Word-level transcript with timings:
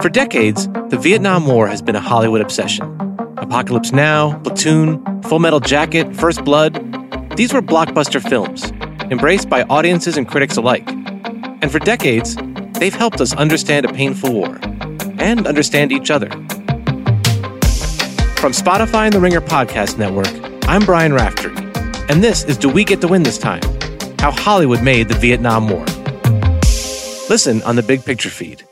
For 0.00 0.10
decades, 0.10 0.68
the 0.90 0.98
Vietnam 1.00 1.46
War 1.46 1.66
has 1.66 1.80
been 1.80 1.96
a 1.96 2.00
Hollywood 2.00 2.42
obsession. 2.42 2.84
Apocalypse 3.38 3.92
Now, 3.92 4.38
Platoon, 4.40 5.22
Full 5.22 5.38
Metal 5.38 5.60
Jacket, 5.60 6.14
First 6.14 6.44
Blood, 6.44 6.74
these 7.36 7.52
were 7.54 7.62
blockbuster 7.62 8.22
films, 8.22 8.70
embraced 9.10 9.48
by 9.48 9.62
audiences 9.64 10.16
and 10.18 10.28
critics 10.28 10.56
alike. 10.56 10.86
And 10.88 11.72
for 11.72 11.78
decades, 11.78 12.36
they've 12.78 12.94
helped 12.94 13.20
us 13.20 13.34
understand 13.34 13.86
a 13.86 13.92
painful 13.92 14.32
war 14.32 14.58
and 15.18 15.46
understand 15.46 15.92
each 15.92 16.10
other. 16.10 16.28
From 18.36 18.52
Spotify 18.52 19.06
and 19.06 19.14
the 19.14 19.20
Ringer 19.20 19.40
Podcast 19.40 19.96
Network, 19.96 20.28
I'm 20.68 20.84
Brian 20.84 21.14
Raftery, 21.14 21.56
and 22.10 22.22
this 22.22 22.44
is 22.44 22.58
Do 22.58 22.68
We 22.68 22.84
Get 22.84 23.00
to 23.00 23.08
Win 23.08 23.22
This 23.22 23.38
Time? 23.38 23.62
How 24.18 24.30
Hollywood 24.30 24.82
Made 24.82 25.08
the 25.08 25.14
Vietnam 25.14 25.68
War. 25.68 25.84
Listen 27.30 27.62
on 27.62 27.76
the 27.76 27.82
Big 27.82 28.04
Picture 28.04 28.28
feed. 28.28 28.62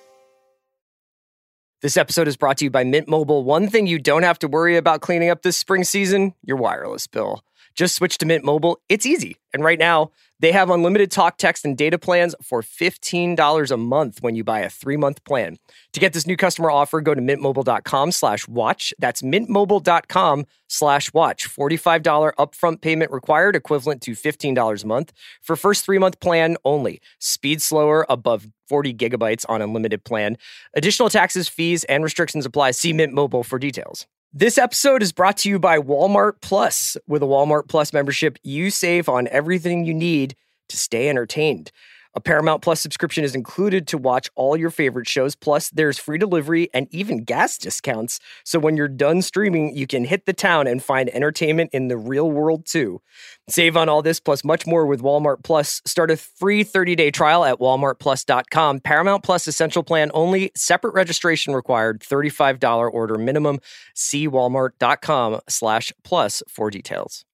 This 1.83 1.97
episode 1.97 2.29
is 2.29 2.37
brought 2.37 2.59
to 2.59 2.65
you 2.65 2.71
by 2.71 2.85
Mint 2.85 3.09
Mobile. 3.09 3.43
One 3.43 3.67
thing 3.67 3.89
you 3.89 3.99
don't 3.99 4.23
have 4.23 4.39
to 4.39 4.47
worry 4.47 4.77
about 4.77 5.01
cleaning 5.01 5.31
up 5.31 5.43
this 5.43 5.57
spring 5.57 5.83
season 5.83 6.33
your 6.45 6.57
wireless 6.57 7.09
bill. 7.09 7.41
Just 7.75 7.97
switch 7.97 8.19
to 8.19 8.27
Mint 8.27 8.45
Mobile. 8.45 8.79
It's 8.89 9.05
easy. 9.05 9.37
And 9.53 9.65
right 9.65 9.81
now, 9.81 10.13
they 10.39 10.53
have 10.53 10.71
unlimited 10.71 11.11
talk, 11.11 11.39
text, 11.39 11.65
and 11.65 11.77
data 11.77 11.99
plans 11.99 12.37
for 12.41 12.63
$15 12.63 13.71
a 13.71 13.77
month 13.77 14.19
when 14.23 14.37
you 14.37 14.45
buy 14.45 14.61
a 14.61 14.71
three-month 14.71 15.25
plan. 15.25 15.57
To 15.93 15.99
get 15.99 16.13
this 16.13 16.27
new 16.27 16.37
customer 16.37 16.71
offer, 16.71 17.01
go 17.01 17.15
to 17.15 17.21
mintmobile.com 17.21 18.13
slash 18.13 18.47
watch. 18.47 18.95
That's 19.01 19.23
mintmobile.com 19.23 20.47
slash 20.69 21.13
watch. 21.13 21.49
$45 21.49 22.35
upfront 22.35 22.81
payment 22.81 23.11
required, 23.11 23.57
equivalent 23.57 24.03
to 24.03 24.13
$15 24.13 24.85
a 24.85 24.87
month. 24.87 25.13
For 25.43 25.57
first 25.57 25.85
three-month 25.85 26.21
plan 26.21 26.57
only. 26.65 27.01
Speed 27.19 27.61
slower, 27.61 28.07
above 28.09 28.47
40 28.73 28.95
gigabytes 28.95 29.45
on 29.51 29.61
unlimited 29.61 30.03
plan. 30.03 30.39
Additional 30.73 31.11
taxes, 31.11 31.47
fees, 31.47 31.85
and 31.85 32.03
restrictions 32.03 32.47
apply. 32.47 32.71
See 32.71 32.95
Mint 32.95 33.13
Mobile 33.13 33.43
for 33.43 33.59
details. 33.59 34.07
This 34.33 34.57
episode 34.57 35.03
is 35.03 35.13
brought 35.13 35.37
to 35.39 35.51
you 35.51 35.59
by 35.59 35.79
Walmart 35.79 36.41
Plus. 36.41 36.97
With 37.07 37.23
a 37.23 37.27
Walmart 37.27 37.69
Plus 37.69 37.93
membership, 37.93 38.39
you 38.43 38.71
save 38.71 39.11
on 39.11 39.29
everything 39.29 39.85
you 39.85 39.93
need 39.93 40.35
to 40.71 40.79
stay 40.79 41.11
entertained. 41.11 41.71
A 42.15 42.21
Paramount 42.21 42.61
Plus 42.61 42.81
subscription 42.81 43.25
is 43.25 43.35
included 43.35 43.87
to 43.89 43.97
watch 43.97 44.29
all 44.35 44.57
your 44.57 44.71
favorite 44.71 45.09
shows. 45.09 45.35
Plus, 45.35 45.71
there's 45.71 45.99
free 45.99 46.19
delivery 46.19 46.69
and 46.75 46.87
even 46.91 47.25
gas 47.25 47.57
discounts. 47.57 48.21
So 48.45 48.59
when 48.59 48.77
you're 48.77 48.89
done 48.89 49.23
streaming, 49.23 49.75
you 49.75 49.87
can 49.87 50.05
hit 50.05 50.27
the 50.27 50.35
town 50.35 50.67
and 50.67 50.83
find 50.83 51.09
entertainment 51.11 51.71
in 51.73 51.89
the 51.89 51.97
real 51.97 52.31
world 52.31 52.67
too. 52.67 53.01
Save 53.49 53.77
on 53.79 53.89
all 53.89 54.03
this 54.03 54.21
plus 54.21 54.45
much 54.45 54.67
more 54.67 54.87
with 54.87 55.01
Walmart 55.01 55.43
Plus. 55.43 55.81
Start 55.87 56.11
a 56.11 56.17
free 56.17 56.65
30-day 56.65 57.11
trial 57.11 57.45
at 57.45 57.59
walmartplus.com. 57.59 58.81
Paramount 58.81 59.23
Plus 59.23 59.49
essential 59.49 59.83
plan 59.83 60.11
only. 60.13 60.53
Separate 60.55 60.95
registration 60.95 61.55
required. 61.55 62.01
$35 62.01 62.93
order 62.93 63.17
minimum. 63.17 63.59
See 63.95 64.29
walmart.com 64.29 65.41
slash 65.49 65.93
plus 66.05 66.43
for 66.47 66.71
details. 66.71 67.25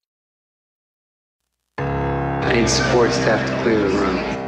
I 1.78 2.54
need 2.54 2.68
support 2.68 3.12
staff 3.12 3.46
to 3.46 3.62
clear 3.62 3.78
the 3.86 3.88
room. 3.98 4.47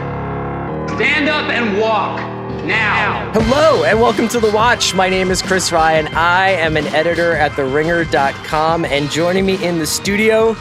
Stand 1.01 1.31
up 1.31 1.51
and 1.51 1.81
walk 1.81 2.21
now. 2.67 3.33
Hello 3.33 3.85
and 3.85 3.99
welcome 3.99 4.29
to 4.29 4.39
The 4.39 4.51
Watch. 4.51 4.95
My 4.95 5.09
name 5.09 5.31
is 5.31 5.41
Chris 5.41 5.73
Ryan. 5.73 6.09
I 6.09 6.51
am 6.51 6.77
an 6.77 6.87
editor 6.89 7.33
at 7.33 7.53
TheRinger.com 7.53 8.85
and 8.85 9.11
joining 9.11 9.47
me 9.47 9.65
in 9.65 9.79
the 9.79 9.87
studio, 9.87 10.53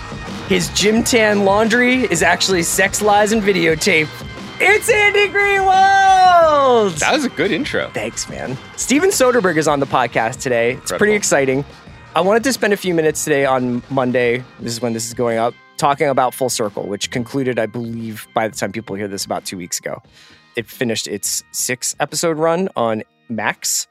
his 0.47 0.69
gym 0.69 1.03
tan 1.03 1.43
laundry 1.43 2.03
is 2.03 2.23
actually 2.23 2.63
sex 2.63 3.01
lies 3.01 3.33
and 3.33 3.41
videotape. 3.41 4.07
It's 4.61 4.89
Andy 4.89 5.27
Greenwald! 5.27 6.97
That 6.99 7.11
was 7.11 7.25
a 7.25 7.29
good 7.29 7.51
intro. 7.51 7.89
Thanks, 7.89 8.29
man. 8.29 8.57
Steven 8.77 9.09
Soderbergh 9.09 9.57
is 9.57 9.67
on 9.67 9.81
the 9.81 9.87
podcast 9.87 10.39
today. 10.39 10.75
It's 10.75 10.93
pretty 10.93 11.15
exciting. 11.15 11.65
I 12.15 12.21
wanted 12.21 12.45
to 12.45 12.53
spend 12.53 12.71
a 12.71 12.77
few 12.77 12.93
minutes 12.93 13.25
today 13.25 13.43
on 13.43 13.83
Monday. 13.89 14.45
This 14.61 14.71
is 14.71 14.81
when 14.81 14.93
this 14.93 15.05
is 15.05 15.13
going 15.13 15.37
up, 15.37 15.53
talking 15.79 16.07
about 16.07 16.33
Full 16.35 16.49
Circle, 16.49 16.83
which 16.87 17.09
concluded, 17.09 17.57
I 17.57 17.65
believe, 17.65 18.27
by 18.35 18.47
the 18.47 18.55
time 18.55 18.71
people 18.71 18.95
hear 18.95 19.07
this, 19.07 19.25
about 19.25 19.45
two 19.45 19.57
weeks 19.57 19.79
ago. 19.79 20.01
It 20.55 20.67
finished 20.69 21.07
its 21.07 21.43
six 21.51 21.95
episode 21.99 22.37
run 22.37 22.69
on 22.75 23.03
Max, 23.29 23.87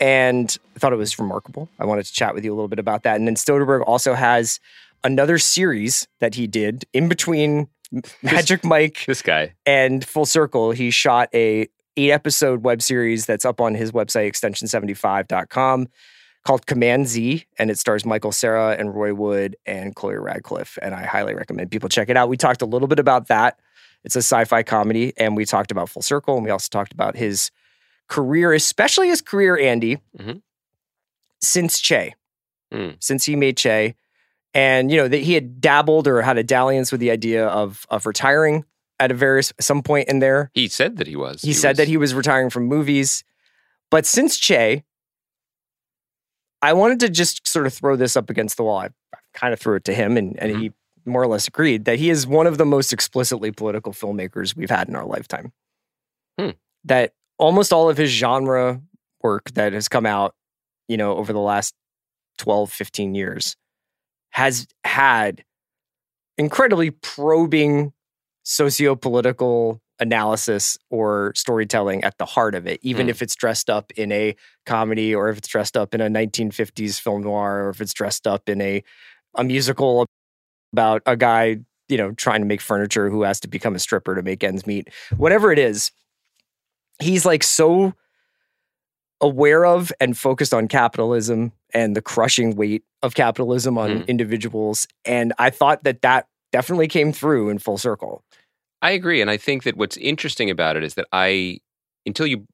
and 0.00 0.56
I 0.74 0.78
thought 0.78 0.92
it 0.92 0.96
was 0.96 1.18
remarkable. 1.18 1.68
I 1.78 1.84
wanted 1.84 2.06
to 2.06 2.12
chat 2.12 2.34
with 2.34 2.44
you 2.44 2.52
a 2.52 2.56
little 2.56 2.68
bit 2.68 2.78
about 2.78 3.02
that. 3.02 3.16
And 3.16 3.26
then 3.26 3.34
Soderbergh 3.34 3.84
also 3.86 4.14
has 4.14 4.58
another 5.04 5.38
series 5.38 6.08
that 6.20 6.34
he 6.34 6.46
did 6.46 6.84
in 6.92 7.08
between 7.08 7.68
Magic 8.22 8.64
Mike 8.64 9.04
This 9.06 9.22
guy. 9.22 9.54
and 9.64 10.04
full 10.04 10.26
circle 10.26 10.72
he 10.72 10.90
shot 10.90 11.28
a 11.34 11.68
eight 11.96 12.10
episode 12.10 12.62
web 12.62 12.82
series 12.82 13.24
that's 13.26 13.44
up 13.44 13.60
on 13.60 13.74
his 13.74 13.92
website 13.92 14.28
extension75.com 14.28 15.88
called 16.44 16.66
command 16.66 17.06
z 17.08 17.44
and 17.58 17.70
it 17.70 17.78
stars 17.78 18.04
michael 18.06 18.32
cera 18.32 18.74
and 18.78 18.94
roy 18.94 19.12
wood 19.12 19.56
and 19.66 19.94
chloe 19.94 20.14
radcliffe 20.16 20.78
and 20.80 20.94
i 20.94 21.04
highly 21.04 21.34
recommend 21.34 21.70
people 21.70 21.88
check 21.88 22.08
it 22.08 22.16
out 22.16 22.28
we 22.28 22.36
talked 22.36 22.62
a 22.62 22.66
little 22.66 22.88
bit 22.88 22.98
about 22.98 23.26
that 23.28 23.58
it's 24.04 24.16
a 24.16 24.20
sci-fi 24.22 24.62
comedy 24.62 25.12
and 25.18 25.36
we 25.36 25.44
talked 25.44 25.70
about 25.70 25.88
full 25.88 26.02
circle 26.02 26.36
and 26.36 26.44
we 26.44 26.50
also 26.50 26.68
talked 26.70 26.92
about 26.92 27.16
his 27.16 27.50
career 28.08 28.52
especially 28.54 29.08
his 29.08 29.20
career 29.20 29.58
andy 29.58 29.98
Mhm. 30.18 30.40
since 31.40 31.78
che 31.80 32.14
Mm. 32.72 32.96
since 33.02 33.24
he 33.24 33.34
made 33.34 33.56
che 33.56 33.94
and 34.54 34.90
you 34.90 34.96
know 34.98 35.08
that 35.08 35.22
he 35.22 35.32
had 35.34 35.58
dabbled 35.60 36.06
or 36.06 36.20
had 36.22 36.36
a 36.36 36.42
dalliance 36.42 36.92
with 36.92 37.00
the 37.00 37.10
idea 37.10 37.46
of 37.46 37.86
of 37.88 38.04
retiring 38.06 38.64
at 39.00 39.10
a 39.10 39.14
various 39.14 39.52
some 39.60 39.80
point 39.82 40.08
in 40.08 40.18
there. 40.18 40.50
He 40.54 40.66
said 40.68 40.96
that 40.96 41.06
he 41.06 41.14
was. 41.14 41.40
He, 41.42 41.52
said 41.52 41.70
was- 41.70 41.76
that 41.78 41.88
he 41.88 41.96
was 41.96 42.14
retiring 42.14 42.50
from 42.50 42.64
movies, 42.66 43.22
but 43.90 44.04
since 44.04 44.36
Che, 44.38 44.82
I 46.62 46.72
wanted 46.72 47.00
to 47.00 47.08
just 47.08 47.46
sort 47.46 47.66
of 47.66 47.74
throw 47.74 47.96
this 47.96 48.16
up 48.16 48.30
against 48.30 48.56
the 48.56 48.64
wall. 48.64 48.78
I, 48.78 48.86
I 49.14 49.18
kind 49.34 49.52
of 49.52 49.60
threw 49.60 49.76
it 49.76 49.84
to 49.84 49.94
him, 49.94 50.16
and, 50.16 50.36
and 50.38 50.52
Mm-hmm. 50.52 50.60
he 50.62 50.72
more 51.04 51.22
or 51.22 51.26
less 51.26 51.48
agreed 51.48 51.86
that 51.86 51.98
he 51.98 52.10
is 52.10 52.26
one 52.26 52.46
of 52.46 52.58
the 52.58 52.66
most 52.66 52.92
explicitly 52.92 53.50
political 53.50 53.92
filmmakers 53.92 54.54
we've 54.54 54.68
had 54.70 54.88
in 54.88 54.94
our 54.96 55.06
lifetime. 55.06 55.52
Hmm. 56.38 56.50
That 56.84 57.12
almost 57.38 57.72
all 57.72 57.88
of 57.88 57.96
his 57.96 58.10
genre 58.10 58.82
work 59.22 59.50
that 59.52 59.72
has 59.72 59.88
come 59.88 60.04
out, 60.04 60.34
you 60.86 60.96
know, 60.98 61.16
over 61.16 61.32
the 61.32 61.40
last 61.40 61.74
12, 62.38 62.70
15 62.70 63.14
years 63.14 63.56
has 64.30 64.66
had 64.84 65.44
incredibly 66.36 66.90
probing 66.90 67.92
socio-political 68.42 69.80
analysis 70.00 70.78
or 70.90 71.32
storytelling 71.34 72.04
at 72.04 72.16
the 72.18 72.24
heart 72.26 72.54
of 72.54 72.66
it, 72.66 72.78
even 72.82 73.06
Hmm. 73.06 73.10
if 73.10 73.22
it's 73.22 73.34
dressed 73.34 73.68
up 73.70 73.90
in 73.96 74.12
a 74.12 74.34
comedy 74.66 75.14
or 75.14 75.28
if 75.28 75.38
it's 75.38 75.48
dressed 75.48 75.76
up 75.76 75.94
in 75.94 76.00
a 76.00 76.08
1950s 76.08 76.98
film 77.00 77.22
noir 77.22 77.64
or 77.64 77.70
if 77.70 77.80
it's 77.80 77.92
dressed 77.92 78.26
up 78.26 78.48
in 78.48 78.60
a 78.60 78.82
a 79.34 79.44
musical 79.44 80.06
about 80.72 81.02
a 81.06 81.16
guy, 81.16 81.58
you 81.88 81.96
know, 81.96 82.12
trying 82.12 82.40
to 82.40 82.46
make 82.46 82.60
furniture 82.60 83.08
who 83.10 83.22
has 83.22 83.40
to 83.40 83.48
become 83.48 83.74
a 83.74 83.78
stripper 83.78 84.14
to 84.14 84.22
make 84.22 84.42
ends 84.44 84.66
meet. 84.66 84.88
Whatever 85.16 85.52
it 85.52 85.58
is, 85.58 85.90
he's 87.00 87.24
like 87.26 87.42
so 87.42 87.94
aware 89.20 89.64
of 89.66 89.92
and 90.00 90.16
focused 90.16 90.54
on 90.54 90.68
capitalism 90.68 91.52
and 91.74 91.96
the 91.96 92.02
crushing 92.02 92.54
weight 92.56 92.84
of 93.02 93.14
capitalism 93.14 93.76
on 93.76 93.90
Mm. 94.02 94.06
individuals 94.08 94.86
and 95.04 95.32
I 95.38 95.50
thought 95.50 95.84
that 95.84 96.02
that 96.02 96.26
definitely 96.52 96.88
came 96.88 97.12
through 97.12 97.48
in 97.50 97.58
full 97.58 97.78
circle. 97.78 98.22
I 98.82 98.92
agree. 98.92 99.20
And 99.20 99.30
I 99.30 99.36
think 99.36 99.64
that 99.64 99.76
what's 99.76 99.96
interesting 99.96 100.50
about 100.50 100.76
it 100.76 100.84
is 100.84 100.94
that 100.94 101.06
I, 101.12 101.58
until 102.06 102.26
you 102.26 102.46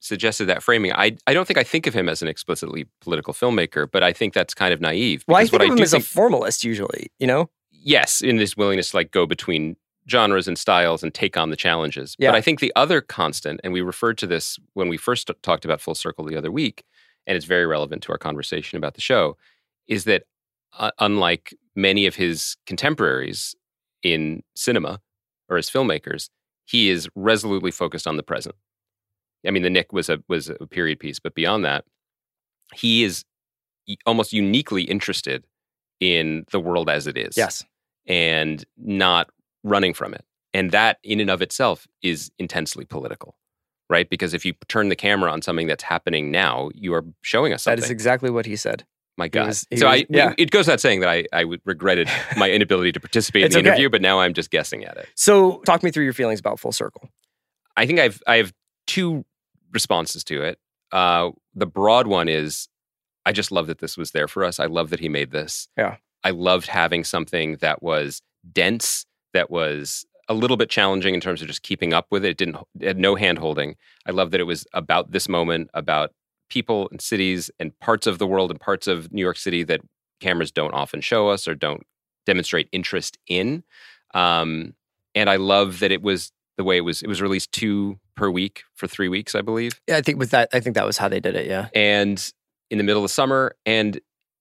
suggested 0.00 0.46
that 0.46 0.62
framing, 0.62 0.92
I, 0.92 1.16
I 1.26 1.34
don't 1.34 1.46
think 1.46 1.58
I 1.58 1.64
think 1.64 1.86
of 1.86 1.94
him 1.94 2.08
as 2.08 2.22
an 2.22 2.28
explicitly 2.28 2.86
political 3.00 3.32
filmmaker, 3.32 3.90
but 3.90 4.02
I 4.02 4.12
think 4.12 4.34
that's 4.34 4.54
kind 4.54 4.74
of 4.74 4.80
naive. 4.80 5.24
Well, 5.26 5.36
I 5.36 5.42
think 5.42 5.52
what 5.52 5.62
of 5.62 5.68
him 5.68 5.76
do 5.76 5.82
as 5.82 5.94
a 5.94 6.00
formalist 6.00 6.64
usually, 6.64 7.10
you 7.18 7.26
know? 7.26 7.48
yes, 7.82 8.20
in 8.20 8.38
his 8.38 8.56
willingness 8.56 8.90
to 8.90 8.96
like 8.96 9.10
go 9.10 9.26
between 9.26 9.76
genres 10.10 10.48
and 10.48 10.58
styles 10.58 11.02
and 11.02 11.12
take 11.12 11.36
on 11.36 11.50
the 11.50 11.56
challenges. 11.56 12.16
Yeah. 12.18 12.30
But 12.30 12.36
I 12.36 12.40
think 12.40 12.60
the 12.60 12.72
other 12.74 13.00
constant, 13.00 13.60
and 13.62 13.72
we 13.72 13.82
referred 13.82 14.18
to 14.18 14.26
this 14.26 14.58
when 14.74 14.88
we 14.88 14.96
first 14.96 15.30
talked 15.42 15.64
about 15.64 15.80
Full 15.80 15.94
Circle 15.94 16.24
the 16.24 16.36
other 16.36 16.50
week, 16.50 16.84
and 17.26 17.36
it's 17.36 17.46
very 17.46 17.66
relevant 17.66 18.02
to 18.04 18.12
our 18.12 18.18
conversation 18.18 18.78
about 18.78 18.94
the 18.94 19.00
show, 19.00 19.36
is 19.86 20.04
that 20.04 20.24
uh, 20.78 20.90
unlike 20.98 21.54
many 21.76 22.06
of 22.06 22.16
his 22.16 22.56
contemporaries 22.66 23.54
in 24.02 24.42
cinema 24.56 25.00
or 25.52 25.58
as 25.58 25.68
filmmakers, 25.70 26.28
he 26.64 26.88
is 26.88 27.08
resolutely 27.14 27.70
focused 27.70 28.06
on 28.06 28.16
the 28.16 28.22
present. 28.22 28.54
I 29.46 29.50
mean, 29.50 29.62
The 29.62 29.70
Knick 29.70 29.92
was 29.92 30.08
a 30.08 30.22
was 30.28 30.48
a 30.48 30.66
period 30.66 30.98
piece, 31.00 31.18
but 31.18 31.34
beyond 31.34 31.64
that, 31.64 31.84
he 32.74 33.02
is 33.04 33.24
almost 34.06 34.32
uniquely 34.32 34.84
interested 34.84 35.44
in 36.00 36.44
the 36.52 36.60
world 36.60 36.88
as 36.88 37.06
it 37.06 37.16
is 37.18 37.36
Yes. 37.36 37.64
and 38.06 38.64
not 38.76 39.30
running 39.64 39.94
from 39.94 40.14
it. 40.14 40.24
And 40.54 40.70
that, 40.70 40.98
in 41.02 41.20
and 41.20 41.30
of 41.30 41.42
itself, 41.42 41.86
is 42.02 42.30
intensely 42.38 42.84
political, 42.84 43.36
right? 43.90 44.08
Because 44.08 44.32
if 44.34 44.44
you 44.44 44.54
turn 44.68 44.88
the 44.90 44.96
camera 44.96 45.30
on 45.32 45.42
something 45.42 45.66
that's 45.66 45.82
happening 45.84 46.30
now, 46.30 46.70
you 46.74 46.94
are 46.94 47.04
showing 47.22 47.52
us 47.52 47.64
That 47.64 47.72
something. 47.78 47.84
is 47.84 47.90
exactly 47.90 48.30
what 48.30 48.46
he 48.46 48.54
said. 48.56 48.84
My 49.18 49.28
God. 49.28 49.48
was- 49.48 49.66
he 49.70 49.76
so 49.76 49.86
was- 49.88 50.00
I, 50.02 50.06
yeah. 50.08 50.34
it 50.38 50.50
goes 50.50 50.66
without 50.66 50.80
saying 50.80 51.00
that 51.00 51.08
I, 51.08 51.26
I 51.32 51.44
regretted 51.64 52.08
my 52.36 52.50
inability 52.50 52.92
to 52.92 53.00
participate 53.00 53.44
in 53.44 53.50
the 53.52 53.58
okay. 53.58 53.68
interview, 53.68 53.90
but 53.90 54.00
now 54.02 54.20
I'm 54.20 54.32
just 54.34 54.50
guessing 54.50 54.84
at 54.84 54.96
it. 54.96 55.08
So, 55.14 55.60
talk 55.66 55.82
me 55.82 55.90
through 55.90 56.04
your 56.04 56.12
feelings 56.14 56.40
about 56.40 56.58
Full 56.58 56.72
Circle. 56.72 57.08
I 57.76 57.86
think 57.86 57.98
I've 58.00 58.22
I 58.26 58.36
have 58.36 58.52
two 58.86 59.24
responses 59.72 60.24
to 60.24 60.42
it. 60.42 60.58
uh, 60.92 61.30
the 61.54 61.66
broad 61.66 62.06
one 62.06 62.28
is 62.28 62.68
I 63.26 63.32
just 63.32 63.52
love 63.52 63.66
that 63.66 63.78
this 63.78 63.96
was 63.96 64.12
there 64.12 64.26
for 64.28 64.42
us. 64.44 64.58
I 64.58 64.66
love 64.66 64.90
that 64.90 65.00
he 65.00 65.08
made 65.08 65.30
this. 65.30 65.68
Yeah. 65.76 65.96
I 66.24 66.30
loved 66.30 66.66
having 66.66 67.04
something 67.04 67.56
that 67.56 67.82
was 67.82 68.22
dense, 68.52 69.04
that 69.34 69.50
was 69.50 70.04
a 70.28 70.34
little 70.34 70.56
bit 70.56 70.70
challenging 70.70 71.14
in 71.14 71.20
terms 71.20 71.42
of 71.42 71.48
just 71.48 71.62
keeping 71.62 71.92
up 71.92 72.06
with 72.10 72.24
it. 72.24 72.30
It 72.30 72.36
didn't 72.38 72.56
it 72.80 72.86
had 72.86 72.98
no 72.98 73.14
hand 73.16 73.38
holding. 73.38 73.76
I 74.06 74.10
love 74.12 74.30
that 74.30 74.40
it 74.40 74.44
was 74.44 74.66
about 74.72 75.12
this 75.12 75.28
moment, 75.28 75.68
about 75.74 76.12
people 76.48 76.88
and 76.90 77.00
cities 77.00 77.50
and 77.58 77.78
parts 77.80 78.06
of 78.06 78.18
the 78.18 78.26
world 78.26 78.50
and 78.50 78.60
parts 78.60 78.86
of 78.86 79.12
New 79.12 79.22
York 79.22 79.36
City 79.38 79.62
that 79.64 79.80
cameras 80.20 80.52
don't 80.52 80.74
often 80.74 81.00
show 81.00 81.28
us 81.28 81.48
or 81.48 81.54
don't 81.54 81.82
demonstrate 82.26 82.68
interest 82.72 83.18
in. 83.26 83.64
Um, 84.14 84.74
and 85.14 85.28
I 85.30 85.36
love 85.36 85.80
that 85.80 85.90
it 85.92 86.02
was 86.02 86.32
the 86.56 86.64
way 86.64 86.76
it 86.76 86.82
was. 86.82 87.02
It 87.02 87.08
was 87.08 87.22
released 87.22 87.52
two 87.52 87.98
per 88.14 88.30
week 88.30 88.62
for 88.74 88.86
three 88.86 89.08
weeks, 89.08 89.34
I 89.34 89.40
believe, 89.40 89.72
Yeah, 89.88 89.96
I 89.96 90.02
think 90.02 90.18
with 90.18 90.30
that, 90.30 90.48
I 90.52 90.60
think 90.60 90.74
that 90.76 90.84
was 90.86 90.98
how 90.98 91.08
they 91.08 91.20
did 91.20 91.34
it. 91.34 91.46
Yeah. 91.46 91.68
and 91.74 92.32
in 92.70 92.78
the 92.78 92.84
middle 92.84 93.04
of 93.04 93.10
summer. 93.10 93.54
And 93.66 94.00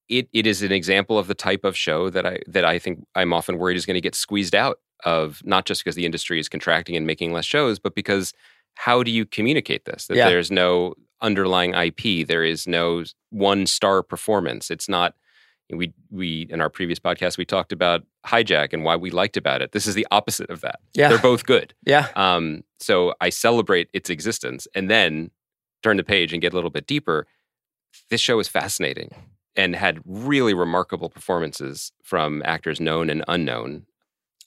it 0.10 0.28
it 0.34 0.46
is 0.46 0.62
an 0.62 0.72
example 0.74 1.18
of 1.18 1.28
the 1.28 1.34
type 1.34 1.64
of 1.64 1.76
show 1.78 2.10
that 2.10 2.26
I 2.26 2.40
that 2.48 2.66
I 2.66 2.80
think 2.80 3.06
I'm 3.16 3.32
often 3.34 3.58
worried 3.58 3.78
is 3.78 3.86
going 3.86 3.96
to 3.96 4.02
get 4.02 4.14
squeezed 4.16 4.54
out 4.56 4.80
of 5.06 5.42
not 5.46 5.66
just 5.66 5.84
because 5.84 5.96
the 5.96 6.06
industry 6.06 6.40
is 6.40 6.48
contracting 6.50 6.96
and 6.98 7.08
making 7.08 7.32
less 7.34 7.46
shows, 7.46 7.80
but 7.80 7.96
because 7.96 8.34
how 8.76 9.04
do 9.04 9.12
you 9.12 9.26
communicate 9.26 9.86
this? 9.86 10.08
That 10.08 10.18
Yeah. 10.18 10.30
there's 10.30 10.52
no 10.52 10.96
underlying 11.22 11.74
IP, 11.74 12.28
there 12.28 12.44
is 12.44 12.68
no 12.68 13.04
one 13.30 13.66
star 13.68 14.04
performance. 14.04 14.70
It's 14.72 14.90
not. 14.90 15.16
We 15.74 15.94
we 16.10 16.48
in 16.50 16.60
our 16.60 16.70
previous 16.70 17.00
podcast 17.00 17.38
we 17.38 17.46
talked 17.46 17.72
about 17.72 18.04
hijack 18.28 18.74
and 18.74 18.84
why 18.84 18.98
we 18.98 19.10
liked 19.10 19.38
about 19.38 19.62
it. 19.62 19.72
This 19.72 19.88
is 19.88 19.96
the 19.96 20.06
opposite 20.12 20.50
of 20.50 20.60
that. 20.62 20.82
Yeah. 20.94 21.08
They're 21.08 21.18
both 21.18 21.46
good. 21.46 21.74
Yeah. 21.86 22.10
Um, 22.18 22.64
so 22.82 23.14
I 23.22 23.30
celebrate 23.30 23.88
its 23.94 24.10
existence 24.10 24.68
and 24.76 24.90
then 24.90 25.32
turn 25.82 25.96
the 25.96 26.04
page 26.04 26.34
and 26.34 26.42
get 26.42 26.52
a 26.52 26.56
little 26.56 26.70
bit 26.72 26.88
deeper. 26.88 27.26
This 28.10 28.20
show 28.20 28.38
is 28.40 28.50
fascinating 28.50 29.12
and 29.56 29.74
had 29.74 30.02
really 30.06 30.54
remarkable 30.54 31.10
performances 31.10 31.94
from 32.04 32.42
actors 32.44 32.82
known 32.82 33.10
and 33.10 33.24
unknown. 33.30 33.86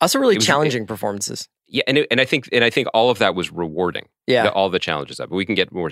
Also, 0.03 0.19
really 0.19 0.37
was- 0.37 0.44
challenging 0.47 0.87
performances. 0.87 1.49
Yeah, 1.67 1.85
and 1.87 1.97
it, 1.99 2.06
and 2.11 2.20
I 2.20 2.27
think 2.27 2.50
and 2.53 2.62
I 2.62 2.69
think 2.69 2.88
all 2.93 3.09
of 3.09 3.19
that 3.20 3.35
was 3.35 3.50
rewarding. 3.50 4.09
Yeah. 4.27 4.43
the- 4.44 4.53
all 4.53 4.69
the 4.69 4.79
challenges 4.79 5.20
of 5.20 5.32
it. 5.32 5.35
We 5.35 5.47
can 5.47 5.55
get 5.55 5.73
more 5.73 5.91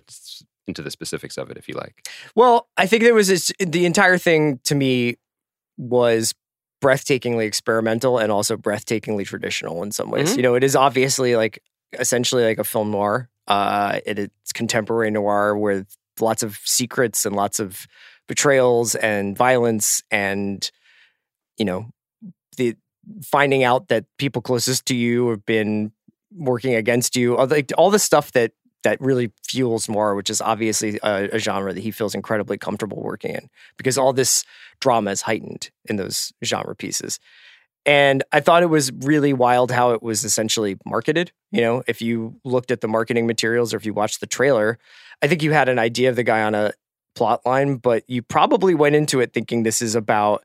into 0.67 0.83
the 0.83 0.91
specifics 0.91 1.37
of 1.37 1.51
it 1.51 1.57
if 1.57 1.69
you 1.69 1.75
like. 1.75 2.07
Well, 2.35 2.69
I 2.77 2.87
think 2.87 3.03
there 3.03 3.15
was 3.15 3.29
this, 3.29 3.53
the 3.59 3.85
entire 3.87 4.19
thing 4.19 4.61
to 4.65 4.75
me 4.75 5.17
was 5.77 6.35
breathtakingly 6.83 7.47
experimental 7.47 8.19
and 8.19 8.33
also 8.33 8.57
breathtakingly 8.57 9.25
traditional 9.25 9.83
in 9.83 9.93
some 9.93 10.11
ways. 10.11 10.33
Mhm. 10.33 10.37
You 10.37 10.43
know, 10.43 10.55
it 10.55 10.65
is 10.65 10.77
obviously 10.77 11.37
like 11.37 11.63
essentially 11.99 12.45
like 12.45 12.59
a 12.59 12.65
film 12.65 12.91
noir. 12.91 13.29
Uh, 13.49 14.01
it, 14.07 14.19
it's 14.19 14.53
contemporary 14.53 15.11
noir 15.11 15.57
with 15.57 15.97
lots 16.21 16.43
of 16.43 16.59
secrets 16.65 17.25
and 17.25 17.35
lots 17.35 17.59
of 17.59 17.87
betrayals 18.29 18.95
and 18.95 19.37
violence 19.37 20.03
and 20.11 20.71
you 21.59 21.65
know 21.65 21.91
the 22.57 22.77
finding 23.25 23.65
out 23.65 23.89
that 23.89 24.05
people 24.19 24.41
closest 24.41 24.87
to 24.87 24.95
you 24.95 25.29
have 25.29 25.45
been 25.45 25.91
working 26.35 26.75
against 26.75 27.17
you 27.17 27.37
all 27.37 27.47
the, 27.47 27.65
all 27.77 27.91
the 27.91 27.99
stuff 27.99 28.31
that 28.33 28.53
that 28.83 29.01
really 29.01 29.31
fuels 29.47 29.89
more 29.89 30.15
which 30.15 30.29
is 30.31 30.41
obviously 30.41 30.99
a, 31.03 31.29
a 31.33 31.39
genre 31.39 31.73
that 31.73 31.81
he 31.83 31.91
feels 31.91 32.15
incredibly 32.15 32.59
comfortable 32.59 33.03
working 33.03 33.35
in 33.35 33.49
because 33.77 33.97
all 33.99 34.13
this 34.13 34.45
drama 34.81 35.11
is 35.11 35.23
heightened 35.23 35.71
in 35.87 35.97
those 35.97 36.33
genre 36.45 36.75
pieces 36.75 37.19
and 37.87 38.23
i 38.33 38.41
thought 38.41 38.63
it 38.63 38.67
was 38.67 38.93
really 39.03 39.33
wild 39.33 39.71
how 39.71 39.91
it 39.93 40.03
was 40.03 40.25
essentially 40.25 40.77
marketed 40.85 41.33
you 41.51 41.61
know 41.61 41.83
if 41.87 42.01
you 42.03 42.35
looked 42.45 42.71
at 42.71 42.81
the 42.81 42.89
marketing 42.89 43.27
materials 43.27 43.73
or 43.73 43.77
if 43.77 43.87
you 43.87 43.93
watched 43.95 44.21
the 44.21 44.27
trailer 44.27 44.79
i 45.23 45.27
think 45.27 45.43
you 45.43 45.53
had 45.53 45.69
an 45.69 45.79
idea 45.79 46.09
of 46.09 46.17
the 46.17 46.23
guy 46.25 46.43
on 46.43 46.55
a 46.55 46.73
plot 47.15 47.45
line 47.45 47.77
but 47.77 48.03
you 48.09 48.23
probably 48.23 48.75
went 48.75 48.95
into 48.95 49.21
it 49.21 49.33
thinking 49.33 49.63
this 49.65 49.83
is 49.83 49.95
about 49.95 50.43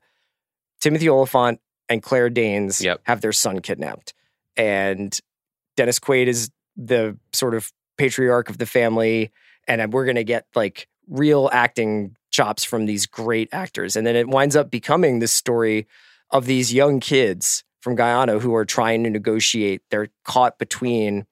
timothy 0.80 1.08
olyphant 1.08 1.60
and 1.88 2.02
claire 2.02 2.28
danes 2.28 2.80
Yep. 2.82 3.00
have 3.04 3.20
their 3.20 3.32
son 3.32 3.60
kidnapped 3.60 4.12
and 4.56 5.18
dennis 5.76 5.98
quaid 5.98 6.26
is 6.26 6.50
the 6.76 7.16
sort 7.32 7.54
of 7.54 7.72
patriarch 7.98 8.48
of 8.48 8.58
the 8.58 8.66
family 8.66 9.30
and 9.66 9.80
uh, 9.80 9.88
we're 9.90 10.04
going 10.04 10.16
to 10.16 10.24
get 10.24 10.46
like 10.54 10.88
real 11.08 11.50
acting 11.52 12.16
chops 12.30 12.64
from 12.64 12.86
these 12.86 13.06
great 13.06 13.48
actors. 13.52 13.96
And 13.96 14.06
then 14.06 14.16
it 14.16 14.28
winds 14.28 14.56
up 14.56 14.70
becoming 14.70 15.18
this 15.18 15.32
story 15.32 15.86
of 16.30 16.46
these 16.46 16.72
young 16.72 17.00
kids 17.00 17.64
from 17.80 17.94
Guyana 17.94 18.38
who 18.38 18.54
are 18.54 18.64
trying 18.64 19.04
to 19.04 19.10
negotiate. 19.10 19.82
They're 19.90 20.08
caught 20.24 20.58
between 20.58 21.26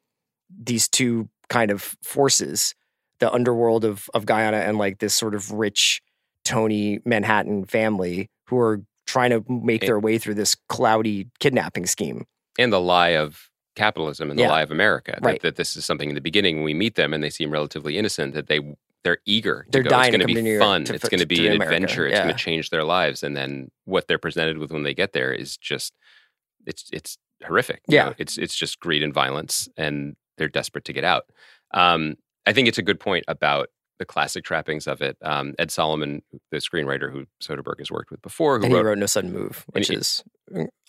these 0.50 0.88
two 0.88 1.28
kind 1.48 1.70
of 1.70 1.96
forces 2.02 2.74
the 3.18 3.32
underworld 3.32 3.84
of 3.84 4.10
of 4.14 4.26
Guyana 4.26 4.58
and 4.58 4.78
like 4.78 4.98
this 4.98 5.14
sort 5.14 5.34
of 5.34 5.50
rich 5.52 6.02
Tony 6.44 7.00
Manhattan 7.04 7.64
family 7.64 8.30
who 8.48 8.58
are 8.58 8.82
trying 9.06 9.30
to 9.30 9.44
make 9.48 9.82
their 9.82 9.98
way 9.98 10.18
through 10.18 10.34
this 10.34 10.54
cloudy 10.68 11.28
kidnapping 11.38 11.86
scheme. 11.86 12.26
And 12.58 12.72
the 12.72 12.80
lie 12.80 13.10
of 13.10 13.50
capitalism 13.76 14.31
and 14.31 14.38
the 14.38 14.43
Yeah. 14.44 14.49
lie 14.50 14.62
of 14.62 14.70
America. 14.73 15.12
That- 15.12 15.23
Right. 15.26 15.43
That, 15.43 15.56
this 15.56 15.76
is 15.76 15.84
something 15.84 16.08
in 16.08 16.14
the 16.17 16.20
beginning 16.20 16.56
when 16.56 16.64
we 16.64 16.75
meet 16.75 16.96
them 16.96 17.14
and 17.14 17.23
they 17.23 17.31
seem 17.31 17.50
relatively 17.50 17.96
innocent 17.99 18.34
that 18.34 18.49
they 18.49 18.61
they're 19.05 19.19
eager. 19.25 19.62
To 19.62 19.70
They're 19.70 19.82
go. 19.84 19.90
dying 19.90 20.14
It's 20.14 20.25
going 20.25 20.34
to 20.34 20.43
be 20.43 20.58
fun. 20.58 20.84
to 20.87 20.94
it's 20.94 21.08
going 21.08 21.20
to 21.20 21.26
be 21.26 21.46
an 21.46 21.52
America. 21.55 21.76
adventure. 21.76 22.06
It's 22.08 22.19
going 22.19 22.34
to 22.34 22.34
change 22.34 22.70
their 22.70 22.82
lives. 22.82 23.23
And 23.23 23.37
then 23.37 23.70
what 23.84 24.08
they're 24.08 24.19
presented 24.19 24.58
with 24.58 24.73
when 24.73 24.82
they 24.82 24.94
get 24.94 25.12
there 25.12 25.31
is 25.32 25.56
just 25.56 25.94
it's 26.67 26.90
it's 26.93 27.17
horrific. 27.46 27.82
you 27.87 27.96
Yeah. 27.96 28.06
know? 28.06 28.14
it's 28.19 28.37
it's 28.37 28.56
just 28.56 28.81
greed 28.81 29.05
and 29.05 29.14
violence, 29.14 29.69
and 29.76 30.17
they're 30.38 30.49
desperate 30.49 30.84
to 30.87 30.93
get 30.93 31.05
out. 31.05 31.26
Um, 31.73 32.17
I 32.46 32.52
think 32.52 32.67
it's 32.67 32.78
a 32.78 32.82
good 32.82 32.99
point 32.99 33.25
about 33.28 33.69
the 33.98 34.04
classic 34.04 34.44
trappings 34.44 34.87
of 34.87 35.00
it. 35.00 35.16
Um, 35.22 35.54
Ed 35.58 35.70
Solomon, 35.70 36.22
the 36.50 36.58
screenwriter 36.58 37.10
who 37.10 37.25
Soderbergh 37.43 37.78
has 37.78 37.90
worked 37.90 38.10
with 38.10 38.20
before, 38.22 38.58
who 38.58 38.64
and 38.64 38.72
he 38.72 38.76
wrote 38.78 38.84
wrote 38.87 38.98
No 38.98 39.06
Sudden 39.06 39.32
Move 39.32 39.64
which 39.72 39.90
is 39.90 40.22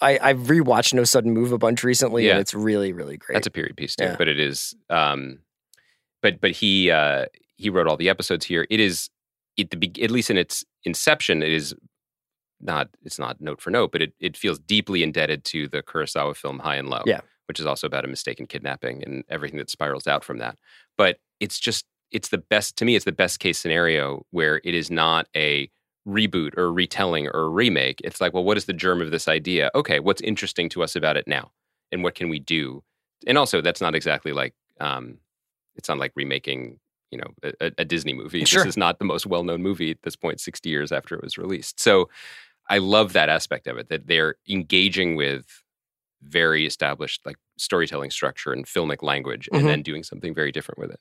I 0.01 0.19
I've 0.21 0.39
rewatched 0.39 0.93
No 0.93 1.03
Sudden 1.03 1.33
Move 1.33 1.51
a 1.51 1.57
bunch 1.57 1.83
recently 1.83 2.25
Yeah. 2.25 2.31
and 2.33 2.39
it's 2.41 2.53
really 2.53 2.91
really 2.93 3.17
great 3.17 3.35
That's 3.35 3.47
a 3.47 3.51
period 3.51 3.77
piece 3.77 3.95
too, 3.95 4.05
Yeah. 4.05 4.15
but 4.17 4.27
it 4.27 4.39
is. 4.39 4.75
Um, 4.89 5.39
but 6.21 6.41
but 6.41 6.51
he 6.51 6.91
uh, 6.91 7.25
he 7.55 7.69
wrote 7.69 7.87
all 7.87 7.97
the 7.97 8.09
episodes 8.09 8.45
here. 8.45 8.67
It 8.69 8.79
is 8.79 9.09
at 9.59 9.69
the 9.71 9.91
at 10.03 10.11
least 10.11 10.29
in 10.29 10.37
its 10.37 10.63
inception, 10.83 11.41
it 11.43 11.51
is 11.51 11.73
not 12.59 12.89
it's 13.03 13.19
not 13.19 13.39
note 13.39 13.61
for 13.61 13.69
note, 13.69 13.91
but 13.91 14.01
it 14.01 14.13
it 14.19 14.35
feels 14.35 14.59
deeply 14.59 15.03
indebted 15.03 15.43
to 15.45 15.67
the 15.67 15.81
Kurosawa 15.83 16.35
film 16.35 16.59
High 16.59 16.75
and 16.75 16.89
Low, 16.89 17.03
Yeah. 17.05 17.21
which 17.47 17.59
is 17.59 17.65
also 17.65 17.87
about 17.87 18.03
a 18.03 18.07
mistaken 18.07 18.47
kidnapping 18.47 19.03
and 19.03 19.23
everything 19.29 19.59
that 19.59 19.69
spirals 19.69 20.07
out 20.07 20.23
from 20.23 20.39
that. 20.39 20.57
But 20.97 21.19
it's 21.39 21.59
just 21.59 21.85
it's 22.11 22.29
the 22.29 22.37
best 22.37 22.77
to 22.77 22.85
me. 22.85 22.95
It's 22.95 23.05
the 23.05 23.11
best 23.11 23.39
case 23.39 23.57
scenario 23.57 24.25
where 24.31 24.61
it 24.63 24.73
is 24.73 24.89
not 24.89 25.27
a 25.35 25.69
reboot 26.07 26.57
or 26.57 26.71
retelling 26.71 27.27
or 27.33 27.49
remake. 27.49 27.99
It's 28.03 28.21
like, 28.21 28.33
well, 28.33 28.43
what 28.43 28.57
is 28.57 28.65
the 28.65 28.73
germ 28.73 29.01
of 29.01 29.11
this 29.11 29.27
idea? 29.27 29.69
Okay, 29.75 29.99
what's 29.99 30.21
interesting 30.21 30.69
to 30.69 30.83
us 30.83 30.95
about 30.95 31.17
it 31.17 31.27
now, 31.27 31.51
and 31.91 32.03
what 32.03 32.15
can 32.15 32.29
we 32.29 32.39
do? 32.39 32.83
And 33.25 33.37
also, 33.37 33.61
that's 33.61 33.81
not 33.81 33.95
exactly 33.95 34.31
like 34.31 34.53
um, 34.79 35.17
it's 35.75 35.89
not 35.89 35.97
like 35.97 36.13
remaking, 36.15 36.79
you 37.11 37.17
know, 37.17 37.51
a, 37.59 37.71
a 37.79 37.85
Disney 37.85 38.13
movie. 38.13 38.45
Sure. 38.45 38.63
This 38.63 38.73
is 38.73 38.77
not 38.77 38.99
the 38.99 39.05
most 39.05 39.25
well-known 39.25 39.61
movie 39.61 39.91
at 39.91 40.03
this 40.03 40.15
point, 40.15 40.39
sixty 40.39 40.69
years 40.69 40.91
after 40.91 41.15
it 41.15 41.23
was 41.23 41.37
released. 41.37 41.79
So, 41.79 42.09
I 42.69 42.77
love 42.79 43.13
that 43.13 43.29
aspect 43.29 43.67
of 43.67 43.77
it 43.77 43.89
that 43.89 44.07
they're 44.07 44.35
engaging 44.47 45.15
with 45.15 45.63
very 46.21 46.65
established 46.65 47.25
like 47.25 47.37
storytelling 47.57 48.11
structure 48.11 48.51
and 48.53 48.65
filmic 48.65 49.01
language, 49.03 49.49
and 49.51 49.67
then 49.67 49.81
doing 49.81 50.03
something 50.03 50.33
very 50.33 50.51
different 50.51 50.79
with 50.79 50.91
it. 50.91 50.99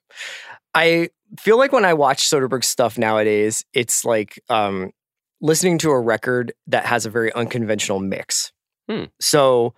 I 0.74 1.10
feel 1.38 1.58
like 1.58 1.72
when 1.72 1.84
I 1.84 1.94
watch 1.94 2.28
Soderbergh's 2.28 2.66
stuff 2.66 2.98
nowadays, 2.98 3.64
it's 3.72 4.04
like 4.04 4.40
um, 4.48 4.90
listening 5.40 5.78
to 5.78 5.90
a 5.90 6.00
record 6.00 6.52
that 6.66 6.86
has 6.86 7.06
a 7.06 7.10
very 7.10 7.32
unconventional 7.32 7.98
mix. 8.00 8.52
Hmm. 8.88 9.04
So, 9.20 9.74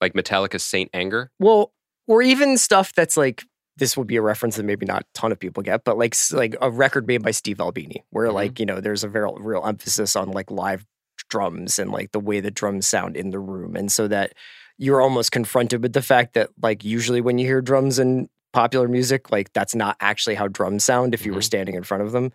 Like 0.00 0.14
Metallica's 0.14 0.62
Saint 0.64 0.90
Anger. 0.92 1.30
well, 1.38 1.72
or 2.08 2.22
even 2.22 2.56
stuff 2.58 2.92
that's 2.94 3.16
like 3.16 3.42
this 3.78 3.96
would 3.96 4.06
be 4.06 4.16
a 4.16 4.22
reference 4.22 4.56
that 4.56 4.62
maybe 4.62 4.86
not 4.86 5.02
a 5.02 5.06
ton 5.12 5.32
of 5.32 5.38
people 5.38 5.62
get, 5.62 5.84
but 5.84 5.98
like 5.98 6.14
like 6.32 6.56
a 6.60 6.70
record 6.70 7.06
made 7.06 7.22
by 7.22 7.30
Steve 7.32 7.60
Albini, 7.60 8.04
where 8.10 8.28
Mhm. 8.28 8.34
like 8.34 8.60
you 8.60 8.66
know 8.66 8.80
there's 8.80 9.04
a 9.04 9.08
very 9.08 9.28
real 9.38 9.64
emphasis 9.66 10.16
on 10.16 10.30
like 10.30 10.50
live 10.50 10.86
drums 11.28 11.78
and 11.78 11.90
like 11.90 12.12
the 12.12 12.20
way 12.20 12.40
the 12.40 12.50
drums 12.50 12.86
sound 12.86 13.16
in 13.16 13.30
the 13.30 13.38
room, 13.40 13.74
and 13.76 13.90
so 13.90 14.06
that 14.08 14.32
you're 14.78 15.00
almost 15.00 15.32
confronted 15.32 15.82
with 15.82 15.92
the 15.92 16.02
fact 16.02 16.34
that 16.34 16.50
like 16.62 16.84
usually 16.84 17.20
when 17.20 17.38
you 17.38 17.46
hear 17.46 17.60
drums 17.62 17.98
in 17.98 18.28
popular 18.52 18.88
music, 18.88 19.30
like 19.30 19.52
that's 19.52 19.74
not 19.74 19.96
actually 20.00 20.34
how 20.34 20.48
drums 20.48 20.84
sound 20.84 21.14
if 21.14 21.24
you 21.26 21.32
were 21.32 21.40
Mhm. 21.40 21.44
standing 21.44 21.74
in 21.74 21.82
front 21.82 22.02
of 22.02 22.12
them. 22.12 22.32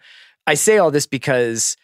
I 0.47 0.55
say 0.55 0.77
all 0.77 0.91
this 0.91 1.05
because 1.05 1.77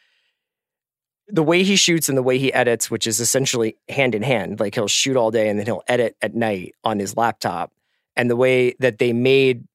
the 1.27 1.43
way 1.43 1.63
he 1.63 1.75
shoots 1.75 2.07
and 2.09 2.17
the 2.17 2.23
way 2.23 2.37
he 2.37 2.53
edits, 2.53 2.89
which 2.89 3.05
is 3.05 3.19
essentially 3.19 3.75
hand 3.89 4.15
in 4.15 4.23
hand, 4.23 4.59
like 4.59 4.75
he'll 4.75 4.87
shoot 4.87 5.17
all 5.17 5.29
day 5.31 5.49
and 5.49 5.59
then 5.59 5.65
he'll 5.65 5.83
edit 5.87 6.15
at 6.21 6.33
night 6.35 6.73
on 6.83 6.99
his 6.99 7.17
laptop, 7.17 7.71
and 8.15 8.29
the 8.29 8.35
way 8.35 8.73
that 8.79 8.97
they 8.97 9.13
made 9.13 9.65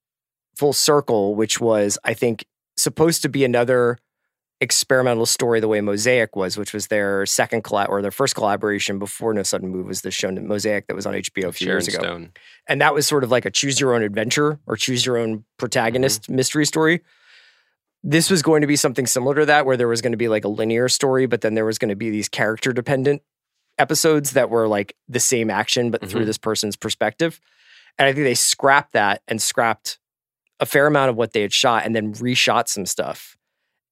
Full 0.55 0.73
Circle, 0.73 1.35
which 1.35 1.59
was, 1.61 1.97
I 2.03 2.13
think, 2.13 2.45
supposed 2.75 3.21
to 3.21 3.29
be 3.29 3.43
another 3.45 3.97
experimental 4.63 5.27
story 5.27 5.59
the 5.59 5.67
way 5.67 5.79
Mosaic 5.81 6.35
was, 6.35 6.57
which 6.57 6.73
was 6.73 6.87
their 6.87 7.25
second 7.27 7.63
collab 7.63 7.89
or 7.89 8.01
their 8.01 8.09
first 8.11 8.33
collaboration 8.33 8.97
before 8.97 9.33
No 9.33 9.43
Sudden 9.43 9.69
Move 9.69 9.85
was 9.85 10.01
the 10.01 10.09
show 10.09 10.31
Mosaic 10.31 10.87
that 10.87 10.95
was 10.95 11.05
on 11.05 11.13
HBO 11.13 11.49
a 11.49 11.51
few 11.51 11.65
Sharon 11.67 11.75
years 11.75 11.87
ago. 11.89 11.99
Stone. 11.99 12.31
And 12.67 12.81
that 12.81 12.93
was 12.95 13.05
sort 13.05 13.23
of 13.23 13.29
like 13.29 13.45
a 13.45 13.51
choose 13.51 13.79
your 13.79 13.93
own 13.93 14.01
adventure 14.01 14.59
or 14.65 14.75
choose 14.75 15.05
your 15.05 15.17
own 15.17 15.43
protagonist 15.57 16.29
mystery 16.29 16.65
story. 16.65 17.01
this 18.05 18.29
was 18.29 18.41
going 18.41 18.59
to 18.59 18.67
be 18.67 18.75
something 18.75 19.07
similar 19.07 19.33
to 19.35 19.45
that, 19.45 19.65
where 19.65 19.77
there 19.77 19.87
was 19.87 20.01
going 20.01 20.11
to 20.11 20.17
be 20.17 20.27
like 20.27 20.43
a 20.43 20.49
linear 20.49 20.89
story, 20.89 21.25
but 21.25 21.39
then 21.39 21.53
there 21.53 21.63
was 21.63 21.77
going 21.77 21.87
to 21.89 21.95
be 21.95 22.09
these 22.09 22.27
character 22.27 22.73
dependent 22.73 23.21
episodes 23.77 24.31
that 24.31 24.49
were 24.49 24.67
like 24.67 24.93
the 25.07 25.21
same 25.21 25.49
action, 25.49 25.89
but 25.89 26.05
through 26.09 26.23
Mhm. 26.23 26.25
this 26.25 26.37
person's 26.37 26.75
perspective. 26.75 27.39
And 27.97 28.05
I 28.07 28.11
think 28.13 28.25
they 28.25 28.35
scrapped 28.35 28.91
that 28.91 29.21
and 29.27 29.41
scrapped 29.41 29.99
a 30.59 30.65
fair 30.65 30.85
amount 30.85 31.11
of 31.11 31.15
what 31.15 31.31
they 31.31 31.41
had 31.41 31.53
shot 31.53 31.85
and 31.85 31.95
then 31.95 32.13
reshot 32.15 32.67
some 32.67 32.85
stuff. 32.85 33.37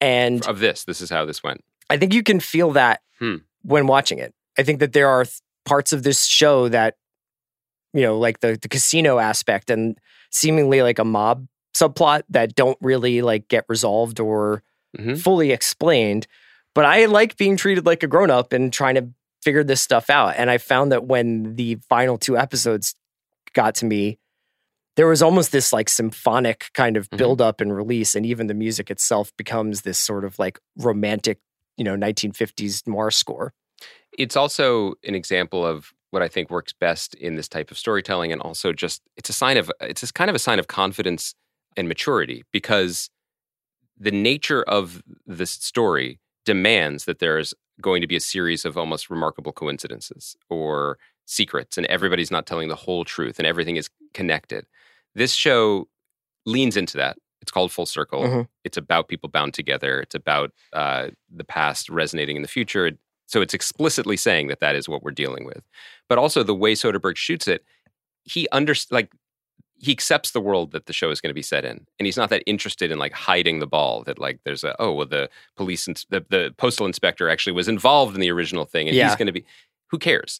And 0.01 0.45
of 0.47 0.59
this. 0.59 0.83
This 0.83 0.99
is 1.01 1.09
how 1.09 1.25
this 1.25 1.43
went. 1.43 1.63
I 1.89 1.97
think 1.97 2.13
you 2.13 2.23
can 2.23 2.39
feel 2.39 2.71
that 2.71 3.01
Hmm. 3.19 3.37
when 3.61 3.85
watching 3.87 4.17
it. 4.19 4.33
I 4.57 4.63
think 4.63 4.79
that 4.79 4.93
there 4.93 5.07
are 5.07 5.23
th- 5.25 5.39
parts 5.65 5.93
of 5.93 6.01
this 6.03 6.25
show 6.25 6.67
that, 6.69 6.95
you 7.93 8.01
know, 8.01 8.17
like 8.17 8.39
the, 8.39 8.57
the 8.61 8.67
casino 8.67 9.19
aspect 9.19 9.69
and 9.69 9.97
seemingly 10.31 10.81
like 10.81 10.97
a 10.99 11.05
mob 11.05 11.47
subplot 11.75 12.23
that 12.29 12.55
don't 12.55 12.77
really 12.81 13.21
like 13.21 13.47
get 13.47 13.63
resolved 13.69 14.19
or 14.19 14.63
Mhm. 14.97 15.19
fully 15.21 15.51
explained. 15.51 16.27
But 16.73 16.85
I 16.85 17.05
like 17.05 17.37
being 17.37 17.55
treated 17.57 17.85
like 17.85 18.01
a 18.03 18.07
grown 18.07 18.29
up 18.31 18.51
and 18.53 18.73
trying 18.73 18.95
to 18.95 19.07
figure 19.43 19.63
this 19.63 19.81
stuff 19.81 20.09
out. 20.09 20.35
And 20.37 20.49
I 20.49 20.57
found 20.57 20.91
that 20.91 21.05
when 21.05 21.55
the 21.55 21.77
final 21.89 22.17
two 22.17 22.37
episodes 22.37 22.95
got 23.53 23.75
to 23.75 23.85
me, 23.85 24.17
there 24.97 25.07
was 25.07 25.21
almost 25.21 25.51
this 25.51 25.71
like 25.71 25.89
symphonic 25.89 26.69
kind 26.73 26.97
of 26.97 27.09
Mhm. 27.09 27.17
build 27.17 27.41
up 27.41 27.61
and 27.61 27.75
release. 27.75 28.13
And 28.15 28.25
even 28.25 28.47
the 28.47 28.53
music 28.53 28.91
itself 28.91 29.31
becomes 29.37 29.81
this 29.81 29.97
sort 29.99 30.25
of 30.25 30.37
like 30.37 30.59
romantic, 30.77 31.39
you 31.77 31.83
know, 31.83 31.95
1950s 31.95 32.85
Mars 32.85 33.15
score. 33.15 33.53
It's 34.17 34.35
also 34.35 34.95
an 35.03 35.15
example 35.15 35.65
of 35.65 35.93
what 36.09 36.21
I 36.21 36.27
think 36.27 36.49
works 36.49 36.73
best 36.73 37.15
in 37.15 37.35
this 37.35 37.47
type 37.47 37.71
of 37.71 37.77
storytelling, 37.77 38.33
and 38.33 38.41
also 38.41 38.73
just 38.73 39.01
it's 39.15 39.29
a 39.29 39.33
sign 39.33 39.55
of 39.57 39.71
it's 39.79 40.01
just 40.01 40.13
kind 40.13 40.29
of 40.29 40.35
a 40.35 40.39
sign 40.39 40.59
of 40.59 40.67
confidence 40.67 41.33
and 41.77 41.87
maturity 41.87 42.43
because 42.51 43.09
the 43.97 44.11
nature 44.11 44.63
of 44.63 45.01
the 45.25 45.45
story 45.45 46.19
demands 46.43 47.05
that 47.05 47.19
there's 47.19 47.53
going 47.79 48.01
to 48.01 48.07
be 48.07 48.15
a 48.17 48.19
series 48.19 48.65
of 48.65 48.77
almost 48.77 49.09
remarkable 49.09 49.53
coincidences 49.53 50.35
or 50.49 50.97
secrets, 51.25 51.77
and 51.77 51.87
everybody's 51.87 52.31
not 52.31 52.45
telling 52.45 52.67
the 52.67 52.75
whole 52.75 53.05
truth, 53.05 53.39
and 53.39 53.47
everything 53.47 53.77
is 53.77 53.89
connected. 54.13 54.65
This 55.15 55.33
show 55.33 55.87
leans 56.45 56.77
into 56.77 56.97
that. 56.97 57.17
It's 57.41 57.51
called 57.51 57.71
Full 57.71 57.85
Circle. 57.85 58.21
Mhm. 58.23 58.47
It's 58.63 58.77
about 58.77 59.07
people 59.07 59.27
bound 59.29 59.53
together. 59.53 59.99
It's 60.01 60.15
about 60.15 60.51
uh, 60.73 61.09
the 61.29 61.43
past 61.43 61.89
resonating 61.89 62.35
in 62.35 62.41
the 62.41 62.47
future. 62.47 62.91
So 63.27 63.41
it's 63.41 63.53
explicitly 63.53 64.17
saying 64.17 64.47
that 64.47 64.59
that 64.59 64.75
is 64.75 64.87
what 64.89 65.03
we're 65.03 65.11
dealing 65.11 65.45
with. 65.45 65.63
But 66.09 66.17
also 66.17 66.43
the 66.43 66.53
way 66.55 66.73
Soderbergh 66.73 67.17
shoots 67.17 67.47
it, 67.47 67.63
he 68.23 68.47
under 68.51 68.75
like 68.91 69.11
he 69.79 69.91
accepts 69.91 70.29
the 70.31 70.41
world 70.41 70.71
that 70.73 70.85
the 70.85 70.93
show 70.93 71.09
is 71.09 71.19
going 71.19 71.31
to 71.31 71.33
be 71.33 71.41
set 71.41 71.65
in, 71.65 71.87
and 71.97 72.05
he's 72.05 72.17
not 72.17 72.29
that 72.29 72.43
interested 72.45 72.91
in 72.91 72.99
like 72.99 73.13
hiding 73.13 73.57
the 73.57 73.65
ball. 73.65 74.03
That 74.03 74.19
like 74.19 74.39
there's 74.43 74.63
a 74.63 74.75
oh 74.79 74.91
well 74.91 75.07
the 75.07 75.27
police 75.55 75.87
ins- 75.87 76.05
the 76.09 76.23
the 76.29 76.53
postal 76.57 76.85
inspector 76.85 77.27
actually 77.29 77.53
was 77.53 77.67
involved 77.67 78.13
in 78.13 78.21
the 78.21 78.29
original 78.31 78.65
thing, 78.65 78.87
and 78.87 78.95
Yeah. 78.95 79.07
he's 79.07 79.15
going 79.15 79.25
to 79.27 79.31
be 79.31 79.43
who 79.87 79.97
cares? 79.97 80.39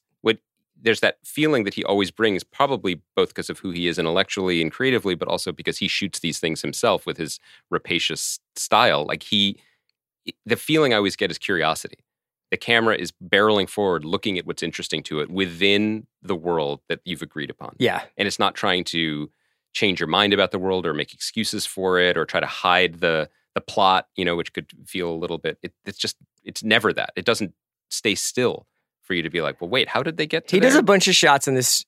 There's 0.81 1.00
that 1.01 1.17
feeling 1.23 1.63
that 1.63 1.75
he 1.75 1.83
always 1.83 2.11
brings, 2.11 2.43
probably 2.43 3.01
both 3.15 3.29
because 3.29 3.50
of 3.50 3.59
who 3.59 3.71
he 3.71 3.88
is 3.88 4.00
intellectually 4.00 4.61
and 4.61 4.71
creatively, 4.71 5.15
but 5.15 5.27
also 5.27 5.51
because 5.51 5.77
he 5.77 5.88
shoots 5.88 6.19
these 6.19 6.39
things 6.39 6.61
himself 6.61 7.05
with 7.05 7.17
his 7.17 7.39
rapacious 7.69 8.39
style. 8.55 9.05
Like 9.05 9.23
he, 9.23 9.57
the 10.45 10.55
feeling 10.55 10.93
I 10.93 10.97
always 10.97 11.15
get 11.15 11.31
is 11.31 11.38
curiosity. 11.38 12.00
The 12.50 12.57
camera 12.57 12.95
is 12.95 13.13
barreling 13.23 13.69
forward, 13.69 14.03
looking 14.03 14.38
at 14.38 14.45
what's 14.45 14.63
interesting 14.63 15.03
to 15.03 15.21
it 15.21 15.29
within 15.29 16.07
the 16.21 16.35
world 16.35 16.81
that 16.89 17.00
you've 17.05 17.21
agreed 17.21 17.50
upon. 17.50 17.75
Yeah. 17.79 18.01
And 18.17 18.27
it's 18.27 18.39
not 18.39 18.55
trying 18.55 18.83
to 18.85 19.31
change 19.73 20.00
your 20.00 20.07
mind 20.07 20.33
about 20.33 20.51
the 20.51 20.59
world 20.59 20.85
or 20.85 20.93
make 20.93 21.13
excuses 21.13 21.65
for 21.65 22.00
it 22.00 22.17
or 22.17 22.25
try 22.25 22.39
to 22.39 22.47
hide 22.47 23.00
the 23.00 23.29
the 23.53 23.61
plot, 23.61 24.07
you 24.15 24.23
know, 24.23 24.35
which 24.38 24.53
could 24.53 24.71
feel 24.85 25.11
a 25.11 25.15
little 25.15 25.38
bit. 25.38 25.57
It, 25.61 25.73
it's 25.85 25.97
just 25.97 26.15
it's 26.43 26.63
never 26.63 26.93
that. 26.93 27.11
It 27.15 27.25
doesn't 27.25 27.53
stay 27.89 28.15
still 28.15 28.65
for 29.03 29.13
you 29.13 29.22
to 29.24 29.29
be 29.29 29.41
like, 29.41 29.60
well, 29.62 29.70
wait, 29.70 29.88
how 29.88 30.03
did 30.03 30.17
they 30.17 30.27
get 30.27 30.48
to 30.50 30.55
He 30.55 30.60
does 30.60 30.75
a 30.75 30.84
bunch 30.84 31.08
of 31.08 31.15
shots 31.15 31.48
in 31.48 31.55
this 31.55 31.84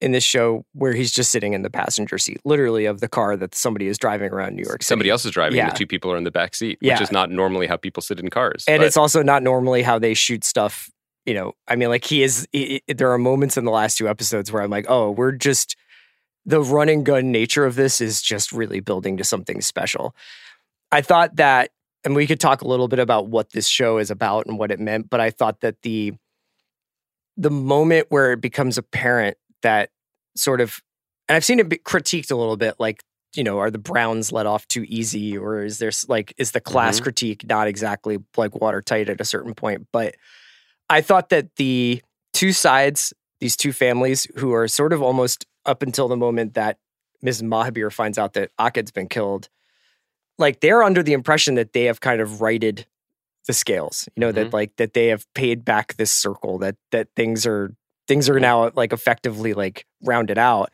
in 0.00 0.12
this 0.12 0.24
show 0.24 0.64
where 0.72 0.94
he's 0.94 1.12
just 1.12 1.30
sitting 1.30 1.52
in 1.52 1.60
the 1.60 1.68
passenger 1.68 2.16
seat, 2.16 2.40
literally 2.46 2.86
of 2.86 3.00
the 3.00 3.08
car 3.08 3.36
that 3.36 3.54
somebody 3.54 3.86
is 3.86 3.98
driving 3.98 4.32
around 4.32 4.56
New 4.56 4.62
York. 4.62 4.82
City. 4.82 4.84
Somebody 4.88 5.10
else 5.10 5.26
is 5.26 5.30
driving, 5.32 5.58
Yeah. 5.58 5.68
the 5.68 5.76
two 5.76 5.86
people 5.86 6.10
are 6.10 6.16
in 6.16 6.24
the 6.24 6.30
back 6.30 6.54
seat, 6.54 6.78
Yeah. 6.80 6.94
which 6.94 7.02
is 7.02 7.12
not 7.12 7.30
normally 7.30 7.66
how 7.66 7.76
people 7.76 8.02
sit 8.02 8.18
in 8.18 8.30
cars. 8.30 8.64
and 8.66 8.80
but- 8.80 8.86
it's 8.86 8.96
also 8.96 9.22
not 9.22 9.42
normally 9.42 9.82
how 9.82 9.98
they 9.98 10.14
shoot 10.14 10.42
stuff. 10.42 10.88
You 11.26 11.34
know, 11.34 11.52
I 11.68 11.76
mean, 11.76 11.90
like 11.90 12.04
he 12.06 12.22
is. 12.22 12.48
i 12.54 12.80
there 12.88 13.12
are 13.12 13.18
moments 13.18 13.58
in 13.58 13.66
the 13.66 13.70
last 13.70 13.98
two 13.98 14.08
episodes 14.08 14.50
where 14.50 14.62
I'm 14.62 14.70
like, 14.70 14.86
oh, 14.88 15.10
we're 15.10 15.32
just 15.32 15.76
the 16.46 16.62
run 16.62 16.88
and 16.88 17.04
gun 17.04 17.30
nature 17.30 17.66
of 17.66 17.74
this 17.74 18.00
is 18.00 18.22
just 18.22 18.52
really 18.52 18.80
building 18.80 19.18
to 19.18 19.24
something 19.24 19.60
special. 19.60 20.14
I 20.90 21.02
thought 21.02 21.36
that, 21.36 21.72
and 22.04 22.14
we 22.16 22.26
could 22.26 22.40
talk 22.40 22.62
a 22.62 22.66
little 22.66 22.88
bit 22.88 22.98
about 23.00 23.28
what 23.28 23.52
this 23.52 23.68
show 23.68 23.98
is 23.98 24.10
about 24.10 24.46
and 24.46 24.58
what 24.58 24.70
it 24.70 24.80
meant, 24.80 25.10
but 25.10 25.20
I 25.20 25.28
thought 25.30 25.60
that 25.60 25.82
the 25.82 26.14
the 27.40 27.50
moment 27.50 28.06
where 28.10 28.32
it 28.32 28.40
becomes 28.40 28.76
apparent 28.78 29.36
that 29.62 29.90
sort 30.36 30.60
of, 30.60 30.80
and 31.28 31.36
I've 31.36 31.44
seen 31.44 31.58
it 31.58 31.68
be 31.68 31.78
critiqued 31.78 32.30
a 32.30 32.36
little 32.36 32.56
bit, 32.56 32.74
like 32.78 33.02
you 33.36 33.44
know, 33.44 33.58
are 33.60 33.70
the 33.70 33.78
Browns 33.78 34.32
let 34.32 34.46
off 34.46 34.66
too 34.66 34.84
easy, 34.88 35.38
or 35.38 35.62
is 35.62 35.78
there 35.78 35.92
like 36.08 36.34
is 36.36 36.50
the 36.50 36.60
class 36.60 36.98
Mhm. 36.98 37.04
critique 37.04 37.44
not 37.48 37.68
exactly 37.68 38.18
like 38.36 38.60
watertight 38.60 39.08
at 39.08 39.20
a 39.20 39.24
certain 39.24 39.54
point? 39.54 39.86
But 39.92 40.16
I 40.88 41.00
thought 41.00 41.28
that 41.28 41.54
the 41.54 42.02
two 42.32 42.52
sides, 42.52 43.12
these 43.38 43.56
two 43.56 43.72
families, 43.72 44.26
who 44.36 44.52
are 44.52 44.66
sort 44.66 44.92
of 44.92 45.00
almost 45.00 45.46
up 45.64 45.82
until 45.82 46.08
the 46.08 46.16
moment 46.16 46.54
that 46.54 46.78
Ms. 47.22 47.42
Mahabir 47.42 47.92
finds 47.92 48.18
out 48.18 48.32
that 48.32 48.50
Aked's 48.58 48.90
been 48.90 49.08
killed, 49.08 49.48
like 50.36 50.58
they're 50.60 50.82
under 50.82 51.02
the 51.02 51.12
impression 51.12 51.54
that 51.54 51.72
they 51.72 51.84
have 51.84 52.00
kind 52.00 52.20
of 52.20 52.40
righted 52.40 52.84
the 53.50 53.54
scales. 53.54 54.08
You 54.14 54.20
know 54.20 54.32
that 54.32 54.52
like 54.52 54.76
that 54.76 54.94
they 54.94 55.08
have 55.08 55.26
paid 55.34 55.64
back 55.64 55.94
this 55.94 56.12
circle. 56.12 56.58
That 56.58 56.76
that 56.92 57.08
things 57.16 57.46
are 57.46 57.74
things 58.06 58.28
are 58.28 58.38
now 58.38 58.70
like 58.76 58.92
effectively 58.92 59.54
like 59.54 59.86
rounded 60.04 60.38
out, 60.38 60.70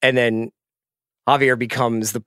and 0.00 0.16
then 0.16 0.50
Javier 1.28 1.58
becomes 1.58 2.12
the 2.12 2.24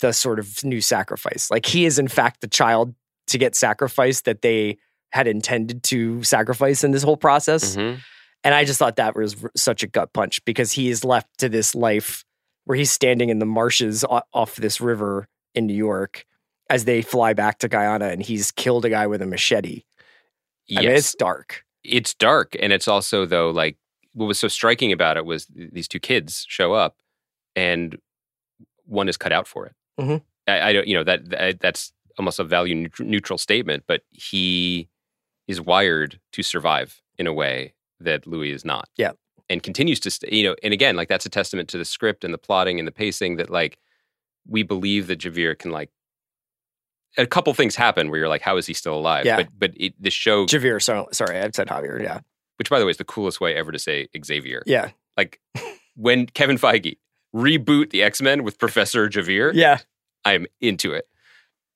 the 0.00 0.12
sort 0.12 0.38
of 0.38 0.62
new 0.62 0.82
sacrifice. 0.82 1.50
Like 1.50 1.64
he 1.64 1.86
is 1.86 1.98
in 1.98 2.08
fact 2.08 2.42
the 2.42 2.48
child 2.48 2.94
to 3.28 3.38
get 3.38 3.54
sacrificed 3.54 4.26
that 4.26 4.42
they 4.42 4.76
had 5.12 5.26
intended 5.26 5.82
to 5.84 6.22
sacrifice 6.22 6.84
in 6.84 6.90
this 6.90 7.02
whole 7.02 7.16
process. 7.16 7.76
Mhm. 7.76 8.00
And 8.44 8.54
I 8.54 8.64
just 8.64 8.78
thought 8.78 8.96
that 8.96 9.16
was 9.16 9.36
such 9.56 9.82
a 9.82 9.86
gut 9.86 10.12
punch 10.12 10.44
because 10.44 10.72
he 10.72 10.88
is 10.90 11.04
left 11.04 11.28
to 11.38 11.48
this 11.48 11.74
life 11.74 12.24
where 12.64 12.76
he's 12.76 12.90
standing 12.90 13.30
in 13.30 13.38
the 13.38 13.46
marshes 13.46 14.04
off 14.04 14.56
this 14.56 14.80
river 14.80 15.28
in 15.54 15.66
New 15.66 15.74
York 15.74 16.26
as 16.70 16.84
they 16.86 17.02
fly 17.02 17.32
back 17.34 17.58
to 17.58 17.68
Guyana 17.68 18.06
and 18.08 18.22
he's 18.22 18.50
killed 18.50 18.84
a 18.84 18.90
guy 18.90 19.06
with 19.06 19.20
a 19.22 19.26
machete. 19.26 19.82
I 20.70 20.80
mean, 20.80 20.90
it's 20.90 21.08
Yes. 21.08 21.14
dark. 21.16 21.64
it's 21.82 22.14
dark 22.14 22.54
and 22.60 22.72
it's 22.72 22.86
also 22.86 23.24
though 23.26 23.50
like 23.50 23.76
what 24.12 24.26
was 24.26 24.38
so 24.38 24.48
striking 24.48 24.92
about 24.92 25.16
it 25.16 25.24
was 25.24 25.46
these 25.54 25.88
two 25.88 25.98
kids 25.98 26.44
show 26.48 26.74
up 26.74 26.96
and 27.56 27.96
one 28.84 29.08
is 29.08 29.16
cut 29.16 29.32
out 29.32 29.48
for 29.48 29.64
it 29.66 29.74
Mhm. 29.98 30.22
I, 30.46 30.60
I 30.68 30.72
don't 30.74 30.86
you 30.86 30.94
know 30.94 31.04
that, 31.04 31.30
that 31.30 31.60
that's 31.60 31.92
almost 32.18 32.38
a 32.38 32.44
value 32.44 32.74
neut- 32.74 33.00
neutral 33.00 33.38
statement 33.38 33.84
but 33.86 34.02
he 34.10 34.88
is 35.48 35.58
wired 35.60 36.20
to 36.32 36.42
survive 36.42 37.00
in 37.18 37.26
a 37.26 37.32
way 37.32 37.72
that 37.98 38.26
louis 38.26 38.50
is 38.52 38.64
not 38.64 38.88
Yeah. 38.98 39.12
and 39.48 39.62
continues 39.62 40.00
to 40.00 40.10
st- 40.10 40.30
you 40.32 40.44
know 40.44 40.56
and 40.62 40.74
again 40.74 40.96
like 40.96 41.08
that's 41.08 41.24
a 41.26 41.30
testament 41.30 41.68
to 41.70 41.78
the 41.78 41.84
script 41.86 42.24
and 42.24 42.34
the 42.34 42.38
plotting 42.38 42.78
and 42.78 42.86
the 42.86 42.92
pacing 42.92 43.36
that 43.36 43.48
like 43.48 43.78
we 44.46 44.62
believe 44.62 45.06
that 45.06 45.20
javier 45.20 45.58
can 45.58 45.70
like 45.70 45.90
a 47.18 47.26
couple 47.26 47.52
things 47.54 47.74
happen 47.76 48.10
where 48.10 48.18
you're 48.20 48.28
like 48.28 48.42
how 48.42 48.56
is 48.56 48.66
he 48.66 48.74
still 48.74 48.94
alive 48.94 49.24
Yeah. 49.26 49.36
but 49.36 49.48
but 49.58 49.70
it, 49.76 49.94
the 50.00 50.10
show 50.10 50.46
Javier, 50.46 50.80
sorry, 50.82 51.06
sorry, 51.12 51.38
I 51.40 51.50
said 51.54 51.68
Javier. 51.68 52.02
Yeah. 52.02 52.20
which 52.56 52.70
by 52.70 52.78
the 52.78 52.84
way 52.86 52.90
is 52.90 52.96
the 52.98 53.04
coolest 53.04 53.40
way 53.40 53.54
ever 53.54 53.72
to 53.72 53.78
say 53.78 54.08
Xavier. 54.24 54.62
Yeah. 54.66 54.90
Like 55.16 55.40
when 55.96 56.26
Kevin 56.26 56.56
Feige 56.56 56.98
reboot 57.34 57.90
the 57.90 58.02
X-Men 58.02 58.42
with 58.44 58.58
Professor 58.58 59.08
Javier, 59.08 59.52
Yeah. 59.54 59.78
I'm 60.24 60.46
into 60.60 60.92
it. 60.92 61.06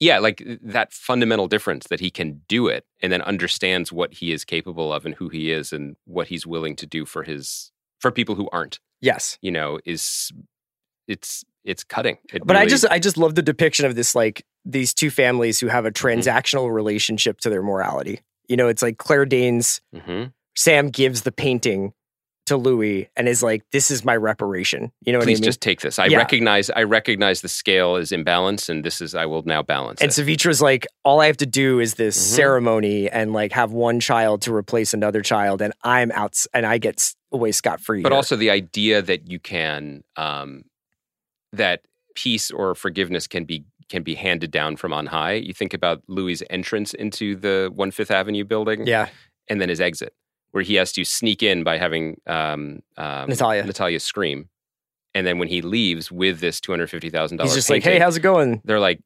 Yeah, 0.00 0.18
like 0.18 0.42
that 0.62 0.92
fundamental 0.92 1.46
difference 1.48 1.86
that 1.86 2.00
he 2.00 2.10
can 2.10 2.42
do 2.48 2.66
it 2.66 2.84
and 3.02 3.12
then 3.12 3.22
understands 3.22 3.92
what 3.92 4.12
he 4.14 4.32
is 4.32 4.44
capable 4.44 4.92
of 4.92 5.06
and 5.06 5.14
who 5.14 5.28
he 5.28 5.50
is 5.50 5.72
and 5.72 5.96
what 6.04 6.26
he's 6.28 6.46
willing 6.46 6.76
to 6.76 6.86
do 6.86 7.06
for 7.06 7.22
his 7.22 7.70
for 8.00 8.10
people 8.10 8.34
who 8.34 8.48
aren't, 8.52 8.80
Yes. 9.00 9.38
you 9.40 9.50
know, 9.50 9.78
is 9.84 10.30
it's 11.08 11.44
it's 11.64 11.84
cutting. 11.84 12.18
It 12.32 12.44
But 12.46 12.56
I 12.56 12.66
just 12.66 12.84
I 12.90 12.98
just 12.98 13.16
love 13.16 13.34
the 13.34 13.42
depiction 13.42 13.86
of 13.86 13.94
this 13.94 14.14
like 14.14 14.44
these 14.64 14.94
two 14.94 15.10
families 15.10 15.60
who 15.60 15.68
have 15.68 15.84
a 15.84 15.90
Mm-hmm. 15.90 16.06
transactional 16.20 16.72
relationship 16.72 17.40
to 17.40 17.50
their 17.50 17.62
morality. 17.62 18.20
You 18.48 18.56
know, 18.56 18.68
it's 18.68 18.82
like 18.82 18.98
Claire 18.98 19.26
Danes, 19.26 19.80
Mhm. 19.94 20.32
Sam 20.56 20.88
gives 20.90 21.22
the 21.22 21.32
painting 21.32 21.92
to 22.46 22.58
Louis 22.58 23.08
and 23.16 23.26
is 23.26 23.42
like, 23.42 23.62
"This 23.72 23.90
is 23.90 24.04
my 24.04 24.14
reparation." 24.14 24.92
You 25.00 25.12
know 25.12 25.18
what 25.18 25.24
please 25.24 25.38
I 25.38 25.40
mean? 25.40 25.44
just 25.44 25.62
take 25.62 25.80
this. 25.80 25.98
I 25.98 26.06
Yeah. 26.06 26.18
recognize 26.18 26.68
I 26.68 26.82
recognize 26.82 27.40
the 27.40 27.48
scale 27.48 27.96
is 27.96 28.10
imbalanced 28.12 28.68
and 28.68 28.84
this 28.84 29.00
is 29.00 29.14
I 29.14 29.24
will 29.24 29.42
now 29.44 29.62
balance 29.62 30.02
and 30.02 30.10
it. 30.10 30.14
Savitri's 30.14 30.60
like, 30.60 30.86
"All 31.04 31.20
I 31.20 31.26
have 31.26 31.38
to 31.38 31.46
do 31.46 31.80
is 31.80 31.94
this 31.94 32.16
Mhm. 32.18 32.36
ceremony 32.36 33.08
and 33.10 33.32
like 33.32 33.52
have 33.52 33.72
one 33.72 33.98
child 33.98 34.42
to 34.42 34.54
replace 34.54 34.92
another 34.92 35.22
child, 35.22 35.62
and 35.62 35.72
I'm 35.82 36.12
out 36.12 36.36
and 36.52 36.66
I 36.66 36.76
get 36.76 37.14
away 37.32 37.50
scot 37.52 37.80
free." 37.80 38.02
but 38.02 38.12
also 38.12 38.36
the 38.36 38.50
idea 38.50 39.00
that 39.00 39.26
you 39.30 39.38
can 39.38 40.04
um, 40.16 40.64
that 41.52 41.80
peace 42.14 42.50
or 42.50 42.74
forgiveness 42.74 43.26
can 43.26 43.44
be 43.44 43.64
can 43.88 44.02
be 44.02 44.14
handed 44.14 44.50
down 44.50 44.76
from 44.76 44.92
on 44.92 45.06
high. 45.06 45.34
You 45.34 45.52
think 45.54 45.74
about 45.74 46.02
Louis' 46.08 46.42
entrance 46.50 46.94
into 46.94 47.36
the 47.36 47.70
One 47.74 47.90
Fifth 47.90 48.10
Avenue 48.10 48.44
building, 48.44 48.86
Yeah. 48.86 49.08
and 49.48 49.60
then 49.60 49.68
his 49.68 49.80
exit, 49.80 50.14
where 50.52 50.62
he 50.62 50.74
has 50.74 50.92
to 50.92 51.04
sneak 51.04 51.42
in 51.42 51.64
by 51.64 51.78
having 51.78 52.20
um, 52.26 52.80
um, 52.96 53.28
Natalia. 53.28 53.64
Natalia 53.64 54.00
scream, 54.00 54.48
and 55.14 55.26
then 55.26 55.38
when 55.38 55.48
he 55.48 55.62
leaves 55.62 56.10
with 56.12 56.40
this 56.40 56.60
two 56.60 56.72
hundred 56.72 56.90
fifty 56.90 57.10
thousand 57.10 57.36
dollars, 57.38 57.52
He's 57.52 57.56
just 57.64 57.70
like, 57.70 57.82
hey, 57.82 57.98
how's 57.98 58.16
it 58.16 58.20
going? 58.20 58.60
they're 58.64 58.80
like, 58.80 59.00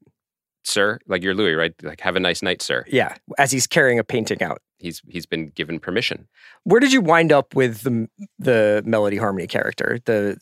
"Sir, 0.63 0.99
like 1.07 1.23
you're 1.23 1.33
Louis, 1.35 1.53
right? 1.53 1.73
Like, 1.83 2.01
have 2.01 2.15
a 2.15 2.19
nice 2.19 2.41
night, 2.41 2.61
sir." 2.61 2.85
Yeah. 2.87 3.15
As 3.37 3.51
he's 3.51 3.67
carrying 3.67 3.99
a 3.99 4.03
painting 4.03 4.41
out. 4.43 4.61
He's 4.77 5.01
he's 5.09 5.25
been 5.25 5.49
given 5.49 5.77
permission. 5.79 6.27
Where 6.63 6.79
did 6.79 6.93
you 6.93 7.01
wind 7.01 7.31
up 7.33 7.53
with 7.53 7.81
the 7.81 8.07
the 8.37 8.81
melody 8.85 9.17
harmony 9.17 9.45
character, 9.47 9.99
the 10.05 10.37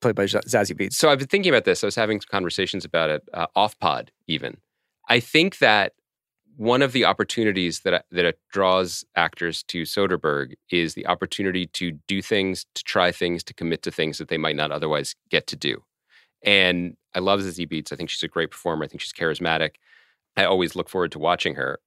played 0.00 0.14
by 0.14 0.24
Zazie 0.24 0.76
Beetz? 0.76 0.94
So 0.94 1.10
I've 1.10 1.18
been 1.18 1.28
thinking 1.28 1.52
about 1.52 1.64
this. 1.64 1.82
I 1.84 1.86
was 1.86 1.94
having 1.94 2.20
conversations 2.30 2.84
about 2.84 3.10
it 3.10 3.22
uh, 3.34 3.46
off 3.56 3.78
pod, 3.78 4.10
even. 4.26 4.56
I 5.08 5.20
think 5.20 5.58
that 5.58 5.92
one 6.56 6.82
of 6.82 6.92
the 6.92 7.04
opportunities 7.04 7.80
that 7.80 8.04
that 8.10 8.24
it 8.24 8.38
draws 8.52 9.04
actors 9.16 9.62
to 9.64 9.82
Soderbergh 9.82 10.54
is 10.70 10.94
the 10.94 11.06
opportunity 11.06 11.66
to 11.68 11.92
do 12.06 12.20
things, 12.22 12.66
to 12.74 12.84
try 12.84 13.12
things, 13.12 13.42
to 13.44 13.54
commit 13.54 13.82
to 13.82 13.90
things 13.90 14.18
that 14.18 14.28
they 14.28 14.38
might 14.38 14.56
not 14.56 14.70
otherwise 14.70 15.14
get 15.30 15.46
to 15.48 15.56
do. 15.56 15.82
And 16.42 16.96
I 17.14 17.18
love 17.18 17.40
Zazie 17.40 17.68
Beetz. 17.70 17.92
I 17.92 17.96
think 17.96 18.10
she's 18.10 18.22
a 18.22 18.28
great 18.28 18.50
performer. 18.50 18.84
I 18.84 18.88
think 18.88 19.00
she's 19.00 19.12
charismatic. 19.12 19.72
I 20.36 20.44
always 20.44 20.76
look 20.76 20.88
forward 20.88 21.12
to 21.12 21.18
watching 21.18 21.54
her. 21.56 21.80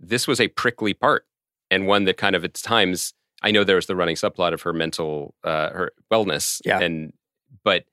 This 0.00 0.26
was 0.26 0.40
a 0.40 0.48
prickly 0.48 0.94
part, 0.94 1.26
and 1.70 1.86
one 1.86 2.04
that 2.04 2.16
kind 2.16 2.34
of 2.36 2.44
at 2.44 2.54
times 2.54 3.14
I 3.42 3.50
know 3.50 3.62
there 3.62 3.76
was 3.76 3.86
the 3.86 3.96
running 3.96 4.16
subplot 4.16 4.52
of 4.54 4.62
her 4.62 4.72
mental 4.72 5.34
uh, 5.44 5.70
her 5.70 5.92
wellness, 6.12 6.60
Yeah. 6.64 6.80
and 6.80 7.12
but 7.64 7.84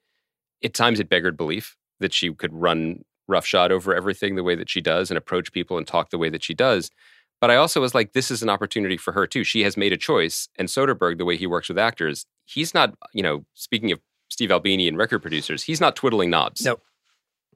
at 0.64 0.74
times 0.74 1.00
it 1.00 1.10
beggared 1.10 1.38
belief 1.38 1.78
that 2.00 2.14
she 2.14 2.34
could 2.34 2.54
run 2.54 3.04
roughshod 3.28 3.72
over 3.72 3.96
everything 3.96 4.36
the 4.36 4.44
way 4.44 4.56
that 4.56 4.70
she 4.70 4.82
does 4.82 5.10
and 5.10 5.18
approach 5.18 5.52
people 5.52 5.78
and 5.78 5.88
talk 5.88 6.10
the 6.10 6.18
way 6.18 6.30
that 6.30 6.44
she 6.44 6.54
does. 6.54 6.92
But 7.40 7.50
I 7.50 7.56
also 7.56 7.82
was 7.82 7.96
like, 7.96 8.14
this 8.14 8.30
is 8.30 8.44
an 8.44 8.50
opportunity 8.50 8.98
for 8.98 9.14
her 9.14 9.26
too. 9.26 9.44
She 9.44 9.64
has 9.64 9.76
made 9.76 9.94
a 9.94 9.98
choice. 9.98 10.48
And 10.58 10.68
Soderbergh, 10.68 11.18
the 11.18 11.26
way 11.26 11.38
he 11.38 11.48
works 11.48 11.70
with 11.70 11.80
actors, 11.80 12.26
he's 12.46 12.74
not, 12.74 12.94
you 13.14 13.24
know, 13.24 13.46
speaking 13.56 13.92
of 13.92 14.00
Steve 14.30 14.52
Albini 14.52 14.88
and 14.88 14.98
record 14.98 15.20
producers, 15.20 15.64
he's 15.64 15.82
not 15.82 15.96
twiddling 15.96 16.30
knobs. 16.30 16.64
Nope. 16.64 16.84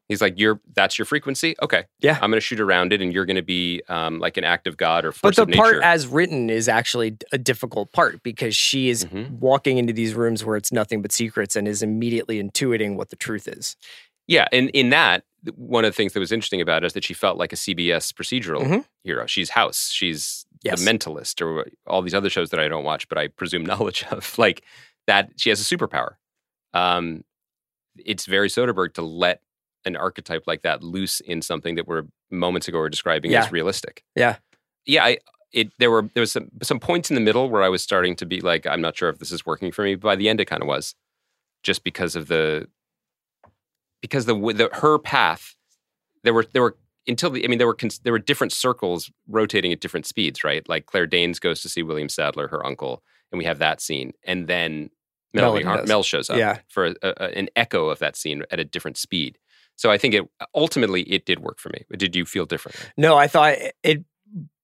He's 0.08 0.22
like, 0.22 0.36
you're 0.38 0.62
that's 0.76 1.00
your 1.00 1.06
frequency. 1.06 1.56
Okay, 1.64 1.86
Yeah. 2.00 2.14
I'm 2.22 2.30
going 2.30 2.34
to 2.38 2.42
shoot 2.42 2.60
around 2.60 2.94
it, 2.94 3.02
and 3.02 3.12
you're 3.12 3.26
going 3.26 3.38
to 3.38 3.42
be 3.42 3.82
um, 3.90 4.20
like 4.20 4.38
an 4.38 4.44
act 4.44 4.68
of 4.68 4.78
God 4.78 5.04
or 5.04 5.10
But 5.12 5.18
force 5.18 5.36
the 5.38 5.42
of 5.44 5.50
nature. 5.50 5.62
part 5.62 5.84
as 5.84 6.06
written 6.08 6.50
is 6.52 6.70
actually 6.70 7.18
a 7.32 7.38
difficult 7.40 7.92
part 7.92 8.22
because 8.22 8.56
she 8.56 8.90
is 8.90 9.06
Mhm. 9.06 9.32
walking 9.40 9.78
into 9.80 9.94
these 9.94 10.14
rooms 10.14 10.46
where 10.46 10.58
it's 10.58 10.72
nothing 10.72 11.02
but 11.02 11.12
secrets 11.12 11.56
and 11.56 11.68
is 11.68 11.82
immediately 11.82 12.42
intuiting 12.42 12.96
what 12.98 13.10
the 13.10 13.16
truth 13.16 13.48
is. 13.48 13.76
Yeah, 14.28 14.48
and 14.52 14.70
in 14.72 14.90
that, 14.92 15.24
one 15.56 15.86
of 15.86 15.92
the 15.92 15.96
things 15.96 16.14
that 16.14 16.20
was 16.20 16.32
interesting 16.32 16.62
about 16.62 16.84
it 16.84 16.88
is 16.88 16.94
that 16.94 17.04
she 17.04 17.14
felt 17.14 17.38
like 17.38 17.52
a 17.54 17.56
CBS 17.56 18.12
procedural 18.12 18.62
Mhm. 18.64 18.86
hero. 19.04 19.26
She's 19.28 19.50
House, 19.52 19.90
she's 19.92 20.46
Yes. 20.64 20.84
The 20.84 20.92
Mentalist, 20.92 21.42
or 21.46 21.68
all 21.86 22.02
these 22.02 22.16
other 22.16 22.30
shows 22.30 22.50
that 22.50 22.60
I 22.60 22.68
don't 22.68 22.84
watch, 22.84 23.08
but 23.08 23.20
I 23.20 23.28
presume 23.28 23.64
knowledge 23.66 24.04
of. 24.10 24.36
Like 24.40 24.64
that, 25.06 25.32
she 25.38 25.50
has 25.50 25.60
a 25.62 25.64
superpower. 25.78 26.16
Um, 26.74 27.24
it's 27.98 28.26
very 28.26 28.50
Soderbergh 28.50 28.94
to 28.96 29.04
let 29.04 29.42
an 29.86 29.96
archetype 29.96 30.44
like 30.48 30.62
that 30.64 30.84
loose 30.84 31.20
in 31.20 31.42
something 31.42 31.76
that 31.76 31.88
we're 31.88 32.04
moments 32.32 32.68
ago 32.68 32.78
were 32.80 32.90
describing 32.90 33.32
Yeah. 33.32 33.44
as 33.44 33.52
realistic. 33.52 34.04
Yeah. 34.16 34.38
yeah. 34.86 35.04
I 35.06 35.18
it 35.54 35.72
there 35.80 35.92
were 35.92 36.10
there 36.14 36.22
was 36.22 36.32
some 36.32 36.50
some 36.64 36.80
points 36.80 37.10
in 37.10 37.16
the 37.16 37.22
middle 37.22 37.50
where 37.50 37.64
I 37.64 37.70
was 37.70 37.82
starting 37.84 38.16
to 38.18 38.26
be 38.26 38.42
like, 38.42 38.66
I'm 38.68 38.82
not 38.82 38.98
sure 38.98 39.10
if 39.10 39.20
this 39.20 39.32
is 39.32 39.46
working 39.46 39.72
for 39.72 39.84
me. 39.84 39.96
But 39.96 40.08
by 40.08 40.16
the 40.16 40.28
end, 40.30 40.42
it 40.42 40.46
kind 40.46 40.62
of 40.62 40.68
was, 40.68 40.96
just 41.64 41.84
because 41.84 42.16
of 42.16 42.28
the 42.28 42.68
because 44.02 44.26
the, 44.26 44.36
the 44.36 44.70
her 44.74 45.00
path 45.00 45.56
there 46.24 46.34
were 46.34 46.46
there 46.54 46.62
were 46.62 46.78
until 47.08 47.30
the 47.30 47.44
I 47.44 47.48
mean 47.48 47.58
there 47.60 47.68
were 47.68 47.74
cons- 47.76 48.00
there 48.00 48.14
were 48.14 48.20
different 48.20 48.52
circles 48.54 49.12
rotating 49.28 49.72
at 49.72 49.80
different 49.80 50.06
speeds, 50.08 50.44
right? 50.44 50.68
Like 50.68 50.88
Claire 50.88 51.08
Danes 51.08 51.40
goes 51.40 51.62
to 51.62 51.70
see 51.70 51.84
William 51.84 52.10
Sadler, 52.10 52.48
her 52.48 52.66
uncle, 52.66 53.04
and 53.32 53.38
we 53.40 53.46
have 53.46 53.60
that 53.60 53.80
scene, 53.82 54.14
and 54.24 54.48
then 54.48 54.90
Har- 55.38 55.84
Mel 55.86 56.02
shows 56.04 56.30
up 56.30 56.38
Yeah. 56.38 56.60
for 56.70 56.86
a, 56.88 56.96
a, 57.04 57.38
an 57.38 57.50
echo 57.56 57.90
of 57.90 58.00
that 58.00 58.16
scene 58.16 58.44
at 58.52 58.60
a 58.60 58.64
different 58.64 58.98
speed. 58.98 59.38
So 59.78 59.92
I 59.92 59.98
think 59.98 60.14
it 60.14 60.24
ultimately 60.54 61.02
it 61.04 61.26
did 61.26 61.40
work 61.40 61.60
for 61.60 61.70
me. 61.70 61.84
Did 61.98 62.16
you 62.16 62.26
feel 62.26 62.46
different? 62.46 62.78
No, 62.98 63.18
I 63.18 63.28
thought 63.28 63.56
it. 63.84 64.04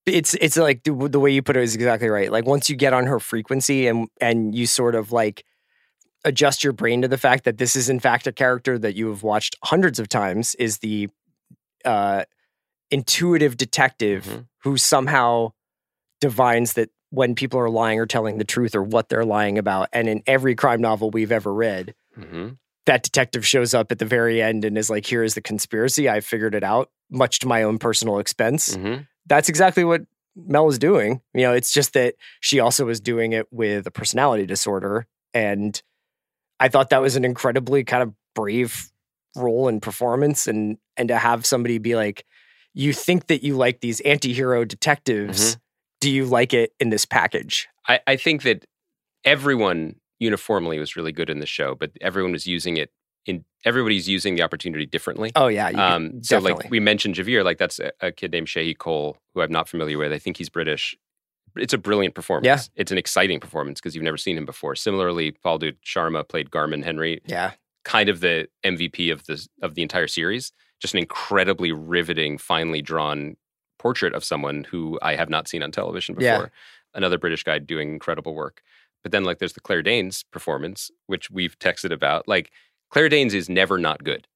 It's 0.07 0.33
it's 0.35 0.57
like 0.57 0.83
the, 0.83 0.93
the 1.09 1.19
way 1.19 1.29
you 1.31 1.41
put 1.43 1.55
it 1.57 1.63
is 1.63 1.75
exactly 1.75 2.09
right. 2.09 2.31
Like 2.31 2.45
once 2.45 2.69
you 2.69 2.75
get 2.75 2.91
on 2.93 3.05
her 3.05 3.19
frequency 3.19 3.87
and 3.87 4.07
and 4.19 4.55
you 4.55 4.65
sort 4.65 4.95
of 4.95 5.11
like 5.11 5.45
adjust 6.25 6.63
your 6.63 6.73
brain 6.73 7.01
to 7.03 7.07
the 7.07 7.17
fact 7.17 7.43
that 7.43 7.57
this 7.57 7.75
is 7.75 7.87
in 7.89 7.99
fact 7.99 8.25
a 8.27 8.31
character 8.31 8.79
that 8.79 8.95
you 8.95 9.09
have 9.09 9.21
watched 9.23 9.55
hundreds 9.63 9.99
of 9.99 10.07
times 10.09 10.55
is 10.55 10.79
the 10.79 11.07
uh, 11.85 12.23
intuitive 12.89 13.57
detective 13.57 14.25
Mhm. 14.25 14.47
who 14.63 14.77
somehow 14.77 15.51
divines 16.19 16.73
that 16.73 16.89
when 17.09 17.35
people 17.35 17.59
are 17.59 17.69
lying 17.69 17.99
or 17.99 18.05
telling 18.05 18.37
the 18.37 18.43
truth 18.43 18.73
or 18.75 18.83
what 18.83 19.09
they're 19.09 19.25
lying 19.25 19.57
about. 19.57 19.89
And 19.93 20.07
in 20.07 20.23
every 20.27 20.55
crime 20.55 20.81
novel 20.81 21.09
we've 21.11 21.31
ever 21.31 21.53
read, 21.53 21.93
Mm-hmm. 22.19 22.49
That 22.85 23.03
detective 23.03 23.45
shows 23.45 23.73
up 23.73 23.91
at 23.91 23.99
the 23.99 24.05
very 24.05 24.41
end 24.41 24.65
and 24.65 24.77
is 24.77 24.89
like, 24.89 25.05
"Here 25.05 25.23
is 25.23 25.35
the 25.35 25.41
conspiracy. 25.41 26.09
I 26.09 26.21
figured 26.21 26.55
it 26.55 26.63
out, 26.63 26.89
much 27.09 27.39
to 27.39 27.47
my 27.47 27.63
own 27.63 27.77
personal 27.77 28.19
expense." 28.19 28.75
Mm-hmm. 28.75 29.03
that's 29.27 29.49
exactly 29.49 29.83
what 29.83 30.01
Mel 30.35 30.67
is 30.69 30.79
doing. 30.79 31.21
You 31.33 31.41
know, 31.41 31.53
it's 31.53 31.71
just 31.71 31.93
that 31.93 32.15
she 32.39 32.59
also 32.59 32.87
is 32.89 32.99
doing 32.99 33.33
it 33.33 33.47
with 33.51 33.85
a 33.85 33.91
personality 33.91 34.45
disorder. 34.45 35.05
And 35.33 35.81
I 36.59 36.69
thought 36.69 36.89
that 36.89 37.01
was 37.01 37.15
an 37.15 37.25
incredibly 37.25 37.83
kind 37.83 38.03
of 38.03 38.13
brave 38.33 38.91
role 39.35 39.67
and 39.67 39.81
performance 39.81 40.47
and 40.47 40.77
and 40.97 41.07
to 41.09 41.17
have 41.17 41.45
somebody 41.45 41.77
be 41.77 41.95
like, 41.95 42.25
you 42.73 42.93
think 42.93 43.27
that 43.27 43.43
you 43.43 43.55
like 43.55 43.81
these 43.81 43.99
anti-hero 44.01 44.65
detectives. 44.65 45.57
Do 45.99 46.09
you 46.09 46.25
like 46.25 46.53
it 46.53 46.73
in 46.79 46.89
this 46.89 47.05
package? 47.05 47.67
I, 47.87 47.99
I 48.07 48.15
think 48.15 48.41
that 48.41 48.65
everyone 49.23 49.95
uniformly 50.21 50.79
was 50.79 50.95
really 50.95 51.11
good 51.11 51.29
in 51.29 51.39
the 51.39 51.45
show, 51.45 51.75
but 51.75 51.91
everyone 51.99 52.31
was 52.31 52.45
using 52.47 52.77
it 52.77 52.91
in 53.25 53.43
everybody's 53.65 54.07
using 54.07 54.35
the 54.35 54.41
opportunity 54.43 54.85
differently. 54.85 55.31
Oh 55.35 55.47
yeah, 55.47 55.67
Um, 55.69 56.23
so 56.23 56.37
definitely. 56.37 56.63
like 56.63 56.71
we 56.71 56.79
mentioned 56.79 57.15
Javier, 57.15 57.43
like 57.43 57.57
that's 57.57 57.79
a, 57.79 57.91
a 57.99 58.11
kid 58.11 58.31
named 58.31 58.47
Sheyi 58.47 58.77
Cole, 58.77 59.17
who 59.33 59.41
I'm 59.41 59.51
not 59.51 59.67
familiar 59.67 59.97
with. 59.97 60.13
I 60.13 60.19
think 60.19 60.37
he's 60.37 60.49
British. 60.49 60.95
It's 61.57 61.73
a 61.73 61.77
brilliant 61.77 62.15
performance. 62.15 62.45
Yeah. 62.45 62.59
It's 62.81 62.91
an 62.91 62.97
exciting 62.97 63.39
performance 63.39 63.81
because 63.81 63.93
you've 63.93 64.03
never 64.05 64.17
seen 64.17 64.37
him 64.37 64.45
before. 64.45 64.75
Similarly, 64.75 65.33
Phaldut 65.43 65.75
Sharma 65.85 66.27
played 66.27 66.49
Garmen 66.49 66.81
Henry, 66.83 67.21
yeah, 67.25 67.51
kind 67.83 68.09
of 68.09 68.21
the 68.21 68.47
MVP 68.63 69.11
of 69.11 69.25
the 69.25 69.45
of 69.61 69.75
the 69.75 69.81
entire 69.81 70.07
series. 70.07 70.51
Just 70.79 70.93
an 70.95 70.99
incredibly 70.99 71.71
riveting, 71.71 72.37
finely 72.39 72.81
drawn 72.81 73.35
portrait 73.77 74.13
of 74.15 74.23
someone 74.23 74.63
who 74.63 74.97
I 75.01 75.15
have 75.15 75.29
not 75.29 75.47
seen 75.47 75.61
on 75.61 75.71
television 75.71 76.15
before. 76.15 76.25
Yeah. 76.25 76.47
Another 76.93 77.17
British 77.19 77.43
guy 77.43 77.59
doing 77.59 77.89
incredible 77.93 78.33
work. 78.33 78.61
But 79.03 79.11
then 79.11 79.23
like 79.23 79.39
there's 79.39 79.53
the 79.53 79.61
Claire 79.61 79.81
Danes 79.81 80.23
performance, 80.31 80.91
which 81.07 81.31
we've 81.31 81.57
texted 81.59 81.91
about. 81.91 82.27
Like 82.27 82.51
Claire 82.89 83.09
Danes 83.09 83.33
is 83.33 83.49
never 83.49 83.77
not 83.77 84.03
good. 84.03 84.27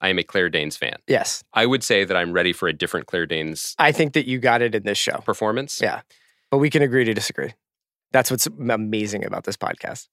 I 0.00 0.08
am 0.08 0.18
a 0.18 0.22
Claire 0.22 0.50
Danes 0.50 0.76
fan. 0.76 0.96
yes. 1.06 1.42
I 1.54 1.66
would 1.66 1.82
say 1.82 2.04
that 2.04 2.16
I'm 2.16 2.32
ready 2.32 2.52
for 2.52 2.68
a 2.68 2.72
different 2.72 3.06
Claire 3.06 3.26
Danes 3.26 3.74
I 3.78 3.90
think 3.92 4.12
that 4.14 4.26
you 4.26 4.38
got 4.38 4.60
it 4.60 4.74
in 4.74 4.82
this 4.82 4.98
show, 4.98 5.18
performance. 5.24 5.80
Yeah. 5.82 6.02
but 6.50 6.58
we 6.58 6.68
can 6.68 6.82
agree 6.82 7.04
to 7.04 7.14
disagree. 7.14 7.54
That's 8.12 8.30
what's 8.30 8.46
amazing 8.46 9.24
about 9.24 9.44
this 9.44 9.56
podcast. 9.56 10.08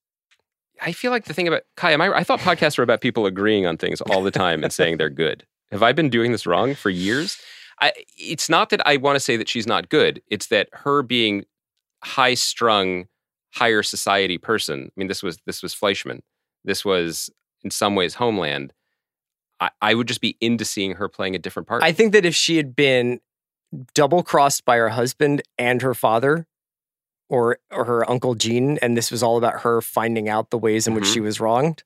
I 0.82 0.92
feel 0.94 1.12
like 1.12 1.26
the 1.26 1.34
thing 1.34 1.48
about 1.48 1.64
Kai, 1.78 1.92
am 1.92 2.02
I, 2.02 2.16
I 2.18 2.24
thought 2.24 2.40
podcasts 2.40 2.78
were 2.78 2.84
about 2.84 3.02
people 3.02 3.26
agreeing 3.26 3.66
on 3.66 3.78
things 3.78 4.02
all 4.02 4.24
the 4.24 4.32
time 4.32 4.64
and 4.64 4.72
saying 4.74 4.98
they're 4.98 5.10
good. 5.10 5.46
Have 5.72 5.84
I 5.84 5.92
been 5.92 6.10
doing 6.10 6.32
this 6.32 6.46
wrong 6.46 6.74
for 6.74 6.90
years? 6.90 7.38
I, 7.80 7.92
it's 8.18 8.50
not 8.50 8.70
that 8.70 8.86
I 8.88 8.98
want 8.98 9.16
to 9.16 9.20
say 9.20 9.38
that 9.38 9.48
she's 9.50 9.68
not 9.68 9.90
good. 9.90 10.22
It's 10.28 10.48
that 10.48 10.70
her 10.72 11.04
being 11.04 11.46
high 12.04 12.34
strung, 12.34 13.06
higher 13.54 13.84
society 13.84 14.38
person. 14.38 14.86
I 14.88 14.92
mean, 14.96 15.08
this 15.08 15.22
was 15.24 15.38
this 15.46 15.62
was 15.64 15.74
Fleishman. 15.74 16.24
This 16.64 16.84
was 16.86 17.30
in 17.64 17.72
some 17.72 17.96
ways 17.96 18.16
Homeland. 18.16 18.74
I, 19.60 19.70
I 19.82 19.94
would 19.94 20.08
just 20.08 20.22
be 20.22 20.38
into 20.42 20.66
seeing 20.66 20.94
her 20.96 21.08
playing 21.08 21.36
a 21.36 21.40
different 21.40 21.68
part. 21.68 21.84
I 21.84 21.92
think 21.92 22.14
that 22.14 22.26
if 22.26 22.36
she 22.36 22.58
had 22.58 22.76
been 22.76 23.20
double 23.94 24.24
crossed 24.24 24.66
by 24.66 24.78
her 24.78 24.90
husband 24.90 25.42
and 25.58 25.82
her 25.82 25.94
father, 25.94 26.48
or 27.30 27.60
or 27.72 27.86
her 27.86 28.10
uncle 28.10 28.36
Gene, 28.36 28.78
and 28.82 28.98
this 28.98 29.12
was 29.12 29.24
all 29.24 29.38
about 29.38 29.62
her 29.62 29.82
finding 29.82 30.28
out 30.30 30.50
the 30.50 30.58
ways 30.58 30.88
in 30.88 30.94
which 30.94 31.06
Mhm. 31.06 31.14
she 31.14 31.20
was 31.20 31.40
wronged. 31.40 31.84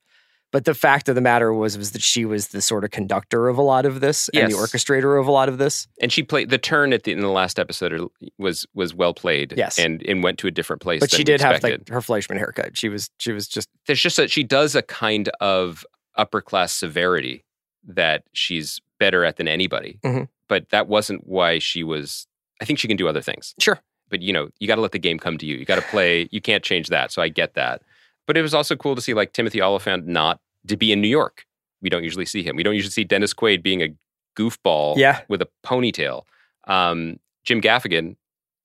But 0.56 0.64
the 0.64 0.74
fact 0.74 1.10
of 1.10 1.16
the 1.16 1.22
matter 1.22 1.52
was 1.54 1.78
was 1.78 1.92
that 1.92 2.02
she 2.02 2.24
was 2.24 2.48
the 2.48 2.62
sort 2.62 2.86
of 2.86 2.92
conductor 2.92 3.50
of 3.50 3.58
a 3.58 3.62
lot 3.62 3.86
of 3.86 4.00
this 4.00 4.30
and 4.30 4.50
the 4.50 4.56
orchestrator 4.56 5.20
of 5.20 5.28
a 5.28 5.32
lot 5.32 5.50
of 5.50 5.58
this. 5.58 5.86
and 6.00 6.14
she 6.14 6.24
played 6.24 6.50
the 6.50 6.58
turn 6.58 6.94
at 6.94 7.04
the 7.04 7.12
in 7.12 7.20
the 7.20 7.28
last 7.28 7.60
episode 7.60 8.08
was 8.38 8.66
was 8.74 8.94
well 8.94 9.14
played. 9.14 9.54
Yes. 9.58 9.78
and 9.78 10.02
and 10.04 10.24
went 10.24 10.40
to 10.40 10.48
a 10.48 10.52
different 10.52 10.82
place. 10.82 11.02
But 11.02 11.12
she 11.12 11.26
did 11.26 11.42
have 11.42 11.62
like 11.62 11.90
her 11.90 12.00
Fleishman 12.00 12.38
haircut. 12.38 12.78
She 12.78 12.88
was 12.88 13.10
she 13.18 13.34
was 13.34 13.50
just 13.50 13.68
there's 13.86 14.00
just 14.00 14.16
that 14.16 14.32
she 14.32 14.44
does 14.44 14.76
a 14.76 14.82
kind 14.82 15.28
of 15.42 15.86
upper 16.16 16.40
class 16.40 16.72
severity 16.72 17.44
that 17.84 18.24
she's 18.32 18.80
better 18.98 19.26
at 19.26 19.36
than 19.36 19.50
anybody. 19.50 20.00
Mhm. 20.06 20.30
But 20.48 20.70
that 20.70 20.88
wasn't 20.88 21.28
why 21.28 21.60
she 21.60 21.84
was. 21.84 22.28
I 22.62 22.66
think 22.66 22.80
she 22.80 22.88
can 22.88 22.96
do 22.96 23.10
other 23.10 23.22
things. 23.22 23.54
Sure. 23.60 23.82
But 24.10 24.22
you 24.22 24.32
know, 24.32 24.48
you 24.62 24.68
got 24.70 24.76
to 24.76 24.82
let 24.82 24.94
the 24.94 25.00
game 25.00 25.20
come 25.20 25.38
to 25.40 25.46
you. 25.46 25.58
You 25.58 25.66
got 25.66 25.76
to 25.76 25.82
play. 25.90 26.30
You 26.32 26.40
can't 26.40 26.64
change 26.64 26.88
that. 26.88 27.12
So 27.12 27.22
I 27.22 27.28
get 27.28 27.56
that. 27.56 27.82
But 28.26 28.38
it 28.38 28.42
was 28.42 28.54
also 28.54 28.76
cool 28.78 28.96
to 28.96 29.02
see 29.02 29.14
like 29.14 29.34
Timothy 29.34 29.62
Olyphant 29.62 30.08
not 30.08 30.40
to 30.68 30.78
be 30.78 30.92
in 30.92 31.02
New 31.02 31.08
York. 31.08 31.46
We 31.82 31.90
don't 31.90 32.04
usually 32.04 32.26
see 32.26 32.44
him. 32.44 32.56
We 32.56 32.64
don't 32.64 32.76
usually 32.76 32.92
see 32.92 33.04
Dennis 33.04 33.34
Quaid 33.34 33.62
being 33.64 33.82
a 33.82 33.90
goofball 34.38 34.98
Yeah. 34.98 35.22
with 35.28 35.42
a 35.42 35.48
ponytail. 35.66 36.24
Um, 36.68 37.20
Jim 37.44 37.62
Gaffigan 37.62 38.16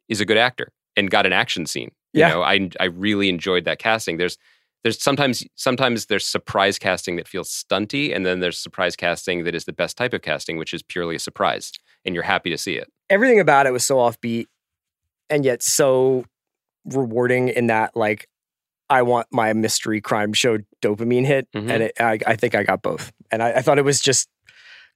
is 0.09 0.21
a 0.21 0.25
good 0.25 0.37
actor 0.39 0.73
and 0.97 1.11
got 1.11 1.27
an 1.27 1.33
action 1.33 1.67
scene. 1.67 1.91
You 2.13 2.21
Yeah. 2.21 2.29
know, 2.29 2.43
I 2.43 2.71
I 2.81 2.85
really 2.87 3.29
enjoyed 3.29 3.65
that 3.67 3.79
casting. 3.79 4.17
There's 4.17 4.37
there's 4.83 5.01
sometimes 5.03 5.45
sometimes 5.57 6.07
there's 6.07 6.27
surprise 6.27 6.79
casting 6.79 7.17
that 7.17 7.29
feels 7.29 7.51
stunty, 7.51 8.15
and 8.17 8.25
then 8.25 8.41
there's 8.41 8.59
surprise 8.59 8.97
casting 8.97 9.45
that 9.45 9.55
is 9.55 9.67
the 9.67 9.73
best 9.75 9.97
type 9.99 10.15
of 10.15 10.23
casting, 10.23 10.57
which 10.57 10.73
is 10.73 10.83
purely 10.83 11.15
a 11.17 11.19
surprise, 11.19 11.71
and 12.05 12.15
you're 12.15 12.25
happy 12.25 12.49
to 12.51 12.59
see 12.59 12.77
it. 12.77 12.89
everything 13.11 13.41
about 13.41 13.67
it 13.67 13.73
was 13.73 13.85
so 13.85 13.97
offbeat 13.97 14.47
and 15.29 15.45
yet 15.45 15.63
so 15.65 16.25
rewarding 16.85 17.49
in 17.49 17.67
that 17.67 17.95
like 17.97 18.27
I 18.91 19.03
want 19.03 19.29
my 19.31 19.53
mystery 19.55 20.01
crime 20.01 20.33
show 20.35 20.59
dopamine 20.83 21.25
hit, 21.25 21.49
Mhm. 21.53 21.71
and 21.71 21.83
it, 21.85 21.93
I, 22.01 22.19
I 22.27 22.37
think 22.37 22.55
I 22.55 22.65
got 22.65 22.83
both. 22.83 23.13
And 23.31 23.43
I, 23.43 23.53
I 23.53 23.63
thought 23.63 23.79
it 23.79 23.85
was 23.85 24.01
just 24.01 24.29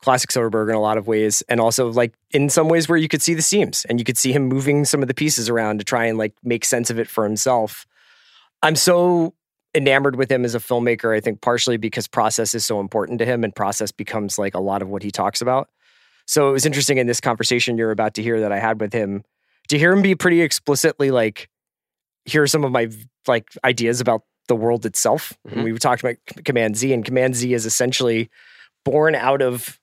classic 0.03 0.29
Soderbergh 0.31 0.69
in 0.69 0.75
a 0.75 0.81
lot 0.81 0.99
of 0.99 1.07
ways, 1.07 1.43
and 1.49 1.61
also 1.61 1.91
like 1.91 2.13
in 2.33 2.51
some 2.51 2.69
ways 2.69 2.89
where 2.89 2.99
you 2.99 3.09
could 3.09 3.23
see 3.23 3.33
the 3.35 3.41
seams 3.43 3.87
and 3.89 3.99
you 3.99 4.05
could 4.05 4.19
see 4.19 4.33
him 4.33 4.47
moving 4.49 4.85
some 4.85 5.01
of 5.01 5.09
the 5.09 5.15
pieces 5.15 5.49
around 5.49 5.79
to 5.79 5.85
try 5.85 6.05
and 6.07 6.19
like 6.19 6.35
make 6.43 6.65
sense 6.65 6.91
of 6.91 6.99
it 6.99 7.09
for 7.09 7.25
himself. 7.25 7.87
I'm 8.63 8.77
so 8.77 9.33
enamored 9.75 10.17
with 10.17 10.31
him 10.31 10.45
as 10.45 10.55
a 10.55 10.59
filmmaker. 10.59 11.17
I 11.17 11.21
think 11.21 11.41
partially 11.41 11.77
because 11.77 12.07
process 12.09 12.55
is 12.55 12.67
so 12.67 12.81
important 12.81 13.19
to 13.21 13.25
him, 13.25 13.45
and 13.45 13.55
process 13.55 13.93
becomes 13.93 14.39
like 14.39 14.55
a 14.55 14.61
lot 14.61 14.83
of 14.83 14.89
what 14.89 15.03
he 15.03 15.11
talks 15.11 15.41
about. 15.41 15.69
So 16.27 16.49
it 16.49 16.53
was 16.53 16.67
interesting 16.67 16.99
in 16.99 17.07
this 17.07 17.21
conversation 17.21 17.79
you're 17.79 17.91
about 17.91 18.15
to 18.15 18.23
hear 18.23 18.41
that 18.41 18.51
I 18.53 18.59
had 18.59 18.81
with 18.81 18.93
him 18.93 19.23
to 19.69 19.79
hear 19.79 19.93
him 19.93 20.03
be 20.03 20.15
pretty 20.15 20.43
explicitly 20.43 21.11
like, 21.11 21.49
here 22.25 22.43
are 22.43 22.47
some 22.47 22.65
of 22.65 22.73
my 22.73 22.89
like 23.27 23.51
ideas 23.65 24.01
about 24.01 24.23
the 24.49 24.57
world 24.57 24.85
itself. 24.87 25.33
Mhm. 25.49 25.53
And 25.53 25.65
we 25.65 25.73
talked 25.79 26.03
about 26.03 26.17
Command 26.45 26.77
Z, 26.77 26.93
and 26.93 27.05
Command 27.05 27.35
Z 27.37 27.53
is 27.55 27.65
essentially 27.67 28.29
born 28.85 29.15
out 29.15 29.41
of 29.43 29.79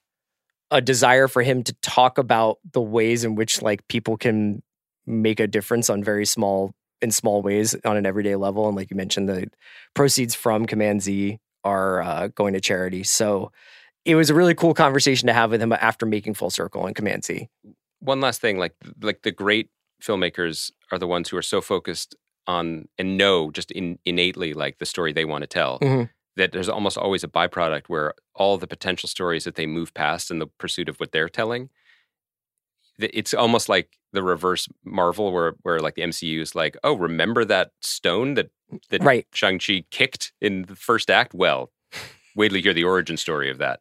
a 0.70 0.80
desire 0.82 1.28
for 1.28 1.42
him 1.42 1.64
to 1.64 1.74
talk 1.82 2.18
about 2.18 2.60
the 2.72 2.82
ways 2.82 3.24
in 3.24 3.36
which 3.36 3.62
like 3.62 3.88
people 3.88 4.18
can 4.18 4.62
make 5.06 5.40
a 5.40 5.48
difference 5.48 5.90
on 5.90 6.04
very 6.04 6.26
small 6.26 6.74
in 7.02 7.10
small 7.12 7.42
ways 7.42 7.76
on 7.84 7.98
an 7.98 8.06
everyday 8.06 8.36
level. 8.36 8.68
And 8.68 8.76
like 8.78 8.92
you 8.92 8.96
mentioned, 8.96 9.28
the 9.28 9.48
proceeds 9.96 10.36
from 10.36 10.68
Command 10.68 11.02
Z 11.02 11.40
are 11.64 12.02
uh, 12.02 12.28
going 12.28 12.54
to 12.54 12.62
charity. 12.62 13.04
So 13.04 13.52
it 14.06 14.16
was 14.16 14.30
a 14.30 14.36
really 14.36 14.54
cool 14.56 14.74
conversation 14.76 15.28
to 15.28 15.34
have 15.34 15.50
with 15.52 15.62
him 15.62 15.74
after 15.74 16.06
making 16.06 16.36
Full 16.36 16.50
Circle 16.52 16.86
and 16.86 16.96
Command 16.96 17.26
Z. 17.26 17.50
one 18.00 18.22
last 18.22 18.40
thing 18.42 18.58
like 18.58 18.74
like 19.02 19.24
the 19.24 19.32
great 19.32 19.70
filmmakers 20.02 20.72
are 20.92 20.98
the 21.00 21.08
ones 21.08 21.30
who 21.30 21.38
are 21.38 21.42
so 21.44 21.62
focused 21.62 22.16
on 22.56 22.88
and 23.00 23.18
know 23.22 23.52
just 23.52 23.72
in, 23.72 23.98
innately 24.06 24.52
like 24.64 24.76
the 24.80 24.86
story 24.94 25.12
they 25.14 25.26
want 25.32 25.42
to 25.44 25.48
tell 25.60 25.80
Mhm. 25.80 26.10
that 26.38 26.52
there's 26.52 26.70
almost 26.70 26.98
always 26.98 27.24
a 27.24 27.28
byproduct 27.38 27.86
where 27.88 28.14
all 28.42 28.58
the 28.58 28.68
potential 28.76 29.08
stories 29.16 29.44
that 29.46 29.56
they 29.56 29.68
move 29.78 29.90
past 29.94 30.32
in 30.32 30.40
the 30.40 30.48
pursuit 30.64 30.90
of 30.90 30.98
what 31.00 31.12
they're 31.12 31.30
telling 31.42 31.70
it's 33.00 33.34
almost 33.34 33.68
like 33.70 33.98
the 34.14 34.22
reverse 34.22 34.68
marvel 34.84 35.32
where 35.32 35.54
where 35.64 35.80
like 35.80 35.96
the 35.96 36.02
mcu 36.04 36.40
is 36.42 36.54
like 36.56 36.78
oh 36.84 36.94
remember 36.96 37.44
that 37.46 37.72
stone 37.82 38.36
that 38.36 38.50
that 38.90 39.04
Right. 39.04 39.26
shang-chi 39.34 39.84
kicked 39.90 40.34
in 40.40 40.64
the 40.64 40.76
first 40.76 41.10
act 41.10 41.34
well 41.34 41.72
wait 42.36 42.50
till 42.50 42.58
you 42.58 42.64
hear 42.64 42.74
the 42.74 42.84
origin 42.84 43.18
story 43.18 43.50
of 43.50 43.58
that 43.58 43.80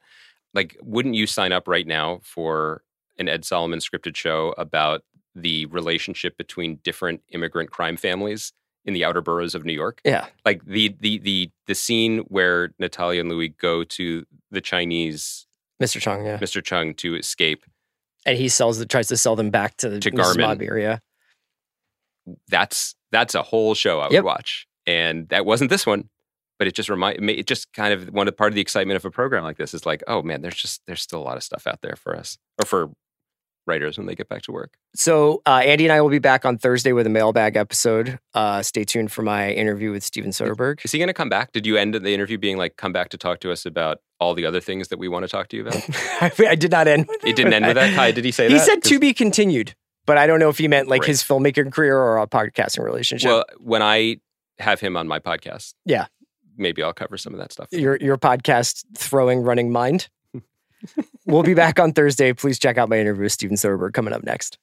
like 0.55 0.77
wouldn't 0.83 1.15
you 1.21 1.27
sign 1.27 1.53
up 1.53 1.69
right 1.69 1.87
now 1.87 2.21
for 2.23 2.83
an 3.19 3.29
Ed 3.29 3.45
Solomon 3.45 3.81
scripted 3.81 4.17
show 4.17 4.55
about 4.57 5.03
the 5.35 5.67
relationship 5.67 6.37
between 6.39 6.77
different 6.83 7.21
immigrant 7.31 7.71
crime 7.71 7.97
families 7.97 8.53
in 8.85 8.95
the 8.95 9.05
outer 9.05 9.21
boroughs 9.21 9.55
of 9.55 9.65
New 9.65 9.73
York. 9.73 10.01
Yeah. 10.05 10.27
Like 10.45 10.65
the 10.65 10.95
the 11.01 11.19
the 11.19 11.51
the 11.67 11.75
scene 11.75 12.19
where 12.29 12.71
Natalia 12.79 13.21
and 13.21 13.29
Louis 13.31 13.49
go 13.49 13.85
to 13.85 14.25
the 14.51 14.61
Chinese 14.61 15.47
Mr. 15.83 16.01
Chung, 16.01 16.25
yeah. 16.27 16.39
Mr. 16.39 16.63
Chung 16.63 16.95
to 16.95 17.15
escape. 17.17 17.65
And 18.27 18.37
he 18.37 18.49
sells 18.49 18.79
the 18.79 18.87
tries 18.87 19.09
to 19.09 19.17
sell 19.17 19.35
them 19.37 19.51
back 19.51 19.77
to, 19.79 19.99
To. 19.99 20.11
Garmen. 20.11 20.61
Yeah. 20.79 20.99
That's 22.49 22.95
that's 23.13 23.35
a 23.35 23.43
whole 23.43 23.75
show 23.75 24.01
I 24.01 24.05
would 24.05 24.13
Yep. 24.13 24.25
watch, 24.25 24.67
and 24.87 25.29
that 25.31 25.45
wasn't 25.47 25.71
this 25.71 25.87
one. 25.87 26.09
But 26.59 26.69
it 26.69 26.75
just 26.75 26.91
remind 26.91 27.29
it 27.31 27.47
just 27.47 27.73
kind 27.73 27.95
of 27.95 28.09
one 28.11 28.29
of 28.29 28.37
part 28.37 28.53
of 28.53 28.55
the 28.55 28.61
excitement 28.61 28.97
of 28.97 29.05
a 29.07 29.11
program 29.11 29.43
like 29.43 29.57
this 29.57 29.73
is 29.73 29.87
like, 29.87 30.03
oh 30.07 30.23
man, 30.23 30.43
there's 30.43 30.55
just 30.57 30.83
there's 30.87 31.01
still 31.01 31.21
a 31.21 31.25
lot 31.25 31.39
of 31.39 31.43
stuff 31.43 31.67
out 31.67 31.81
there 31.81 31.97
for 31.97 32.15
us 32.15 32.37
or 32.61 32.67
for 32.67 32.91
writers 33.71 33.97
when 33.97 34.07
they 34.07 34.15
get 34.15 34.29
back 34.29 34.43
to 34.43 34.53
work. 34.53 34.75
So 34.95 35.41
uh, 35.47 35.63
Andy 35.65 35.85
and 35.87 35.93
I 35.93 36.01
will 36.03 36.11
be 36.11 36.19
back 36.19 36.45
on 36.45 36.59
Thursday 36.59 36.93
with 36.93 37.07
a 37.07 37.11
mailbag 37.11 37.57
episode. 37.57 38.19
Uh, 38.35 38.61
stay 38.63 38.85
tuned 38.85 39.11
for 39.13 39.23
my 39.23 39.51
interview 39.53 39.93
with 39.93 40.03
Steven 40.03 40.31
Soderbergh. 40.33 40.85
Is 40.85 40.93
he 40.93 40.99
going 40.99 41.09
to 41.09 41.15
come 41.15 41.29
back? 41.31 41.53
Did 41.53 41.65
you 41.67 41.77
end 41.77 41.95
the 41.95 42.13
interview 42.13 42.37
being 42.37 42.59
like, 42.59 42.77
come 42.77 42.93
back 42.93 43.09
to 43.11 43.17
talk 43.19 43.41
to 43.41 43.53
us 43.53 43.65
about 43.65 44.01
all 44.19 44.35
the 44.35 44.45
other 44.45 44.61
things 44.61 44.89
that 44.89 44.99
we 44.99 45.09
want 45.09 45.23
to 45.23 45.29
talk 45.29 45.49
to 45.49 45.57
you 45.57 45.67
about? 45.67 45.83
I 46.41 46.55
did 46.57 46.71
not 46.73 46.87
end. 46.89 47.07
With 47.09 47.25
it 47.25 47.37
didn't 47.37 47.55
end 47.55 47.67
with 47.67 47.77
that. 47.77 47.95
Kaya, 47.95 48.13
did 48.13 48.25
he 48.27 48.33
say 48.33 48.49
He 48.49 48.55
that? 48.55 48.67
said 48.67 48.83
'Cause- 48.83 48.91
to 48.91 48.99
be 48.99 49.15
continued, 49.15 49.75
but 50.07 50.19
I 50.19 50.27
don't 50.27 50.41
know 50.41 50.49
if 50.51 50.59
he 50.59 50.69
meant 50.69 50.89
like 50.89 51.03
Right. 51.03 51.09
his 51.09 51.23
filmmaking 51.23 51.73
career 51.73 51.97
or 51.97 52.19
a 52.19 52.27
podcasting 52.27 52.83
relationship. 52.85 53.29
Well, 53.29 53.45
when 53.59 53.83
I 53.83 54.17
have 54.59 54.81
him 54.81 54.97
on 54.97 55.07
my 55.09 55.19
podcast, 55.21 55.73
Yeah. 55.87 56.07
maybe 56.57 56.83
I'll 56.83 56.93
cover 56.93 57.17
some 57.17 57.33
of 57.33 57.39
that 57.41 57.53
stuff. 57.53 57.69
your 57.71 57.97
your 58.01 58.19
podcast 58.19 58.85
throwing 58.97 59.41
running 59.41 59.71
mind. 59.73 60.09
We'll 61.27 61.43
be 61.43 61.55
back 61.55 61.79
on 61.79 61.93
Thursday. 61.93 62.33
Please 62.33 62.59
check 62.59 62.79
out 62.79 62.89
my 62.89 62.99
interview 62.99 63.25
with 63.25 63.33
Steven 63.33 63.57
Soderbergh 63.57 63.93
coming 63.93 64.15
up 64.15 64.23
next. 64.25 64.59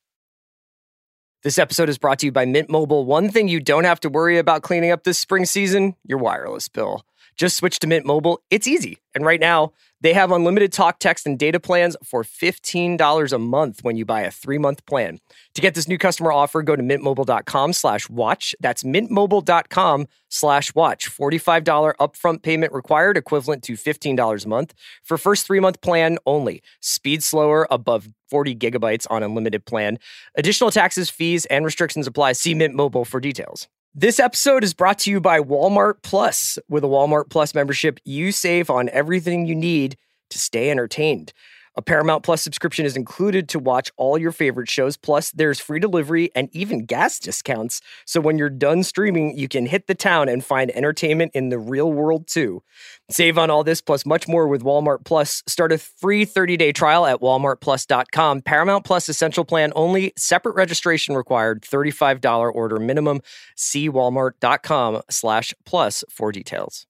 This 1.44 1.60
episode 1.60 1.88
is 1.88 1.98
brought 1.98 2.20
to 2.20 2.26
you 2.26 2.32
by 2.32 2.46
Mint 2.46 2.70
Mobile. 2.70 3.06
One 3.06 3.30
thing 3.30 3.48
you 3.48 3.60
don't 3.60 3.84
have 3.84 4.00
to 4.02 4.10
worry 4.10 4.38
about 4.38 4.64
cleaning 4.64 4.92
up 4.92 5.04
this 5.04 5.20
spring 5.20 5.46
season 5.46 5.96
your 6.04 6.18
wireless 6.18 6.68
bill. 6.68 7.06
Just 7.38 7.58
switch 7.58 7.80
to 7.80 7.88
Mint 7.88 8.06
Mobile. 8.06 8.40
It's 8.50 8.68
easy. 8.68 8.98
And 9.14 9.24
right 9.24 9.40
now, 9.40 9.72
they 10.02 10.14
have 10.14 10.32
unlimited 10.32 10.72
talk, 10.72 11.00
text, 11.00 11.26
and 11.28 11.38
data 11.38 11.60
plans 11.60 11.96
for 12.04 12.24
$15 12.24 13.34
a 13.34 13.38
month 13.38 13.84
when 13.84 13.96
you 13.96 14.06
buy 14.06 14.22
a 14.22 14.32
three-month 14.32 14.86
plan. 14.86 15.20
To 15.54 15.62
get 15.62 15.76
this 15.76 15.88
new 15.88 15.98
customer 15.98 16.32
offer, 16.32 16.62
go 16.64 16.76
to 16.76 16.84
mintmobile.com 16.84 17.74
slash 17.74 18.10
watch. 18.10 18.56
That's 18.60 18.84
mintmobile.com 18.84 20.08
slash 20.30 20.74
watch. 20.76 21.10
$45 21.10 21.96
upfront 21.98 22.42
payment 22.42 22.74
required, 22.74 23.18
equivalent 23.18 23.64
to 23.64 23.74
$15 23.74 24.46
a 24.46 24.48
month. 24.48 24.74
For 25.04 25.18
first 25.18 25.46
three-month 25.46 25.82
plan 25.82 26.18
only. 26.26 26.62
Speed 26.82 27.24
slower, 27.24 27.68
above 27.70 28.10
40 28.30 28.56
gigabytes 28.56 29.08
on 29.10 29.24
unlimited 29.24 29.66
plan. 29.66 30.00
Additional 30.36 30.72
taxes, 30.72 31.10
fees, 31.10 31.46
and 31.46 31.66
restrictions 31.66 32.08
apply. 32.08 32.34
See 32.34 32.54
Mint 32.54 32.76
Mobile 32.76 33.06
for 33.06 33.20
details. 33.20 33.68
This 34.00 34.20
episode 34.20 34.64
is 34.64 34.76
brought 34.76 35.00
to 35.00 35.10
you 35.10 35.20
by 35.20 35.40
Walmart 35.40 36.04
Plus. 36.04 36.60
With 36.70 36.84
a 36.84 36.88
Walmart 36.88 37.32
Plus 37.32 37.56
membership, 37.56 38.00
you 38.06 38.32
save 38.32 38.70
on 38.70 38.90
everything 38.90 39.48
you 39.48 39.56
need 39.56 39.98
to 40.30 40.38
stay 40.38 40.70
entertained. 40.70 41.34
A 41.78 41.82
Paramount 41.84 42.24
Plus 42.24 42.42
subscription 42.42 42.88
is 42.88 42.96
included 42.96 43.48
to 43.50 43.60
watch 43.60 43.92
all 43.98 44.18
your 44.18 44.32
favorite 44.32 44.68
shows. 44.68 44.98
Plus, 44.98 45.30
there's 45.30 45.60
free 45.60 45.80
delivery 45.80 46.32
and 46.34 46.50
even 46.52 46.86
gas 46.86 47.20
discounts. 47.20 47.82
So 48.04 48.20
when 48.20 48.40
you're 48.40 48.50
done 48.50 48.82
streaming, 48.82 49.38
you 49.38 49.48
can 49.48 49.68
hit 49.68 49.86
the 49.86 49.94
town 49.94 50.28
and 50.28 50.44
find 50.44 50.72
entertainment 50.72 51.34
in 51.36 51.50
the 51.50 51.60
real 51.60 51.94
world 51.94 52.26
too. 52.26 52.64
Save 53.12 53.38
on 53.38 53.52
all 53.52 53.64
this 53.64 53.80
plus 53.80 54.08
much 54.08 54.28
more 54.28 54.48
with 54.48 54.64
Walmart 54.64 55.06
Plus. 55.06 55.44
Start 55.46 55.72
a 55.72 55.78
free 55.78 56.26
30-day 56.26 56.72
trial 56.72 57.06
at 57.06 57.22
walmartplus.com. 57.22 58.42
Paramount 58.42 58.84
Plus 58.84 59.08
essential 59.08 59.46
plan 59.46 59.72
only. 59.76 60.14
Separate 60.18 60.56
registration 60.56 61.16
required. 61.16 61.62
$35 61.62 62.56
order 62.56 62.80
minimum. 62.80 63.22
See 63.56 63.88
walmart.com 63.88 65.04
slash 65.12 65.54
plus 65.64 66.04
for 66.10 66.32
details. 66.32 66.88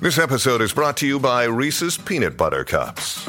This 0.00 0.18
episode 0.18 0.60
is 0.60 0.72
brought 0.72 0.96
to 0.98 1.06
you 1.08 1.18
by 1.18 1.44
Reese's 1.44 1.98
Peanut 1.98 2.36
Butter 2.36 2.62
Cups. 2.62 3.28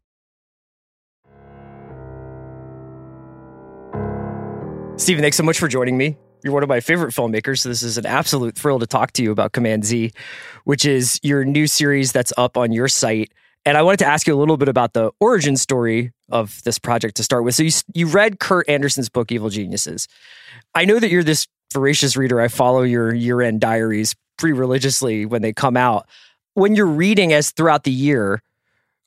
Steven, 5.01 5.23
thanks 5.23 5.35
so 5.35 5.41
much 5.41 5.57
for 5.57 5.67
joining 5.67 5.97
me. 5.97 6.15
You're 6.43 6.53
one 6.53 6.61
of 6.61 6.69
my 6.69 6.79
favorite 6.79 7.11
filmmakers, 7.11 7.61
so 7.61 7.69
this 7.69 7.81
is 7.81 7.97
an 7.97 8.05
absolute 8.05 8.55
thrill 8.55 8.77
to 8.77 8.85
talk 8.85 9.13
to 9.13 9.23
you 9.23 9.31
about 9.31 9.51
Command 9.51 9.83
Z, 9.83 10.11
which 10.65 10.85
is 10.85 11.19
your 11.23 11.43
new 11.43 11.65
series 11.65 12.11
that's 12.11 12.31
up 12.37 12.55
on 12.55 12.71
your 12.71 12.87
site. 12.87 13.31
And 13.65 13.79
I 13.79 13.81
wanted 13.81 13.97
to 13.97 14.05
ask 14.05 14.27
you 14.27 14.35
a 14.35 14.37
little 14.37 14.57
bit 14.57 14.67
about 14.67 14.93
the 14.93 15.09
origin 15.19 15.57
story 15.57 16.11
of 16.29 16.61
this 16.65 16.77
project 16.77 17.17
to 17.17 17.23
start 17.23 17.43
with. 17.43 17.55
So 17.55 17.63
you 17.63 17.71
you 17.95 18.05
read 18.05 18.39
Kurt 18.39 18.69
Andersen's 18.69 19.09
book 19.09 19.31
Evil 19.31 19.49
Geniuses. 19.49 20.07
I 20.75 20.85
know 20.85 20.99
that 20.99 21.09
you're 21.09 21.23
this 21.23 21.47
voracious 21.73 22.15
reader. 22.15 22.39
I 22.39 22.47
follow 22.47 22.83
your 22.83 23.11
year-end 23.11 23.59
diaries 23.59 24.15
pretty 24.37 24.53
religiously 24.53 25.25
when 25.25 25.41
they 25.41 25.51
come 25.51 25.77
out. 25.77 26.07
When 26.53 26.75
you're 26.75 26.85
reading 26.85 27.33
as 27.33 27.49
throughout 27.49 27.85
the 27.85 27.91
year, 27.91 28.43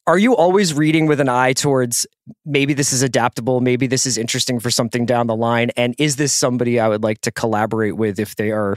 are 0.07 0.19
you 0.19 0.37
always 0.37 0.75
reading 0.75 1.07
with 1.07 1.21
an 1.21 1.29
eye 1.29 1.53
towards 1.53 2.07
maybe 2.45 2.75
this 2.75 2.93
is 2.93 3.03
adaptable, 3.03 3.61
maybe 3.61 3.87
this 3.87 4.07
is 4.07 4.19
interesting 4.19 4.61
for 4.61 4.71
something 4.71 5.07
down 5.07 5.27
the 5.27 5.37
line? 5.37 5.71
And 5.77 5.95
is 5.99 6.17
this 6.17 6.33
somebody 6.33 6.79
I 6.79 6.89
would 6.89 7.03
like 7.03 7.21
to 7.23 7.33
collaborate 7.33 7.97
with 7.97 8.19
if 8.19 8.37
they 8.37 8.51
are, 8.51 8.77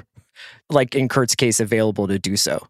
like 0.69 0.95
in 0.95 1.09
Kurt's 1.09 1.35
case, 1.35 1.59
available 1.59 2.07
to 2.07 2.17
do 2.17 2.37
so? 2.37 2.65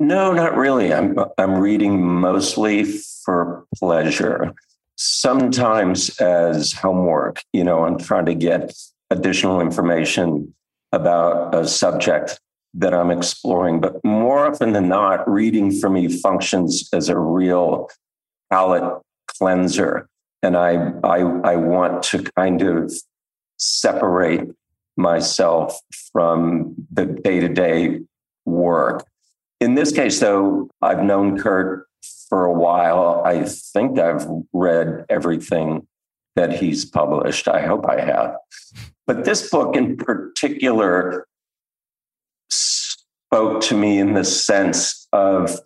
No, 0.00 0.32
not 0.32 0.56
really. 0.56 0.92
I'm 0.92 1.16
I'm 1.38 1.58
reading 1.58 2.04
mostly 2.04 2.84
for 2.84 3.64
pleasure. 3.76 4.54
Sometimes 4.96 6.16
as 6.18 6.72
homework, 6.72 7.42
you 7.52 7.64
know, 7.64 7.84
I'm 7.84 7.98
trying 7.98 8.26
to 8.26 8.34
get 8.34 8.72
additional 9.10 9.60
information 9.60 10.54
about 10.92 11.54
a 11.54 11.66
subject 11.66 12.40
that 12.78 12.94
I'm 12.94 13.10
exploring. 13.10 13.80
But 13.80 14.02
more 14.04 14.46
often 14.46 14.72
than 14.72 14.88
not, 14.88 15.28
reading 15.28 15.70
for 15.78 15.90
me 15.90 16.08
functions 16.08 16.88
as 16.92 17.08
a 17.08 17.18
real 17.18 17.88
palate 18.50 19.02
cleanser. 19.26 20.08
And 20.42 20.56
I, 20.56 20.92
I, 21.02 21.18
I 21.18 21.56
want 21.56 22.04
to 22.04 22.22
kind 22.36 22.62
of 22.62 22.92
separate 23.58 24.48
myself 24.96 25.78
from 26.12 26.74
the 26.92 27.06
day 27.06 27.40
to 27.40 27.48
day 27.48 28.00
work. 28.44 29.04
In 29.60 29.74
this 29.74 29.92
case, 29.92 30.20
though, 30.20 30.70
I've 30.80 31.02
known 31.02 31.38
Kurt 31.38 31.86
for 32.28 32.44
a 32.44 32.52
while. 32.52 33.22
I 33.24 33.44
think 33.44 33.98
I've 33.98 34.26
read 34.52 35.04
everything 35.08 35.86
that 36.36 36.52
he's 36.52 36.84
published. 36.84 37.48
I 37.48 37.66
hope 37.66 37.88
I 37.88 38.00
have. 38.00 38.36
But 39.08 39.24
this 39.24 39.50
book 39.50 39.74
in 39.74 39.96
particular 39.96 41.26
spoke 42.48 43.60
to 43.62 43.76
me 43.76 43.98
in 43.98 44.14
the 44.14 44.24
sense 44.24 45.06
of 45.12 45.58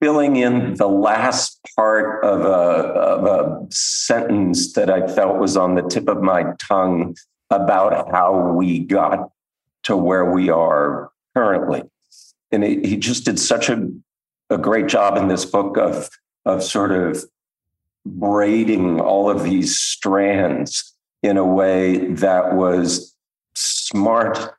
filling 0.00 0.36
in 0.36 0.74
the 0.74 0.88
last 0.88 1.60
part 1.76 2.24
of 2.24 2.40
a, 2.40 2.44
of 2.44 3.24
a 3.24 3.66
sentence 3.70 4.72
that 4.72 4.90
I 4.90 5.06
felt 5.06 5.38
was 5.38 5.56
on 5.56 5.76
the 5.76 5.82
tip 5.82 6.08
of 6.08 6.20
my 6.20 6.44
tongue 6.58 7.14
about 7.50 8.10
how 8.10 8.52
we 8.52 8.80
got 8.80 9.30
to 9.84 9.96
where 9.96 10.32
we 10.32 10.50
are 10.50 11.10
currently. 11.36 11.82
And 12.50 12.64
it, 12.64 12.84
he 12.84 12.96
just 12.96 13.24
did 13.24 13.38
such 13.38 13.68
a, 13.68 13.88
a 14.50 14.58
great 14.58 14.88
job 14.88 15.16
in 15.16 15.28
this 15.28 15.44
book 15.44 15.76
of, 15.76 16.08
of 16.44 16.64
sort 16.64 16.90
of 16.90 17.24
braiding 18.04 19.00
all 19.00 19.30
of 19.30 19.44
these 19.44 19.78
strands 19.78 20.94
in 21.22 21.36
a 21.36 21.46
way 21.46 22.08
that 22.14 22.54
was 22.54 23.14
smart 23.54 24.54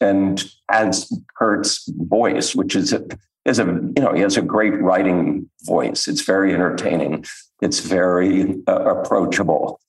and 0.00 0.44
adds 0.70 1.12
Kurt's 1.38 1.88
voice, 1.88 2.54
which 2.54 2.76
is 2.76 2.92
a, 2.92 3.06
is 3.44 3.58
a 3.58 3.64
you 3.64 4.02
know 4.02 4.12
he 4.12 4.20
has 4.20 4.36
a 4.36 4.42
great 4.42 4.80
writing 4.80 5.48
voice. 5.62 6.08
It's 6.08 6.22
very 6.22 6.52
entertaining. 6.54 7.24
It's 7.62 7.80
very 7.80 8.56
uh, 8.66 8.96
approachable. 8.96 9.80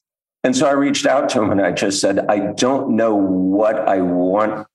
And 0.44 0.56
so 0.56 0.68
I 0.68 0.72
reached 0.72 1.06
out 1.06 1.30
to 1.30 1.42
him 1.42 1.52
and 1.52 1.62
I 1.62 1.72
just 1.72 2.00
said, 2.00 2.20
I 2.30 2.54
don't 2.54 2.96
know 2.96 3.14
what 3.16 3.76
I 3.88 4.02
want 4.02 4.68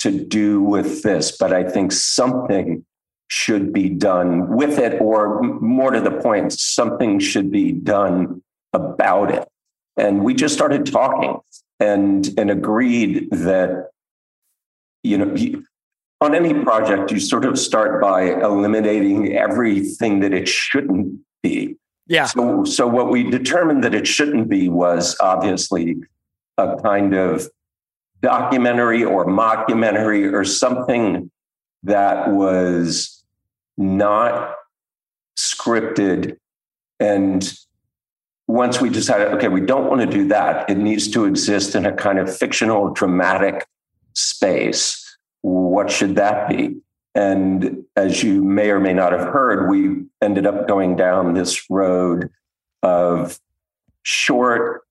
to 0.00 0.24
do 0.24 0.62
with 0.62 1.02
this, 1.02 1.36
but 1.36 1.52
I 1.52 1.64
think 1.64 1.90
something 1.90 2.84
should 3.28 3.72
be 3.72 3.88
done 3.88 4.54
with 4.54 4.78
it, 4.78 5.00
or 5.00 5.42
more 5.42 5.90
to 5.90 6.00
the 6.00 6.12
point, 6.12 6.52
something 6.52 7.18
should 7.18 7.50
be 7.50 7.72
done 7.72 8.42
about 8.72 9.32
it. 9.32 9.48
And 9.96 10.22
we 10.22 10.34
just 10.34 10.54
started 10.54 10.86
talking 10.86 11.40
and, 11.80 12.28
and 12.38 12.50
agreed 12.50 13.28
that 13.32 13.90
you 15.06 15.18
know, 15.18 15.34
you, 15.34 15.64
on 16.20 16.34
any 16.34 16.54
project, 16.54 17.10
you 17.10 17.20
sort 17.20 17.44
of 17.44 17.58
start 17.58 18.00
by 18.00 18.22
eliminating 18.22 19.36
everything 19.36 20.20
that 20.20 20.32
it 20.32 20.48
shouldn't 20.48 21.20
be. 21.42 21.76
Yeah. 22.06 22.26
So, 22.26 22.64
so 22.64 22.86
what 22.86 23.10
we 23.10 23.28
determined 23.30 23.84
that 23.84 23.94
it 23.94 24.06
shouldn't 24.06 24.48
be 24.48 24.68
was 24.68 25.16
obviously 25.20 25.96
a 26.56 26.76
kind 26.82 27.14
of 27.14 27.48
documentary 28.22 29.04
or 29.04 29.26
mockumentary 29.26 30.32
or 30.32 30.44
something 30.44 31.30
that 31.82 32.30
was 32.30 33.22
not 33.76 34.54
scripted. 35.38 36.38
And 36.98 37.52
once 38.48 38.80
we 38.80 38.88
decided, 38.88 39.28
okay, 39.34 39.48
we 39.48 39.60
don't 39.60 39.88
want 39.88 40.00
to 40.00 40.06
do 40.06 40.28
that, 40.28 40.70
it 40.70 40.78
needs 40.78 41.08
to 41.08 41.24
exist 41.24 41.74
in 41.74 41.84
a 41.84 41.92
kind 41.92 42.18
of 42.18 42.34
fictional, 42.34 42.90
dramatic 42.90 43.66
space. 44.16 45.18
What 45.42 45.90
should 45.90 46.16
that 46.16 46.48
be? 46.48 46.76
And 47.14 47.84
as 47.96 48.22
you 48.22 48.42
may 48.42 48.70
or 48.70 48.80
may 48.80 48.92
not 48.92 49.12
have 49.12 49.28
heard, 49.28 49.70
we 49.70 50.04
ended 50.20 50.46
up 50.46 50.68
going 50.68 50.96
down 50.96 51.34
this 51.34 51.70
road 51.70 52.30
of 52.82 53.38
short 54.02 54.82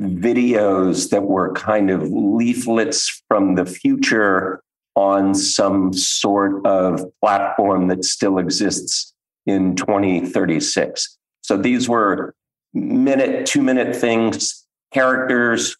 videos 0.00 1.10
that 1.10 1.22
were 1.22 1.52
kind 1.52 1.90
of 1.90 2.10
leaflets 2.10 3.22
from 3.28 3.54
the 3.54 3.66
future 3.66 4.62
on 4.94 5.34
some 5.34 5.92
sort 5.92 6.64
of 6.66 7.04
platform 7.20 7.88
that 7.88 8.04
still 8.04 8.38
exists 8.38 9.14
in 9.46 9.76
2036. 9.76 11.18
So 11.42 11.56
these 11.56 11.88
were 11.88 12.34
minute, 12.74 13.46
two 13.46 13.62
minute 13.62 13.94
things, 13.96 14.66
characters 14.92 15.76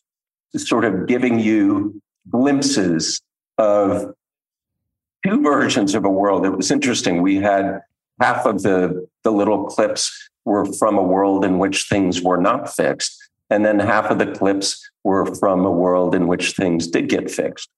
sort 0.57 0.85
of 0.85 1.07
giving 1.07 1.39
you 1.39 2.01
glimpses 2.29 3.21
of 3.59 4.15
two 5.25 5.43
versions 5.43 5.95
of 5.95 6.05
a 6.05 6.11
world. 6.11 6.47
It 6.47 6.51
was 6.51 6.71
interesting. 6.71 7.23
We 7.23 7.37
had 7.37 7.81
half 8.21 8.47
of 8.47 8.63
the, 8.63 9.09
the 9.25 9.31
little 9.31 9.65
clips 9.65 10.31
were 10.45 10.67
from 10.75 10.99
a 10.99 11.03
world 11.03 11.45
in 11.45 11.59
which 11.59 11.85
things 11.85 12.23
were 12.23 12.41
not 12.41 12.75
fixed. 12.75 13.17
And 13.51 13.65
then 13.65 13.79
half 13.79 14.11
of 14.11 14.19
the 14.19 14.33
clips 14.33 14.89
were 15.05 15.27
from 15.35 15.65
a 15.65 15.71
world 15.71 16.15
in 16.15 16.29
which 16.29 16.53
things 16.53 16.87
did 16.87 17.09
get 17.09 17.31
fixed. 17.31 17.69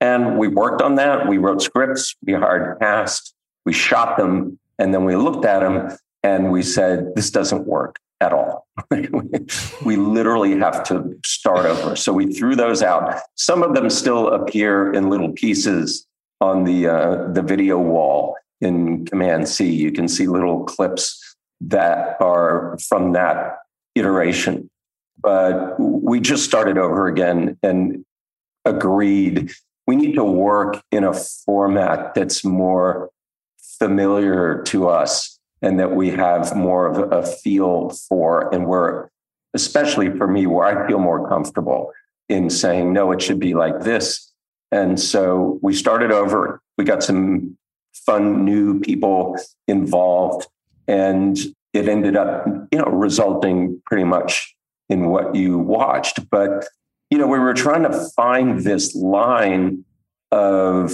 And 0.00 0.38
we 0.38 0.48
worked 0.48 0.82
on 0.82 0.96
that. 0.96 1.26
We 1.26 1.38
wrote 1.38 1.62
scripts, 1.62 2.14
we 2.24 2.34
hired 2.34 2.78
cast, 2.80 3.34
we 3.64 3.72
shot 3.72 4.18
them, 4.18 4.58
and 4.78 4.92
then 4.92 5.04
we 5.04 5.16
looked 5.16 5.46
at 5.46 5.60
them 5.60 5.96
and 6.22 6.52
we 6.52 6.62
said, 6.62 7.14
this 7.14 7.30
doesn't 7.30 7.66
work 7.66 7.98
at 8.20 8.32
all. 8.32 8.66
we 9.84 9.96
literally 9.96 10.58
have 10.58 10.82
to 10.84 11.18
start 11.24 11.66
over. 11.66 11.96
So 11.96 12.12
we 12.12 12.32
threw 12.32 12.54
those 12.56 12.82
out. 12.82 13.20
Some 13.34 13.62
of 13.62 13.74
them 13.74 13.90
still 13.90 14.28
appear 14.28 14.92
in 14.92 15.10
little 15.10 15.32
pieces 15.32 16.06
on 16.40 16.64
the 16.64 16.86
uh, 16.88 17.32
the 17.32 17.42
video 17.42 17.78
wall 17.78 18.36
in 18.60 19.04
Command 19.06 19.48
Z. 19.48 19.70
You 19.70 19.92
can 19.92 20.08
see 20.08 20.26
little 20.26 20.64
clips 20.64 21.36
that 21.60 22.16
are 22.20 22.78
from 22.88 23.12
that 23.12 23.58
iteration. 23.94 24.70
But 25.18 25.78
we 25.78 26.20
just 26.20 26.44
started 26.44 26.76
over 26.76 27.06
again 27.06 27.58
and 27.62 28.04
agreed 28.64 29.50
we 29.86 29.96
need 29.96 30.14
to 30.14 30.24
work 30.24 30.82
in 30.90 31.04
a 31.04 31.14
format 31.14 32.14
that's 32.14 32.44
more 32.44 33.10
familiar 33.78 34.62
to 34.64 34.88
us 34.88 35.35
and 35.62 35.80
that 35.80 35.94
we 35.96 36.10
have 36.10 36.54
more 36.54 36.86
of 36.86 37.12
a 37.12 37.26
feel 37.26 37.90
for, 37.90 38.52
and 38.54 38.66
we're, 38.66 39.08
especially 39.54 40.10
for 40.16 40.26
me, 40.26 40.46
where 40.46 40.66
I 40.66 40.86
feel 40.86 40.98
more 40.98 41.28
comfortable 41.28 41.92
in 42.28 42.50
saying, 42.50 42.92
no, 42.92 43.12
it 43.12 43.22
should 43.22 43.40
be 43.40 43.54
like 43.54 43.80
this. 43.80 44.32
And 44.72 44.98
so 45.00 45.58
we 45.62 45.74
started 45.74 46.10
over. 46.12 46.60
We 46.76 46.84
got 46.84 47.02
some 47.02 47.56
fun 47.94 48.44
new 48.44 48.80
people 48.80 49.38
involved, 49.66 50.46
and 50.86 51.38
it 51.72 51.88
ended 51.88 52.16
up, 52.16 52.46
you 52.70 52.78
know, 52.78 52.86
resulting 52.86 53.80
pretty 53.86 54.04
much 54.04 54.54
in 54.88 55.08
what 55.08 55.34
you 55.34 55.58
watched. 55.58 56.28
But, 56.30 56.66
you 57.10 57.18
know, 57.18 57.26
we 57.26 57.38
were 57.38 57.54
trying 57.54 57.82
to 57.84 58.08
find 58.14 58.60
this 58.60 58.94
line 58.94 59.84
of 60.30 60.92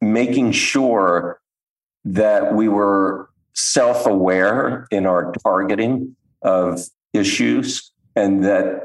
making 0.00 0.52
sure 0.52 1.40
that 2.06 2.54
we 2.54 2.68
were 2.68 3.28
self 3.54 4.06
aware 4.06 4.86
in 4.90 5.06
our 5.06 5.32
targeting 5.42 6.14
of 6.42 6.80
issues 7.12 7.92
and 8.14 8.44
that 8.44 8.82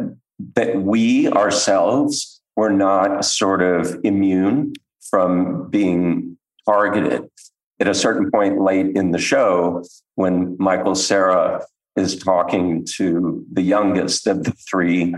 that 0.56 0.82
we 0.82 1.30
ourselves 1.30 2.42
were 2.56 2.72
not 2.72 3.24
sort 3.24 3.62
of 3.62 4.00
immune 4.04 4.74
from 5.10 5.70
being 5.70 6.38
targeted. 6.66 7.30
At 7.80 7.88
a 7.88 7.94
certain 7.94 8.32
point 8.32 8.62
late 8.62 8.96
in 8.96 9.12
the 9.12 9.20
show, 9.20 9.84
when 10.16 10.56
Michael 10.60 10.96
Cera 10.96 11.64
is 11.96 12.18
talking 12.18 12.86
to 12.96 13.46
the 13.52 13.62
youngest 13.62 14.26
of 14.28 14.44
the 14.44 14.52
three 14.52 15.16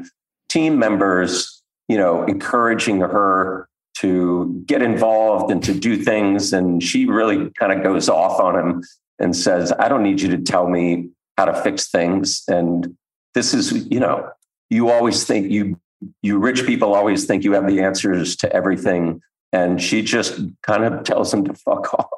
team 0.49 0.77
members, 0.77 1.61
you 1.87 1.97
know, 1.97 2.23
encouraging 2.25 2.99
her 2.99 3.69
to 4.03 4.61
get 4.65 4.81
involved 4.81 5.49
and 5.49 5.63
to 5.63 5.73
do 5.73 5.95
things. 5.95 6.51
And 6.51 6.83
she 6.83 7.05
really 7.05 7.49
kind 7.51 7.71
of 7.71 7.81
goes 7.81 8.09
off 8.09 8.37
on 8.41 8.59
him 8.59 8.83
and 9.17 9.33
says, 9.33 9.71
I 9.79 9.87
don't 9.87 10.03
need 10.03 10.19
you 10.19 10.29
to 10.31 10.39
tell 10.39 10.67
me 10.67 11.09
how 11.37 11.45
to 11.45 11.53
fix 11.63 11.89
things. 11.89 12.43
And 12.49 12.97
this 13.33 13.53
is, 13.53 13.87
you 13.87 14.01
know, 14.01 14.29
you 14.69 14.89
always 14.89 15.23
think 15.23 15.49
you, 15.49 15.79
you 16.21 16.37
rich 16.37 16.65
people 16.65 16.93
always 16.93 17.23
think 17.25 17.45
you 17.45 17.53
have 17.53 17.65
the 17.65 17.79
answers 17.79 18.35
to 18.37 18.53
everything. 18.53 19.21
And 19.53 19.81
she 19.81 20.01
just 20.01 20.37
kind 20.63 20.83
of 20.83 21.05
tells 21.05 21.33
him 21.33 21.45
to 21.45 21.53
fuck 21.53 21.93
off. 21.93 22.09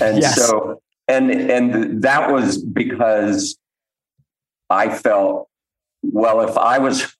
And 0.00 0.22
yes. 0.22 0.36
so, 0.36 0.80
and, 1.06 1.30
and 1.30 2.02
that 2.02 2.32
was 2.32 2.56
because 2.56 3.58
I 4.70 4.88
felt, 4.88 5.50
well, 6.02 6.40
if 6.48 6.56
I 6.56 6.78
was 6.78 7.14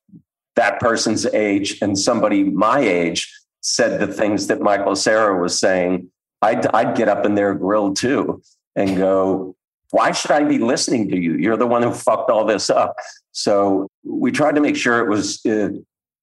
that 0.55 0.79
person's 0.79 1.27
age 1.27 1.77
and 1.83 1.99
somebody 1.99 2.43
my 2.43 2.79
age 2.79 3.31
said 3.61 3.99
the 3.99 4.11
things 4.11 4.47
that 4.47 4.61
Michael 4.61 4.95
Cera 4.95 5.39
was 5.39 5.59
saying, 5.59 6.09
I'd, 6.41 6.65
I'd 6.67 6.95
get 6.97 7.07
up 7.07 7.25
in 7.25 7.35
their 7.35 7.53
grill 7.53 7.93
too 7.93 8.41
and 8.75 8.97
go, 8.97 9.55
why 9.91 10.11
should 10.11 10.31
I 10.31 10.43
be 10.43 10.57
listening 10.57 11.09
to 11.09 11.17
you? 11.17 11.35
You're 11.35 11.57
the 11.57 11.67
one 11.67 11.83
who 11.83 11.93
fucked 11.93 12.29
all 12.29 12.45
this 12.45 12.69
up. 12.69 12.95
So 13.31 13.87
we 14.03 14.31
tried 14.31 14.55
to 14.55 14.61
make 14.61 14.75
sure 14.75 14.99
it 14.99 15.09
was 15.09 15.45
uh, 15.45 15.69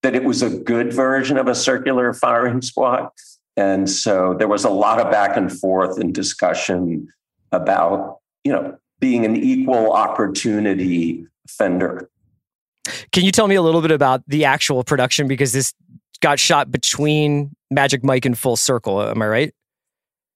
that 0.02 0.14
it 0.14 0.24
was 0.24 0.42
a 0.42 0.50
good 0.50 0.92
version 0.92 1.36
of 1.36 1.48
a 1.48 1.54
circular 1.54 2.12
firing 2.12 2.62
squad. 2.62 3.08
And 3.56 3.90
so 3.90 4.34
there 4.38 4.48
was 4.48 4.64
a 4.64 4.70
lot 4.70 5.00
of 5.00 5.10
back 5.10 5.36
and 5.36 5.52
forth 5.52 5.98
and 5.98 6.14
discussion 6.14 7.08
about, 7.52 8.18
you 8.44 8.52
know, 8.52 8.78
being 9.00 9.24
an 9.24 9.36
equal 9.36 9.92
opportunity 9.92 11.26
offender. 11.44 12.08
Can 13.12 13.24
you 13.24 13.32
tell 13.32 13.48
me 13.48 13.54
a 13.54 13.62
little 13.62 13.82
bit 13.82 13.90
about 13.90 14.22
the 14.26 14.44
actual 14.44 14.82
production? 14.84 15.28
Because 15.28 15.52
this 15.52 15.74
got 16.20 16.38
shot 16.38 16.70
between 16.70 17.54
Magic 17.70 18.04
Mike 18.04 18.24
and 18.24 18.38
Full 18.38 18.56
Circle. 18.56 19.02
Am 19.02 19.22
I 19.22 19.26
right? 19.26 19.54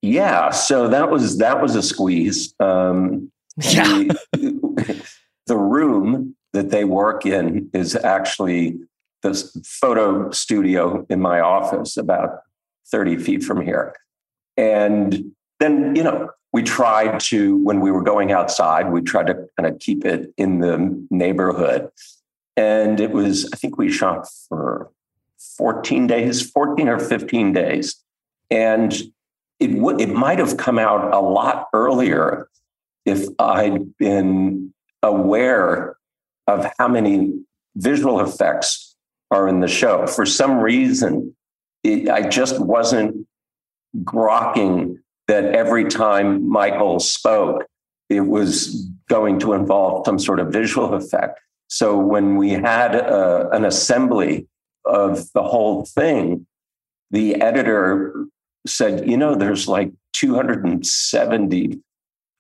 Yeah. 0.02 0.50
So 0.50 0.88
that 0.88 1.10
was 1.10 1.38
that 1.38 1.62
was 1.62 1.76
a 1.76 1.82
squeeze. 1.82 2.54
Um, 2.60 3.30
yeah. 3.58 4.04
The, 4.32 5.06
the 5.46 5.56
room 5.56 6.36
that 6.52 6.70
they 6.70 6.84
work 6.84 7.24
in 7.24 7.70
is 7.72 7.96
actually 7.96 8.78
the 9.22 9.34
photo 9.64 10.30
studio 10.30 11.06
in 11.08 11.20
my 11.20 11.40
office, 11.40 11.96
about 11.96 12.40
thirty 12.90 13.16
feet 13.16 13.42
from 13.44 13.60
here. 13.60 13.94
And 14.56 15.32
then 15.60 15.94
you 15.94 16.02
know 16.02 16.30
we 16.52 16.62
tried 16.62 17.18
to 17.20 17.56
when 17.64 17.80
we 17.80 17.90
were 17.90 18.02
going 18.02 18.32
outside, 18.32 18.90
we 18.90 19.00
tried 19.00 19.28
to 19.28 19.34
kind 19.56 19.72
of 19.72 19.78
keep 19.78 20.04
it 20.04 20.32
in 20.36 20.60
the 20.60 21.06
neighborhood. 21.10 21.90
And 22.56 23.00
it 23.00 23.12
was, 23.12 23.48
I 23.52 23.56
think 23.56 23.78
we 23.78 23.90
shot 23.90 24.26
for 24.48 24.90
14 25.56 26.06
days, 26.06 26.50
14 26.50 26.88
or 26.88 26.98
15 26.98 27.52
days. 27.52 27.96
And 28.50 28.94
it 29.60 29.74
would 29.74 30.00
it 30.00 30.10
might 30.10 30.38
have 30.38 30.56
come 30.56 30.78
out 30.78 31.12
a 31.14 31.20
lot 31.20 31.68
earlier 31.72 32.48
if 33.04 33.28
I'd 33.38 33.96
been 33.96 34.72
aware 35.02 35.96
of 36.46 36.66
how 36.78 36.88
many 36.88 37.32
visual 37.76 38.20
effects 38.20 38.96
are 39.30 39.48
in 39.48 39.60
the 39.60 39.68
show. 39.68 40.06
For 40.06 40.26
some 40.26 40.58
reason, 40.58 41.34
it, 41.82 42.08
I 42.08 42.28
just 42.28 42.60
wasn't 42.60 43.26
grokking 44.04 44.98
that 45.28 45.44
every 45.44 45.84
time 45.84 46.48
Michael 46.48 47.00
spoke, 47.00 47.66
it 48.08 48.20
was 48.20 48.88
going 49.08 49.38
to 49.40 49.52
involve 49.52 50.04
some 50.06 50.18
sort 50.18 50.40
of 50.40 50.52
visual 50.52 50.94
effect. 50.94 51.40
So 51.68 51.96
when 51.96 52.36
we 52.36 52.50
had 52.50 52.94
a, 52.94 53.04
uh, 53.04 53.48
an 53.52 53.64
assembly 53.64 54.46
of 54.84 55.32
the 55.32 55.42
whole 55.42 55.84
thing, 55.84 56.46
the 57.10 57.40
editor 57.40 58.26
said, 58.66 59.08
you 59.08 59.16
know, 59.16 59.34
there's 59.34 59.68
like 59.68 59.92
270 60.14 61.80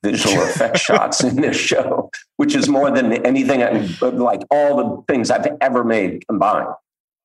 visual 0.02 0.42
effect 0.48 0.78
shots 0.78 1.22
in 1.22 1.36
this 1.36 1.56
show, 1.56 2.10
which 2.36 2.54
is 2.54 2.68
more 2.68 2.90
than 2.90 3.12
anything, 3.26 3.62
I, 3.62 3.88
like 4.08 4.42
all 4.50 4.76
the 4.76 5.12
things 5.12 5.30
I've 5.30 5.46
ever 5.60 5.84
made 5.84 6.26
combined. 6.26 6.68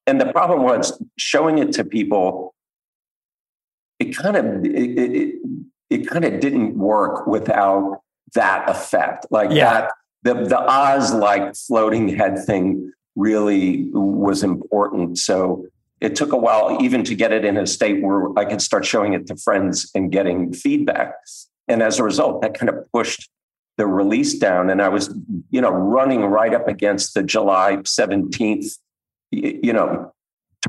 And 0.05 0.21
the 0.21 0.31
problem 0.31 0.63
was 0.63 1.01
showing 1.17 1.57
it 1.57 1.73
to 1.73 1.83
people. 1.83 2.53
It 3.99 4.15
kind 4.15 4.37
of 4.37 4.45
it, 4.65 4.99
it, 4.99 5.35
it 5.89 6.07
kind 6.07 6.23
of 6.23 6.39
didn't 6.39 6.77
work 6.77 7.27
without 7.27 8.01
that 8.35 8.69
effect, 8.69 9.27
like 9.31 9.51
yeah. 9.51 9.73
that. 9.73 9.91
The 10.23 10.33
the 10.45 10.59
Oz 10.59 11.13
like 11.13 11.55
floating 11.55 12.07
head 12.09 12.43
thing 12.45 12.91
really 13.17 13.89
was 13.91 14.43
important. 14.43 15.17
So 15.17 15.65
it 15.99 16.15
took 16.15 16.31
a 16.31 16.37
while 16.37 16.77
even 16.81 17.03
to 17.05 17.15
get 17.15 17.33
it 17.33 17.43
in 17.43 17.57
a 17.57 17.65
state 17.65 18.03
where 18.03 18.29
I 18.37 18.45
could 18.45 18.61
start 18.61 18.85
showing 18.85 19.13
it 19.13 19.25
to 19.27 19.35
friends 19.35 19.91
and 19.95 20.11
getting 20.11 20.53
feedback. 20.53 21.15
And 21.67 21.81
as 21.81 21.99
a 21.99 22.03
result, 22.03 22.41
that 22.43 22.57
kind 22.57 22.69
of 22.69 22.89
pushed 22.93 23.29
the 23.77 23.87
release 23.87 24.37
down. 24.37 24.69
And 24.69 24.81
I 24.81 24.89
was, 24.89 25.13
you 25.49 25.59
know, 25.59 25.71
running 25.71 26.21
right 26.25 26.53
up 26.53 26.67
against 26.67 27.15
the 27.15 27.23
July 27.23 27.77
17th, 27.77 28.77
you 29.31 29.73
know, 29.73 30.13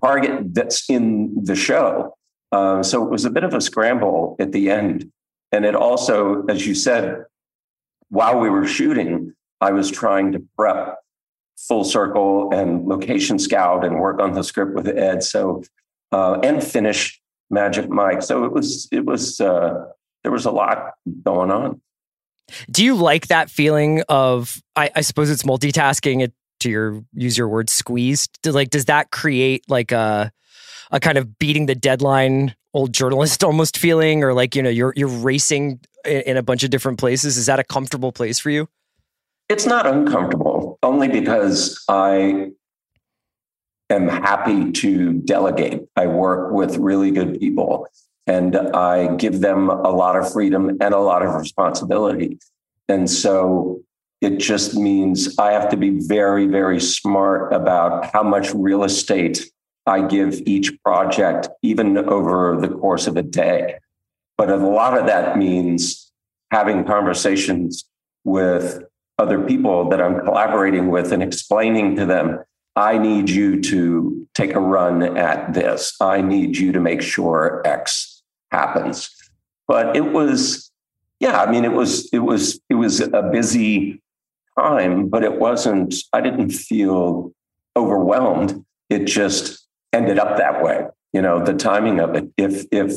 target 0.03 0.55
that's 0.55 0.89
in 0.89 1.45
the 1.45 1.55
show. 1.55 2.17
Uh, 2.51 2.83
so 2.83 3.05
it 3.05 3.11
was 3.11 3.27
a 3.27 3.31
bit 3.31 3.45
of 3.45 3.53
a 3.53 3.61
scramble 3.61 4.37
at 4.41 4.53
the 4.53 4.71
end. 4.71 5.11
And 5.53 5.65
it 5.65 5.75
also, 5.75 6.45
as 6.47 6.67
you 6.67 6.75
said, 6.75 7.25
while 8.09 8.39
we 8.39 8.49
were 8.49 8.67
shooting, 8.67 9.35
I 9.61 9.73
was 9.73 9.91
trying 9.91 10.33
to 10.33 10.43
prep 10.57 10.97
full 11.67 11.85
circle 11.85 12.51
and 12.53 12.87
location 12.87 13.39
scout 13.39 13.85
and 13.85 14.01
work 14.01 14.21
on 14.21 14.33
the 14.33 14.43
script 14.43 14.75
with 14.75 14.89
Ed. 14.89 15.23
So 15.23 15.63
uh, 16.13 16.39
and 16.43 16.63
finish 16.63 17.21
Magic 17.51 17.89
Mike. 17.89 18.23
So 18.23 18.45
it 18.45 18.53
was 18.53 18.89
it 18.93 19.05
was 19.05 19.41
uh, 19.41 19.87
there 20.23 20.33
was 20.33 20.45
a 20.45 20.51
lot 20.51 20.93
going 21.23 21.51
on. 21.51 21.81
Do 22.71 22.85
you 22.85 22.95
like 22.95 23.29
that 23.29 23.51
feeling 23.51 24.03
of 24.09 24.63
I, 24.77 24.91
I 24.95 25.01
suppose 25.03 25.31
it's 25.31 25.43
multitasking 25.43 26.23
it 26.23 26.33
to 26.61 26.71
your 26.71 27.03
use 27.13 27.37
your 27.37 27.49
word 27.49 27.71
squeezed? 27.71 28.39
Like 28.47 28.71
does 28.71 28.87
that 28.87 29.11
create 29.11 29.65
like 29.69 29.93
a 29.93 30.33
a 30.91 31.01
kind 31.01 31.19
of 31.19 31.39
beating 31.39 31.67
the 31.67 31.75
deadline 31.75 32.55
old 32.73 32.93
journalist 32.93 33.45
almost 33.45 33.79
feeling 33.79 34.25
or 34.25 34.33
like 34.33 34.55
you 34.55 34.63
know 34.63 34.71
you're 34.71 34.93
you're 34.97 35.09
racing 35.09 35.81
in, 36.05 36.21
in 36.23 36.37
a 36.37 36.43
bunch 36.43 36.65
of 36.65 36.71
different 36.71 36.99
places? 36.99 37.37
Is 37.37 37.47
that 37.47 37.59
a 37.59 37.65
comfortable 37.65 38.13
place 38.13 38.39
for 38.39 38.51
you? 38.51 38.69
It's 39.49 39.67
not 39.67 39.87
uncomfortable, 39.87 40.79
only 40.83 41.09
because 41.09 41.83
I 41.89 42.51
am 43.89 44.09
happy 44.09 44.73
to 44.73 45.15
delegate. 45.15 45.89
I 45.97 46.07
work 46.07 46.53
with 46.53 46.77
really 46.77 47.11
good 47.11 47.41
people 47.41 47.89
and 48.27 48.55
I 48.57 49.17
give 49.17 49.41
them 49.41 49.71
a 49.71 49.91
lot 49.91 50.17
of 50.17 50.31
freedom 50.31 50.77
and 50.83 50.93
a 50.93 50.99
lot 50.99 51.25
of 51.25 51.35
responsibility. 51.35 52.39
And 52.91 53.11
so 53.11 53.81
it 54.21 54.39
just 54.39 54.75
means 54.75 55.39
I 55.39 55.53
have 55.53 55.71
to 55.71 55.79
be 55.79 55.99
very, 55.99 56.47
very 56.47 56.79
smart 56.79 57.53
about 57.53 58.13
how 58.13 58.23
much 58.23 58.53
real 58.53 58.85
estate 58.85 59.47
I 59.87 60.07
give 60.07 60.43
each 60.45 60.79
project, 60.83 61.49
even 61.63 61.97
over 61.97 62.59
the 62.61 62.69
course 62.69 63.07
of 63.07 63.17
a 63.17 63.23
day. 63.23 63.79
But 64.37 64.51
a 64.51 64.57
lot 64.57 64.99
of 64.99 65.07
that 65.07 65.39
means 65.39 66.13
having 66.51 66.85
conversations 66.85 67.87
with 68.25 68.83
other 69.19 69.41
people 69.41 69.89
that 69.89 70.01
I'm 70.01 70.21
collaborating 70.25 70.89
with 70.89 71.13
and 71.13 71.23
explaining 71.23 71.97
to 71.97 72.07
them, 72.07 72.41
I 72.77 72.99
need 72.99 73.29
you 73.29 73.61
to 73.63 74.29
take 74.35 74.55
a 74.55 74.61
run 74.61 75.17
at 75.17 75.53
this. 75.53 75.97
I 76.01 76.21
need 76.23 76.57
you 76.57 76.71
to 76.73 76.81
make 76.81 77.03
sure 77.03 77.63
X 77.65 78.23
happens. 78.53 79.11
But 79.67 79.97
it 79.97 80.13
was, 80.13 80.71
yeah, 81.19 81.43
I 81.43 81.51
mean, 81.51 81.65
it 81.65 81.73
was, 81.73 82.09
it 82.13 82.21
was, 82.21 82.61
it 82.71 82.75
was 82.75 83.01
a 83.01 83.29
busy 83.33 84.01
time, 84.57 85.09
but 85.09 85.25
it 85.25 85.41
wasn't, 85.41 85.95
I 86.13 86.21
didn't 86.21 86.51
feel 86.51 87.33
overwhelmed. 87.77 88.65
It 88.89 89.07
just 89.07 89.67
ended 89.93 90.19
up 90.19 90.39
that 90.39 90.63
way. 90.63 90.87
You 91.13 91.23
know, 91.23 91.45
the 91.45 91.55
timing 91.55 92.01
of 92.01 92.15
it. 92.15 92.29
If, 92.37 92.67
if, 92.71 92.93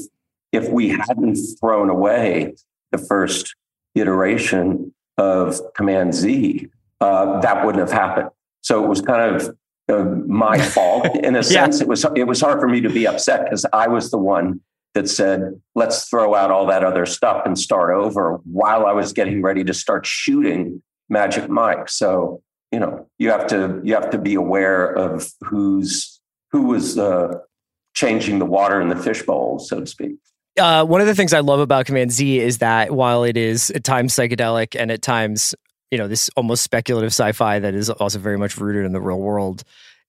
if 0.51 0.69
we 0.69 0.89
hadn't 0.89 1.37
thrown 1.59 1.89
away 1.89 2.53
the 2.91 2.97
first 2.97 3.55
iteration, 3.95 4.93
of 5.17 5.59
Command 5.75 6.13
Z, 6.13 6.67
uh, 6.99 7.39
that 7.41 7.65
wouldn't 7.65 7.87
have 7.87 7.91
happened. 7.91 8.29
So 8.61 8.83
it 8.83 8.87
was 8.87 9.01
kind 9.01 9.35
of 9.35 9.57
uh, 9.89 10.03
my 10.27 10.57
fault 10.75 11.07
in 11.17 11.35
a 11.35 11.43
sense. 11.43 11.81
It 11.81 11.87
was 11.87 12.05
it 12.15 12.27
was 12.27 12.41
hard 12.41 12.59
for 12.59 12.67
me 12.67 12.81
to 12.81 12.89
be 12.89 13.07
upset 13.07 13.45
because 13.45 13.65
I 13.73 13.87
was 13.87 14.11
the 14.11 14.17
one 14.17 14.61
that 14.93 15.09
said, 15.09 15.61
let's 15.75 16.09
throw 16.09 16.35
out 16.35 16.51
all 16.51 16.65
that 16.67 16.83
other 16.83 17.05
stuff 17.05 17.43
and 17.45 17.57
start 17.57 17.93
over 17.93 18.41
while 18.43 18.85
I 18.85 18.91
was 18.91 19.13
getting 19.13 19.41
ready 19.41 19.63
to 19.63 19.73
start 19.73 20.05
shooting 20.05 20.81
Magic 21.09 21.49
Mike. 21.49 21.89
So, 21.89 22.41
you 22.71 22.79
know, 22.79 23.07
you 23.17 23.29
have 23.31 23.47
to 23.47 23.81
you 23.83 23.93
have 23.93 24.09
to 24.11 24.17
be 24.17 24.35
aware 24.35 24.85
of 24.85 25.31
who's 25.41 26.19
who 26.51 26.63
was 26.63 26.97
uh, 26.97 27.35
changing 27.93 28.39
the 28.39 28.45
water 28.45 28.81
in 28.81 28.89
the 28.89 28.95
fishbowl, 28.95 29.59
so 29.59 29.79
to 29.79 29.85
speak. 29.85 30.15
Uh, 30.57 30.85
one 30.85 31.01
of 31.01 31.07
the 31.07 31.15
things 31.15 31.33
I 31.33 31.39
love 31.39 31.59
about 31.59 31.85
Command 31.85 32.11
Z 32.11 32.39
is 32.39 32.57
that 32.57 32.91
while 32.91 33.23
it 33.23 33.37
is 33.37 33.71
at 33.71 33.83
times 33.83 34.13
psychedelic 34.13 34.79
and 34.79 34.91
at 34.91 35.01
times, 35.01 35.55
you 35.91 35.97
know, 35.97 36.07
this 36.07 36.29
almost 36.35 36.63
speculative 36.63 37.09
sci-fi 37.09 37.59
that 37.59 37.73
is 37.73 37.89
also 37.89 38.19
very 38.19 38.37
much 38.37 38.57
rooted 38.57 38.85
in 38.85 38.91
the 38.91 39.01
real 39.01 39.19
world, 39.19 39.63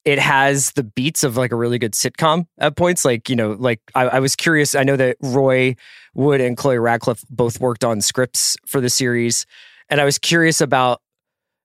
it 0.04 0.18
has 0.18 0.72
the 0.72 0.82
beats 0.82 1.22
of 1.22 1.36
like 1.36 1.52
a 1.52 1.56
really 1.56 1.78
good 1.78 1.92
sitcom 1.92 2.46
at 2.58 2.76
points. 2.76 3.04
Like, 3.04 3.28
you 3.28 3.36
know, 3.36 3.52
like 3.52 3.80
I, 3.94 4.02
I, 4.02 4.18
was 4.18 4.34
curious. 4.34 4.74
I 4.74 4.82
know 4.82 4.96
that 4.96 5.16
Roy 5.20 5.76
Wood 6.14 6.40
and 6.40 6.56
Chloe 6.56 6.78
Radcliffe 6.78 7.22
both 7.30 7.60
worked 7.60 7.84
on 7.84 8.00
scripts 8.00 8.56
for 8.66 8.80
the 8.80 8.90
series. 8.90 9.46
And 9.88 10.00
I 10.00 10.04
was 10.04 10.18
curious 10.18 10.60
about 10.60 11.00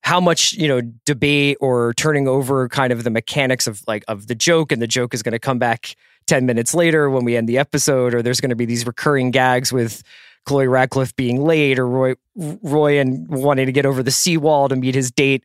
how 0.01 0.19
much, 0.19 0.53
you 0.53 0.67
know, 0.67 0.81
debate 1.05 1.57
or 1.59 1.93
turning 1.95 2.27
over 2.27 2.69
kind 2.69 2.93
of 2.93 3.03
the 3.03 3.09
mechanics 3.09 3.65
of 3.65 3.81
like 3.87 4.05
of 4.07 4.27
the 4.27 4.35
joke 4.35 4.71
and 4.71 4.81
the 4.81 4.87
joke 4.87 5.13
is 5.13 5.23
going 5.23 5.33
to 5.33 5.39
come 5.39 5.57
back 5.57 5.95
10 6.27 6.45
minutes 6.45 6.73
later 6.73 7.09
when 7.09 7.25
we 7.25 7.35
end 7.35 7.49
the 7.49 7.57
episode, 7.57 8.13
or 8.13 8.21
there's 8.21 8.41
going 8.41 8.49
to 8.49 8.55
be 8.55 8.65
these 8.65 8.85
recurring 8.85 9.31
gags 9.31 9.73
with 9.73 10.03
Chloe 10.45 10.67
Radcliffe 10.67 11.15
being 11.15 11.41
late 11.43 11.79
or 11.79 11.87
Roy 11.87 12.13
Roy 12.35 12.99
and 12.99 13.27
wanting 13.27 13.65
to 13.65 13.71
get 13.71 13.85
over 13.85 14.03
the 14.03 14.11
seawall 14.11 14.69
to 14.69 14.75
meet 14.75 14.95
his 14.95 15.11
date 15.11 15.43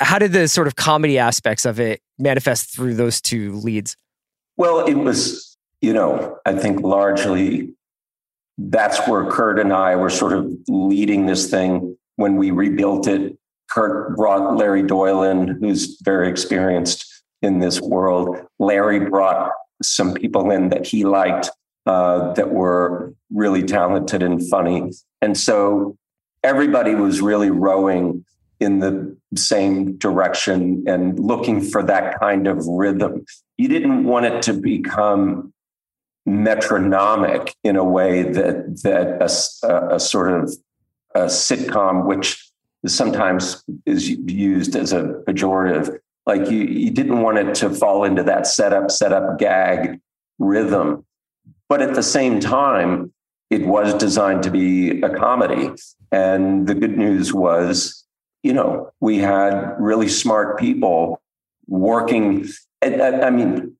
how 0.00 0.18
did 0.18 0.32
the 0.32 0.48
sort 0.48 0.66
of 0.66 0.76
comedy 0.76 1.18
aspects 1.18 1.64
of 1.64 1.78
it 1.78 2.00
manifest 2.18 2.74
through 2.74 2.94
those 2.94 3.20
two 3.20 3.52
leads? 3.56 3.96
Well, 4.56 4.86
it 4.86 4.94
was, 4.94 5.56
you 5.80 5.92
know, 5.92 6.38
I 6.46 6.54
think 6.54 6.80
largely 6.80 7.72
that's 8.56 9.06
where 9.08 9.28
Kurt 9.30 9.58
and 9.58 9.72
I 9.72 9.96
were 9.96 10.10
sort 10.10 10.32
of 10.32 10.52
leading 10.68 11.26
this 11.26 11.50
thing 11.50 11.96
when 12.16 12.36
we 12.36 12.50
rebuilt 12.50 13.08
it. 13.08 13.36
Kurt 13.70 14.16
brought 14.16 14.56
Larry 14.56 14.82
Doyle 14.82 15.22
in, 15.22 15.48
who's 15.60 15.98
very 16.02 16.28
experienced 16.28 17.22
in 17.42 17.58
this 17.58 17.80
world. 17.80 18.38
Larry 18.58 19.00
brought 19.00 19.50
some 19.82 20.14
people 20.14 20.50
in 20.50 20.68
that 20.70 20.86
he 20.86 21.04
liked 21.04 21.50
uh, 21.86 22.32
that 22.34 22.50
were 22.50 23.14
really 23.30 23.62
talented 23.62 24.22
and 24.22 24.46
funny. 24.48 24.90
And 25.20 25.36
so 25.36 25.96
everybody 26.42 26.94
was 26.94 27.20
really 27.20 27.50
rowing 27.50 28.24
in 28.60 28.78
the 28.78 29.16
same 29.36 29.96
direction 29.96 30.84
and 30.86 31.18
looking 31.18 31.60
for 31.60 31.82
that 31.82 32.18
kind 32.20 32.46
of 32.46 32.66
rhythm. 32.66 33.24
You 33.58 33.68
didn't 33.68 34.04
want 34.04 34.26
it 34.26 34.42
to 34.42 34.54
become 34.54 35.52
metronomic 36.26 37.54
in 37.64 37.76
a 37.76 37.84
way 37.84 38.22
that 38.22 38.82
that 38.82 39.20
a, 39.68 39.94
a 39.96 40.00
sort 40.00 40.32
of 40.32 40.54
a 41.14 41.26
sitcom, 41.26 42.06
which 42.06 42.50
sometimes 42.86 43.62
is 43.86 44.08
used 44.08 44.76
as 44.76 44.92
a 44.92 45.22
pejorative, 45.26 45.98
like 46.26 46.50
you, 46.50 46.58
you 46.58 46.90
didn't 46.90 47.20
want 47.20 47.38
it 47.38 47.54
to 47.56 47.70
fall 47.70 48.04
into 48.04 48.22
that 48.22 48.46
setup, 48.46 48.90
setup, 48.90 49.38
gag 49.38 50.00
rhythm. 50.38 51.04
But 51.68 51.82
at 51.82 51.94
the 51.94 52.02
same 52.02 52.40
time, 52.40 53.12
it 53.50 53.66
was 53.66 53.94
designed 53.94 54.42
to 54.44 54.50
be 54.50 55.00
a 55.02 55.10
comedy. 55.10 55.70
And 56.10 56.66
the 56.66 56.74
good 56.74 56.96
news 56.96 57.32
was 57.32 58.04
you 58.44 58.52
know, 58.52 58.92
we 59.00 59.18
had 59.18 59.74
really 59.80 60.06
smart 60.06 60.60
people 60.60 61.20
working. 61.66 62.46
I 62.82 63.30
mean, 63.30 63.74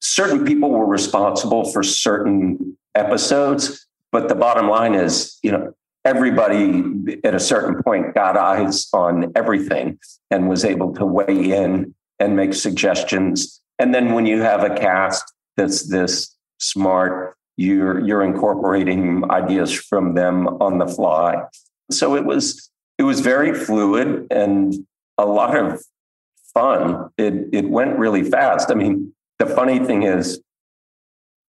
certain 0.00 0.44
people 0.44 0.70
were 0.70 0.86
responsible 0.86 1.72
for 1.72 1.82
certain 1.82 2.76
episodes, 2.94 3.86
but 4.12 4.28
the 4.28 4.34
bottom 4.34 4.68
line 4.68 4.94
is, 4.94 5.38
you 5.42 5.50
know, 5.50 5.74
everybody 6.04 7.18
at 7.24 7.34
a 7.34 7.40
certain 7.40 7.82
point 7.82 8.14
got 8.14 8.36
eyes 8.36 8.88
on 8.92 9.32
everything 9.34 9.98
and 10.30 10.48
was 10.48 10.64
able 10.64 10.94
to 10.94 11.06
weigh 11.06 11.52
in 11.52 11.94
and 12.18 12.36
make 12.36 12.54
suggestions. 12.54 13.60
And 13.78 13.94
then 13.94 14.12
when 14.12 14.26
you 14.26 14.42
have 14.42 14.62
a 14.62 14.74
cast 14.74 15.32
that's 15.56 15.88
this 15.88 16.36
smart, 16.58 17.36
you're 17.56 18.00
you're 18.00 18.22
incorporating 18.22 19.30
ideas 19.30 19.72
from 19.72 20.14
them 20.14 20.48
on 20.60 20.78
the 20.78 20.86
fly. 20.86 21.36
So 21.90 22.16
it 22.16 22.24
was 22.24 22.70
it 22.98 23.04
was 23.04 23.20
very 23.20 23.54
fluid 23.54 24.26
and 24.30 24.74
a 25.18 25.26
lot 25.26 25.56
of 25.56 25.82
fun. 26.52 27.10
It 27.16 27.48
it 27.52 27.70
went 27.70 27.98
really 27.98 28.28
fast. 28.28 28.70
I 28.70 28.74
mean, 28.74 29.12
the 29.38 29.46
funny 29.46 29.78
thing 29.78 30.02
is, 30.02 30.40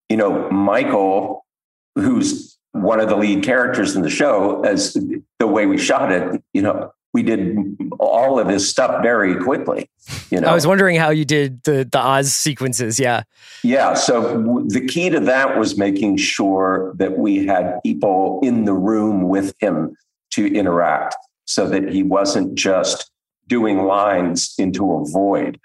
you 0.08 0.16
know, 0.16 0.50
Michael, 0.50 1.44
who's 1.96 2.55
one 2.82 3.00
of 3.00 3.08
the 3.08 3.16
lead 3.16 3.44
characters 3.44 3.96
in 3.96 4.02
the 4.02 4.10
show, 4.10 4.62
as 4.62 4.94
the 5.38 5.46
way 5.46 5.66
we 5.66 5.78
shot 5.78 6.12
it, 6.12 6.42
you 6.52 6.62
know, 6.62 6.92
we 7.12 7.22
did 7.22 7.56
all 7.98 8.38
of 8.38 8.48
his 8.48 8.68
stuff 8.68 9.02
very 9.02 9.36
quickly. 9.42 9.88
You 10.30 10.40
know, 10.40 10.48
I 10.48 10.54
was 10.54 10.66
wondering 10.66 10.96
how 10.96 11.10
you 11.10 11.24
did 11.24 11.62
the 11.64 11.88
the 11.90 11.98
Oz 11.98 12.34
sequences. 12.34 12.98
Yeah, 12.98 13.22
yeah. 13.62 13.94
So 13.94 14.64
the 14.68 14.86
key 14.86 15.08
to 15.10 15.20
that 15.20 15.56
was 15.58 15.78
making 15.78 16.18
sure 16.18 16.92
that 16.96 17.18
we 17.18 17.46
had 17.46 17.80
people 17.82 18.40
in 18.42 18.66
the 18.66 18.74
room 18.74 19.28
with 19.28 19.54
him 19.60 19.96
to 20.32 20.46
interact 20.46 21.16
so 21.46 21.66
that 21.68 21.88
he 21.88 22.02
wasn't 22.02 22.54
just 22.54 23.10
doing 23.46 23.84
lines 23.84 24.54
into 24.58 24.92
a 24.92 25.04
void. 25.06 25.58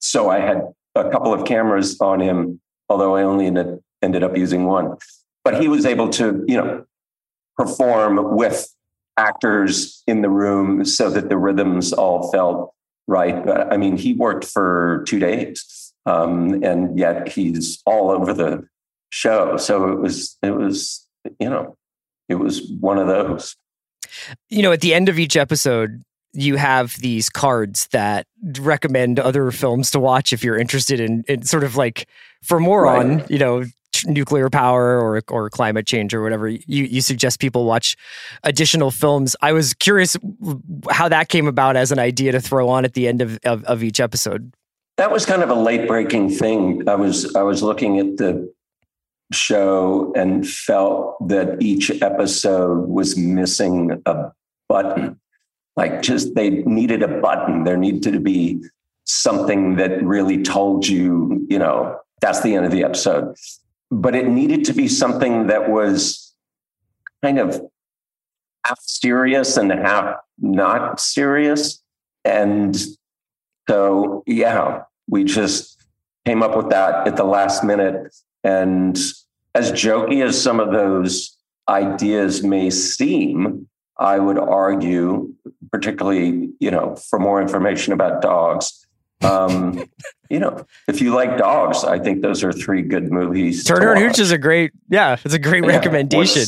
So 0.00 0.28
I 0.28 0.40
had 0.40 0.62
a 0.94 1.08
couple 1.10 1.32
of 1.32 1.46
cameras 1.46 1.98
on 2.00 2.20
him, 2.20 2.60
although 2.88 3.16
I 3.16 3.22
only 3.22 3.46
ended 3.46 4.22
up 4.22 4.36
using 4.36 4.66
one. 4.66 4.96
But 5.50 5.60
he 5.60 5.68
was 5.68 5.86
able 5.86 6.08
to, 6.10 6.44
you 6.46 6.56
know, 6.56 6.84
perform 7.56 8.36
with 8.36 8.68
actors 9.16 10.02
in 10.06 10.22
the 10.22 10.28
room 10.28 10.84
so 10.84 11.08
that 11.10 11.28
the 11.28 11.38
rhythms 11.38 11.92
all 11.92 12.30
felt 12.30 12.74
right. 13.06 13.44
But 13.44 13.72
I 13.72 13.76
mean, 13.76 13.96
he 13.96 14.12
worked 14.12 14.44
for 14.44 15.04
two 15.06 15.18
days, 15.18 15.92
um, 16.04 16.62
and 16.62 16.98
yet 16.98 17.28
he's 17.28 17.82
all 17.86 18.10
over 18.10 18.32
the 18.32 18.66
show. 19.10 19.56
So 19.56 19.90
it 19.92 19.98
was, 20.00 20.36
it 20.42 20.50
was, 20.50 21.06
you 21.38 21.48
know, 21.48 21.76
it 22.28 22.34
was 22.34 22.70
one 22.80 22.98
of 22.98 23.06
those 23.06 23.56
you 24.48 24.62
know, 24.62 24.72
at 24.72 24.80
the 24.80 24.94
end 24.94 25.08
of 25.08 25.18
each 25.18 25.36
episode, 25.36 26.02
you 26.32 26.56
have 26.56 26.94
these 26.98 27.28
cards 27.30 27.88
that 27.88 28.26
recommend 28.58 29.18
other 29.18 29.50
films 29.50 29.90
to 29.92 30.00
watch 30.00 30.32
if 30.32 30.44
you're 30.44 30.58
interested 30.58 31.00
in, 31.00 31.24
in 31.28 31.42
sort 31.42 31.64
of 31.64 31.76
like 31.76 32.08
for 32.42 32.60
more 32.60 32.84
right. 32.84 32.98
on, 32.98 33.24
you 33.28 33.38
know, 33.38 33.64
nuclear 34.04 34.50
power 34.50 35.00
or 35.00 35.22
or 35.28 35.48
climate 35.48 35.86
change 35.86 36.12
or 36.12 36.22
whatever 36.22 36.48
you 36.48 36.84
you 36.84 37.00
suggest 37.00 37.40
people 37.40 37.64
watch 37.64 37.96
additional 38.44 38.90
films 38.90 39.36
i 39.40 39.52
was 39.52 39.72
curious 39.74 40.16
how 40.90 41.08
that 41.08 41.28
came 41.28 41.46
about 41.46 41.76
as 41.76 41.92
an 41.92 41.98
idea 41.98 42.32
to 42.32 42.40
throw 42.40 42.68
on 42.68 42.84
at 42.84 42.94
the 42.94 43.08
end 43.08 43.22
of, 43.22 43.38
of, 43.44 43.64
of 43.64 43.82
each 43.82 44.00
episode 44.00 44.52
that 44.96 45.10
was 45.10 45.24
kind 45.24 45.42
of 45.42 45.50
a 45.50 45.54
late 45.54 45.86
breaking 45.86 46.28
thing 46.28 46.86
i 46.88 46.94
was 46.94 47.34
i 47.36 47.42
was 47.42 47.62
looking 47.62 47.98
at 47.98 48.16
the 48.16 48.52
show 49.32 50.12
and 50.14 50.48
felt 50.48 51.16
that 51.28 51.60
each 51.60 51.90
episode 52.02 52.88
was 52.88 53.16
missing 53.16 54.02
a 54.06 54.30
button. 54.68 55.18
Like 55.76 56.02
just 56.02 56.34
they 56.34 56.50
needed 56.50 57.02
a 57.02 57.20
button. 57.20 57.64
There 57.64 57.76
needed 57.76 58.02
to 58.12 58.20
be 58.20 58.62
something 59.04 59.76
that 59.76 60.02
really 60.02 60.42
told 60.42 60.86
you, 60.86 61.46
you 61.48 61.58
know, 61.58 61.98
that's 62.20 62.40
the 62.40 62.54
end 62.54 62.64
of 62.64 62.72
the 62.72 62.82
episode. 62.82 63.36
But 63.90 64.14
it 64.14 64.26
needed 64.28 64.64
to 64.66 64.72
be 64.72 64.88
something 64.88 65.46
that 65.46 65.70
was 65.70 66.34
kind 67.22 67.38
of 67.38 67.60
half 68.66 68.80
serious 68.80 69.56
and 69.56 69.70
half 69.70 70.16
not 70.38 71.00
serious. 71.00 71.82
And 72.24 72.76
so, 73.68 74.22
yeah, 74.26 74.82
we 75.08 75.24
just 75.24 75.84
came 76.24 76.42
up 76.42 76.56
with 76.56 76.70
that 76.70 77.06
at 77.06 77.16
the 77.16 77.24
last 77.24 77.62
minute 77.62 78.12
and 78.42 78.96
as 79.56 79.72
jokey 79.72 80.24
as 80.24 80.40
some 80.40 80.60
of 80.60 80.70
those 80.72 81.36
ideas 81.68 82.44
may 82.44 82.70
seem, 82.70 83.68
I 83.98 84.18
would 84.18 84.38
argue, 84.38 85.34
particularly, 85.72 86.50
you 86.60 86.70
know, 86.70 86.94
for 86.96 87.18
more 87.18 87.40
information 87.40 87.92
about 87.92 88.22
dogs, 88.22 88.85
um, 89.22 89.82
you 90.28 90.38
know, 90.38 90.66
if 90.88 91.00
you 91.00 91.14
like 91.14 91.38
dogs, 91.38 91.84
I 91.84 91.98
think 91.98 92.22
those 92.22 92.44
are 92.44 92.52
three 92.52 92.82
good 92.82 93.10
movies. 93.10 93.64
Turner 93.64 93.92
and 93.92 94.00
Hooch 94.00 94.18
is 94.18 94.30
a 94.30 94.38
great, 94.38 94.72
yeah, 94.88 95.16
it's 95.24 95.34
a 95.34 95.38
great 95.38 95.64
yeah, 95.64 95.70
recommendation. 95.70 96.44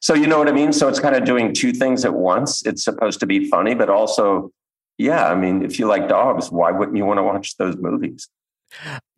So 0.00 0.14
you 0.14 0.26
know 0.26 0.38
what 0.38 0.48
I 0.48 0.52
mean? 0.52 0.72
So 0.72 0.88
it's 0.88 1.00
kind 1.00 1.16
of 1.16 1.24
doing 1.24 1.52
two 1.52 1.72
things 1.72 2.04
at 2.04 2.14
once. 2.14 2.64
It's 2.66 2.84
supposed 2.84 3.20
to 3.20 3.26
be 3.26 3.48
funny, 3.48 3.74
but 3.74 3.88
also, 3.88 4.50
yeah, 4.98 5.28
I 5.28 5.34
mean, 5.34 5.64
if 5.64 5.78
you 5.78 5.86
like 5.86 6.08
dogs, 6.08 6.50
why 6.50 6.70
wouldn't 6.70 6.96
you 6.96 7.04
want 7.04 7.18
to 7.18 7.22
watch 7.22 7.56
those 7.56 7.76
movies? 7.76 8.28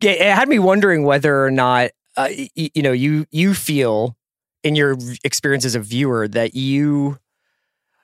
Yeah, 0.01 0.11
it 0.11 0.35
had 0.35 0.47
me 0.47 0.59
wondering 0.59 1.03
whether 1.03 1.43
or 1.43 1.51
not 1.51 1.91
uh, 2.15 2.29
y- 2.29 2.49
you 2.55 2.81
know 2.81 2.91
you 2.91 3.25
you 3.31 3.53
feel 3.53 4.15
in 4.63 4.75
your 4.75 4.97
experience 5.23 5.65
as 5.65 5.75
a 5.75 5.79
viewer 5.79 6.27
that 6.27 6.55
you 6.55 7.17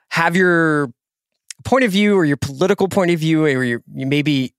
have 0.09 0.35
your 0.35 0.91
point 1.63 1.83
of 1.83 1.91
view 1.91 2.15
or 2.15 2.25
your 2.25 2.37
political 2.37 2.87
point 2.87 3.11
of 3.11 3.19
view 3.19 3.45
or 3.45 3.63
your 3.63 3.83
you 3.93 4.05
maybe 4.05 4.53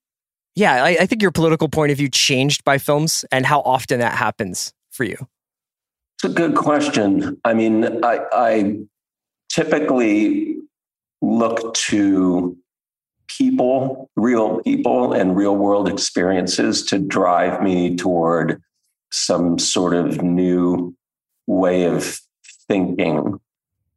yeah 0.55 0.85
I, 0.85 0.97
I 1.01 1.07
think 1.07 1.23
your 1.23 1.31
political 1.31 1.69
point 1.69 1.93
of 1.93 1.99
view 1.99 2.09
changed 2.09 2.65
by 2.65 2.79
films 2.79 3.25
and 3.31 3.47
how 3.47 3.61
often 3.61 4.01
that 4.01 4.15
happens 4.15 4.73
for 4.91 5.05
you 5.05 5.27
It's 6.17 6.25
a 6.25 6.35
good 6.35 6.55
question. 6.55 7.41
I 7.45 7.55
mean, 7.55 8.05
I, 8.05 8.21
I 8.33 8.79
typically 9.49 10.57
look 11.21 11.75
to 11.75 12.57
people, 13.27 14.11
real 14.17 14.61
people, 14.63 15.13
and 15.13 15.37
real 15.37 15.57
world 15.57 15.89
experiences 15.89 16.85
to 16.87 16.99
drive 16.99 17.63
me 17.63 17.97
toward 17.97 18.63
some 19.11 19.59
sort 19.59 19.95
of 19.95 20.23
new 20.23 20.95
way 21.47 21.85
of 21.85 22.21
thinking. 22.69 23.41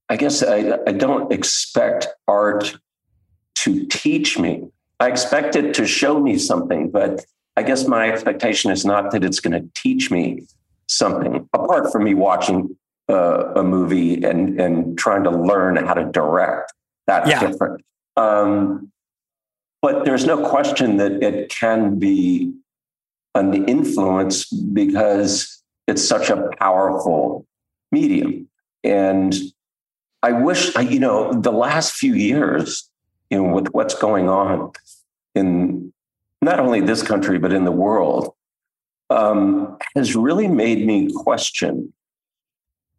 I 0.09 0.15
guess 0.15 0.43
I, 0.43 0.79
I 0.87 0.91
don't 0.91 1.31
expect 1.31 2.07
art 2.27 2.77
to 3.55 3.85
teach 3.87 4.39
me. 4.39 4.67
I 4.99 5.07
expect 5.07 5.55
it 5.55 5.73
to 5.75 5.85
show 5.85 6.19
me 6.19 6.37
something, 6.37 6.89
but 6.89 7.23
I 7.55 7.63
guess 7.63 7.87
my 7.87 8.09
expectation 8.09 8.71
is 8.71 8.85
not 8.85 9.11
that 9.11 9.23
it's 9.23 9.39
going 9.39 9.61
to 9.61 9.69
teach 9.75 10.09
me 10.11 10.43
something 10.87 11.47
apart 11.53 11.91
from 11.91 12.03
me 12.03 12.13
watching 12.13 12.75
uh, 13.09 13.53
a 13.55 13.63
movie 13.63 14.23
and 14.23 14.59
and 14.59 14.97
trying 14.97 15.23
to 15.23 15.31
learn 15.31 15.75
how 15.77 15.93
to 15.93 16.05
direct. 16.05 16.73
That's 17.05 17.29
yeah. 17.29 17.39
different. 17.39 17.83
Um, 18.15 18.91
but 19.81 20.05
there's 20.05 20.25
no 20.25 20.47
question 20.49 20.97
that 20.97 21.23
it 21.23 21.49
can 21.49 21.99
be 21.99 22.53
an 23.35 23.67
influence 23.69 24.45
because 24.45 25.63
it's 25.87 26.05
such 26.05 26.29
a 26.29 26.49
powerful 26.59 27.45
medium. 27.91 28.49
And 28.83 29.35
I 30.23 30.31
wish, 30.31 30.75
you 30.75 30.99
know, 30.99 31.33
the 31.33 31.51
last 31.51 31.93
few 31.93 32.13
years, 32.13 32.89
you 33.29 33.37
know, 33.37 33.53
with 33.53 33.67
what's 33.67 33.95
going 33.95 34.29
on 34.29 34.71
in 35.35 35.93
not 36.41 36.59
only 36.59 36.81
this 36.81 37.03
country, 37.03 37.39
but 37.39 37.51
in 37.51 37.65
the 37.65 37.71
world, 37.71 38.33
um, 39.09 39.77
has 39.95 40.15
really 40.15 40.47
made 40.47 40.85
me 40.85 41.11
question 41.13 41.93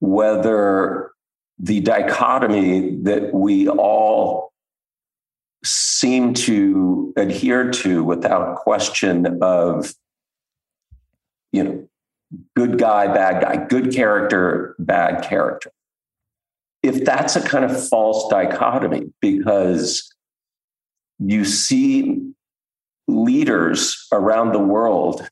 whether 0.00 1.12
the 1.58 1.80
dichotomy 1.80 2.96
that 3.02 3.34
we 3.34 3.68
all 3.68 4.52
seem 5.64 6.32
to 6.32 7.12
adhere 7.16 7.70
to 7.70 8.04
without 8.04 8.56
question 8.56 9.38
of 9.42 9.92
you 11.50 11.64
know 11.64 11.88
good 12.54 12.78
guy 12.78 13.06
bad 13.08 13.42
guy 13.42 13.56
good 13.66 13.92
character 13.92 14.76
bad 14.78 15.22
character. 15.24 15.72
If 16.82 17.04
that's 17.04 17.34
a 17.34 17.42
kind 17.42 17.64
of 17.64 17.88
false 17.88 18.28
dichotomy 18.30 19.12
because 19.20 20.14
you 21.18 21.44
see 21.44 22.32
leaders 23.06 24.06
around 24.12 24.52
the 24.52 24.58
world 24.58 25.28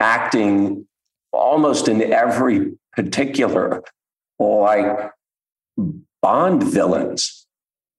acting 0.00 0.86
almost 1.32 1.88
in 1.88 2.02
every 2.12 2.72
particular 2.92 3.82
like 4.38 5.10
Bond 6.22 6.62
villains, 6.62 7.46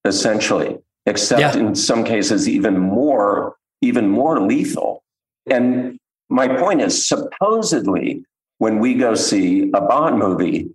essentially, 0.03 0.77
except 1.05 1.41
yeah. 1.41 1.57
in 1.57 1.75
some 1.75 2.03
cases 2.03 2.49
even 2.49 2.77
more, 2.77 3.55
even 3.81 4.09
more 4.09 4.39
lethal. 4.41 5.03
And 5.49 5.99
my 6.29 6.47
point 6.47 6.81
is 6.81 7.07
supposedly 7.07 8.25
when 8.57 8.79
we 8.79 8.95
go 8.95 9.15
see 9.15 9.69
a 9.73 9.81
Bond 9.81 10.17
movie 10.17 10.69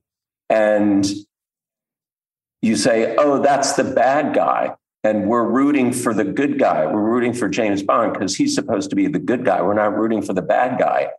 and 0.49 1.07
you 2.63 2.77
say, 2.77 3.17
oh, 3.17 3.41
that's 3.43 3.73
the 3.73 3.85
bad 3.85 4.35
guy. 4.35 4.75
And 5.03 5.27
we're 5.29 5.45
rooting 5.45 5.93
for 5.93 6.13
the 6.13 6.25
good 6.25 6.59
guy. 6.59 6.85
We're 6.85 7.01
rooting 7.01 7.33
for 7.33 7.49
James 7.49 7.83
Bond 7.83 8.13
because 8.13 8.37
he's 8.37 8.55
supposed 8.55 8.91
to 8.91 8.97
be 8.97 9.07
the 9.07 9.19
good 9.19 9.45
guy. 9.45 9.63
We're 9.63 9.75
not 9.75 9.97
rooting 9.97 10.21
for 10.21 10.35
the 10.35 10.43
bad 10.43 10.79
guy. 10.79 11.11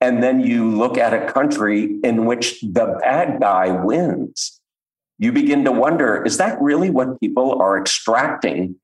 And 0.00 0.22
then 0.22 0.40
you 0.40 0.68
look 0.68 0.96
at 0.98 1.12
a 1.12 1.30
country 1.30 1.98
in 2.02 2.24
which 2.24 2.60
the 2.60 2.98
bad 3.00 3.40
guy 3.40 3.70
wins. 3.70 4.60
You 5.18 5.30
begin 5.30 5.64
to 5.64 5.72
wonder 5.72 6.24
is 6.24 6.38
that 6.38 6.60
really 6.60 6.90
what 6.90 7.20
people 7.20 7.60
are 7.60 7.78
extracting 7.78 8.76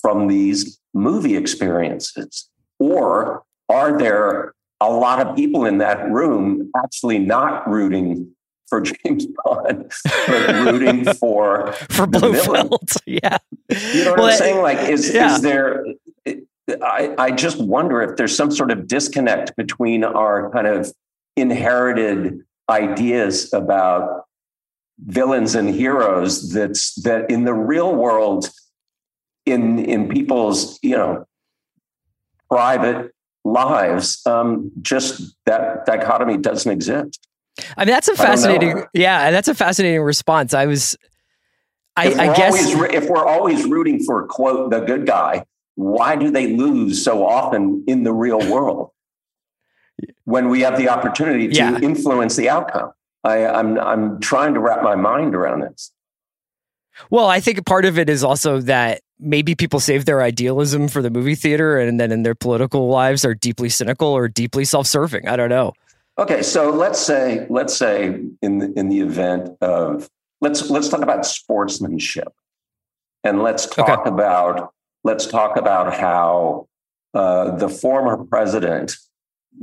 from 0.00 0.28
these 0.28 0.78
movie 0.94 1.36
experiences? 1.36 2.48
Or 2.78 3.42
are 3.68 3.98
there 3.98 4.54
a 4.80 4.90
lot 4.90 5.24
of 5.24 5.36
people 5.36 5.66
in 5.66 5.78
that 5.78 6.10
room 6.10 6.70
actually 6.76 7.18
not 7.18 7.68
rooting 7.68 8.34
for 8.70 8.80
James 8.80 9.26
Bond, 9.44 9.92
but 10.26 10.48
rooting 10.64 11.04
for 11.20 11.72
for 11.90 12.06
Blofeld. 12.06 12.90
Yeah, 13.06 13.38
you 13.68 14.04
know 14.04 14.12
what 14.12 14.18
well, 14.20 14.30
I'm 14.30 14.36
saying? 14.36 14.62
Like, 14.62 14.88
is 14.88 15.12
yeah. 15.12 15.34
is 15.34 15.42
there? 15.42 15.84
I 16.82 17.14
I 17.18 17.30
just 17.32 17.58
wonder 17.58 18.00
if 18.00 18.16
there's 18.16 18.34
some 18.34 18.50
sort 18.50 18.70
of 18.70 18.86
disconnect 18.86 19.56
between 19.56 20.04
our 20.04 20.50
kind 20.50 20.66
of 20.66 20.92
inherited 21.36 22.40
ideas 22.70 23.52
about 23.52 24.24
villains 25.06 25.54
and 25.54 25.74
heroes 25.74 26.52
that's 26.52 26.94
that 27.02 27.28
in 27.30 27.44
the 27.44 27.54
real 27.54 27.94
world 27.94 28.50
in 29.46 29.78
in 29.78 30.08
people's 30.08 30.78
you 30.82 30.96
know 30.96 31.26
private 32.50 33.12
lives 33.44 34.24
um, 34.26 34.70
just 34.82 35.34
that 35.46 35.86
dichotomy 35.86 36.36
doesn't 36.36 36.70
exist 36.70 37.26
I 37.76 37.84
mean, 37.84 37.94
that's 37.94 38.08
a 38.08 38.16
fascinating, 38.16 38.84
yeah, 38.92 39.30
that's 39.30 39.48
a 39.48 39.54
fascinating 39.54 40.02
response. 40.02 40.54
I 40.54 40.66
was, 40.66 40.96
I, 41.96 42.08
I 42.08 42.36
guess, 42.36 42.74
always, 42.74 42.92
if 42.92 43.08
we're 43.08 43.26
always 43.26 43.64
rooting 43.66 44.02
for 44.04 44.26
quote 44.26 44.70
the 44.70 44.80
good 44.80 45.06
guy, 45.06 45.44
why 45.74 46.16
do 46.16 46.30
they 46.30 46.54
lose 46.54 47.02
so 47.02 47.26
often 47.26 47.84
in 47.86 48.04
the 48.04 48.12
real 48.12 48.38
world 48.50 48.90
when 50.24 50.48
we 50.48 50.60
have 50.60 50.76
the 50.76 50.88
opportunity 50.88 51.48
to 51.48 51.54
yeah. 51.54 51.78
influence 51.80 52.36
the 52.36 52.48
outcome? 52.48 52.92
I, 53.22 53.46
I'm 53.46 53.78
I'm 53.78 54.20
trying 54.20 54.54
to 54.54 54.60
wrap 54.60 54.82
my 54.82 54.94
mind 54.94 55.34
around 55.34 55.60
this. 55.60 55.92
Well, 57.10 57.26
I 57.26 57.40
think 57.40 57.64
part 57.66 57.84
of 57.84 57.98
it 57.98 58.08
is 58.08 58.24
also 58.24 58.60
that 58.62 59.02
maybe 59.18 59.54
people 59.54 59.80
save 59.80 60.04
their 60.06 60.22
idealism 60.22 60.88
for 60.88 61.02
the 61.02 61.10
movie 61.10 61.34
theater 61.34 61.78
and 61.78 62.00
then 62.00 62.12
in 62.12 62.22
their 62.22 62.34
political 62.34 62.88
lives 62.88 63.24
are 63.24 63.34
deeply 63.34 63.68
cynical 63.68 64.08
or 64.08 64.28
deeply 64.28 64.64
self-serving. 64.64 65.28
I 65.28 65.36
don't 65.36 65.50
know. 65.50 65.72
Okay, 66.20 66.42
so 66.42 66.68
let's 66.68 67.00
say 67.00 67.46
let's 67.48 67.74
say 67.74 68.20
in 68.42 68.58
the, 68.58 68.70
in 68.78 68.90
the 68.90 69.00
event 69.00 69.56
of 69.62 70.10
let's 70.42 70.68
let's 70.68 70.90
talk 70.90 71.00
about 71.00 71.24
sportsmanship, 71.24 72.30
and 73.24 73.42
let's 73.42 73.64
talk 73.64 74.00
okay. 74.00 74.10
about 74.10 74.74
let's 75.02 75.26
talk 75.26 75.56
about 75.56 75.94
how 75.94 76.68
uh, 77.14 77.56
the 77.56 77.70
former 77.70 78.22
president 78.22 78.96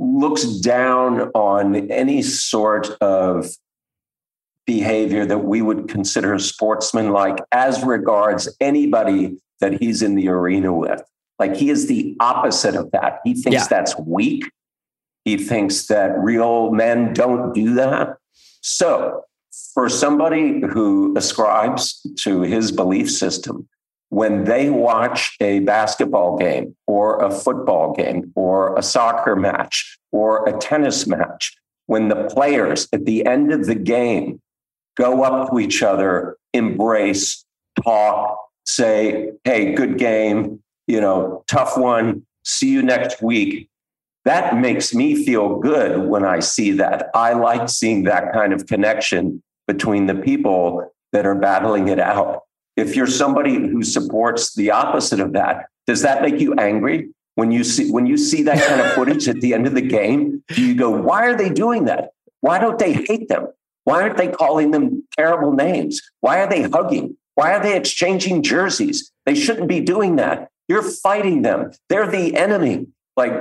looks 0.00 0.44
down 0.58 1.30
on 1.34 1.88
any 1.92 2.22
sort 2.22 2.90
of 3.00 3.46
behavior 4.66 5.24
that 5.24 5.44
we 5.44 5.62
would 5.62 5.88
consider 5.88 6.36
sportsmanlike 6.40 7.38
as 7.52 7.84
regards 7.84 8.48
anybody 8.60 9.38
that 9.60 9.80
he's 9.80 10.02
in 10.02 10.16
the 10.16 10.28
arena 10.28 10.72
with. 10.72 11.02
Like 11.38 11.54
he 11.54 11.70
is 11.70 11.86
the 11.86 12.16
opposite 12.18 12.74
of 12.74 12.90
that. 12.90 13.20
He 13.24 13.34
thinks 13.34 13.62
yeah. 13.62 13.66
that's 13.70 13.96
weak. 13.96 14.50
He 15.28 15.36
thinks 15.36 15.88
that 15.88 16.18
real 16.18 16.70
men 16.70 17.12
don't 17.12 17.52
do 17.52 17.74
that. 17.74 18.16
So, 18.62 19.24
for 19.74 19.90
somebody 19.90 20.62
who 20.62 21.14
ascribes 21.18 22.00
to 22.20 22.40
his 22.40 22.72
belief 22.72 23.10
system, 23.10 23.68
when 24.08 24.44
they 24.44 24.70
watch 24.70 25.36
a 25.42 25.60
basketball 25.60 26.38
game 26.38 26.74
or 26.86 27.22
a 27.22 27.30
football 27.30 27.92
game 27.92 28.32
or 28.36 28.74
a 28.78 28.82
soccer 28.82 29.36
match 29.36 29.98
or 30.12 30.48
a 30.48 30.56
tennis 30.56 31.06
match, 31.06 31.54
when 31.84 32.08
the 32.08 32.24
players 32.24 32.88
at 32.94 33.04
the 33.04 33.26
end 33.26 33.52
of 33.52 33.66
the 33.66 33.74
game 33.74 34.40
go 34.96 35.24
up 35.24 35.50
to 35.50 35.58
each 35.58 35.82
other, 35.82 36.38
embrace, 36.54 37.44
talk, 37.84 38.38
say, 38.64 39.32
hey, 39.44 39.74
good 39.74 39.98
game, 39.98 40.62
you 40.86 41.02
know, 41.02 41.44
tough 41.48 41.76
one, 41.76 42.24
see 42.44 42.70
you 42.70 42.82
next 42.82 43.20
week 43.20 43.68
that 44.28 44.58
makes 44.58 44.92
me 44.92 45.24
feel 45.24 45.58
good 45.58 46.06
when 46.06 46.22
I 46.22 46.40
see 46.40 46.72
that. 46.72 47.08
I 47.14 47.32
like 47.32 47.70
seeing 47.70 48.02
that 48.04 48.30
kind 48.34 48.52
of 48.52 48.66
connection 48.66 49.42
between 49.66 50.04
the 50.04 50.16
people 50.16 50.92
that 51.12 51.24
are 51.24 51.34
battling 51.34 51.88
it 51.88 51.98
out. 51.98 52.42
If 52.76 52.94
you're 52.94 53.06
somebody 53.06 53.54
who 53.54 53.82
supports 53.82 54.54
the 54.54 54.70
opposite 54.70 55.20
of 55.20 55.32
that, 55.32 55.68
does 55.86 56.02
that 56.02 56.20
make 56.20 56.40
you 56.40 56.52
angry? 56.56 57.08
When 57.36 57.50
you 57.50 57.64
see 57.64 57.90
when 57.90 58.04
you 58.04 58.18
see 58.18 58.42
that 58.42 58.62
kind 58.68 58.82
of 58.82 58.92
footage 58.92 59.28
at 59.28 59.40
the 59.40 59.54
end 59.54 59.66
of 59.66 59.74
the 59.74 59.80
game, 59.80 60.44
do 60.48 60.62
you 60.62 60.74
go, 60.74 60.90
why 60.90 61.24
are 61.24 61.36
they 61.36 61.48
doing 61.48 61.86
that? 61.86 62.10
Why 62.42 62.58
don't 62.58 62.78
they 62.78 62.92
hate 62.92 63.28
them? 63.28 63.46
Why 63.84 64.02
aren't 64.02 64.18
they 64.18 64.28
calling 64.28 64.72
them 64.72 65.04
terrible 65.16 65.52
names? 65.52 66.02
Why 66.20 66.40
are 66.40 66.48
they 66.50 66.62
hugging? 66.62 67.16
Why 67.34 67.54
are 67.54 67.62
they 67.62 67.78
exchanging 67.78 68.42
jerseys? 68.42 69.10
They 69.24 69.34
shouldn't 69.34 69.68
be 69.68 69.80
doing 69.80 70.16
that. 70.16 70.50
You're 70.68 70.82
fighting 70.82 71.40
them. 71.40 71.70
They're 71.88 72.10
the 72.10 72.36
enemy 72.36 72.88
like 73.18 73.32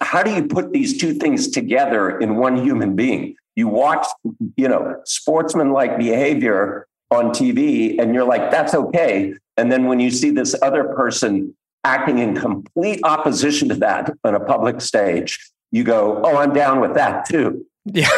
how 0.00 0.22
do 0.22 0.32
you 0.32 0.46
put 0.46 0.72
these 0.72 0.96
two 0.96 1.12
things 1.12 1.48
together 1.48 2.18
in 2.18 2.36
one 2.36 2.56
human 2.56 2.96
being 2.96 3.36
you 3.56 3.68
watch 3.68 4.06
you 4.56 4.68
know 4.68 4.96
sportsman-like 5.04 5.98
behavior 5.98 6.86
on 7.10 7.26
tv 7.30 8.00
and 8.00 8.14
you're 8.14 8.24
like 8.24 8.50
that's 8.50 8.74
okay 8.74 9.34
and 9.56 9.70
then 9.70 9.86
when 9.86 10.00
you 10.00 10.10
see 10.10 10.30
this 10.30 10.54
other 10.62 10.84
person 10.84 11.54
acting 11.82 12.18
in 12.18 12.34
complete 12.34 13.00
opposition 13.04 13.68
to 13.68 13.74
that 13.74 14.10
on 14.24 14.34
a 14.34 14.40
public 14.40 14.80
stage 14.80 15.38
you 15.70 15.84
go 15.84 16.22
oh 16.24 16.36
i'm 16.36 16.54
down 16.54 16.80
with 16.80 16.94
that 16.94 17.28
too 17.28 17.66
yeah 17.84 18.08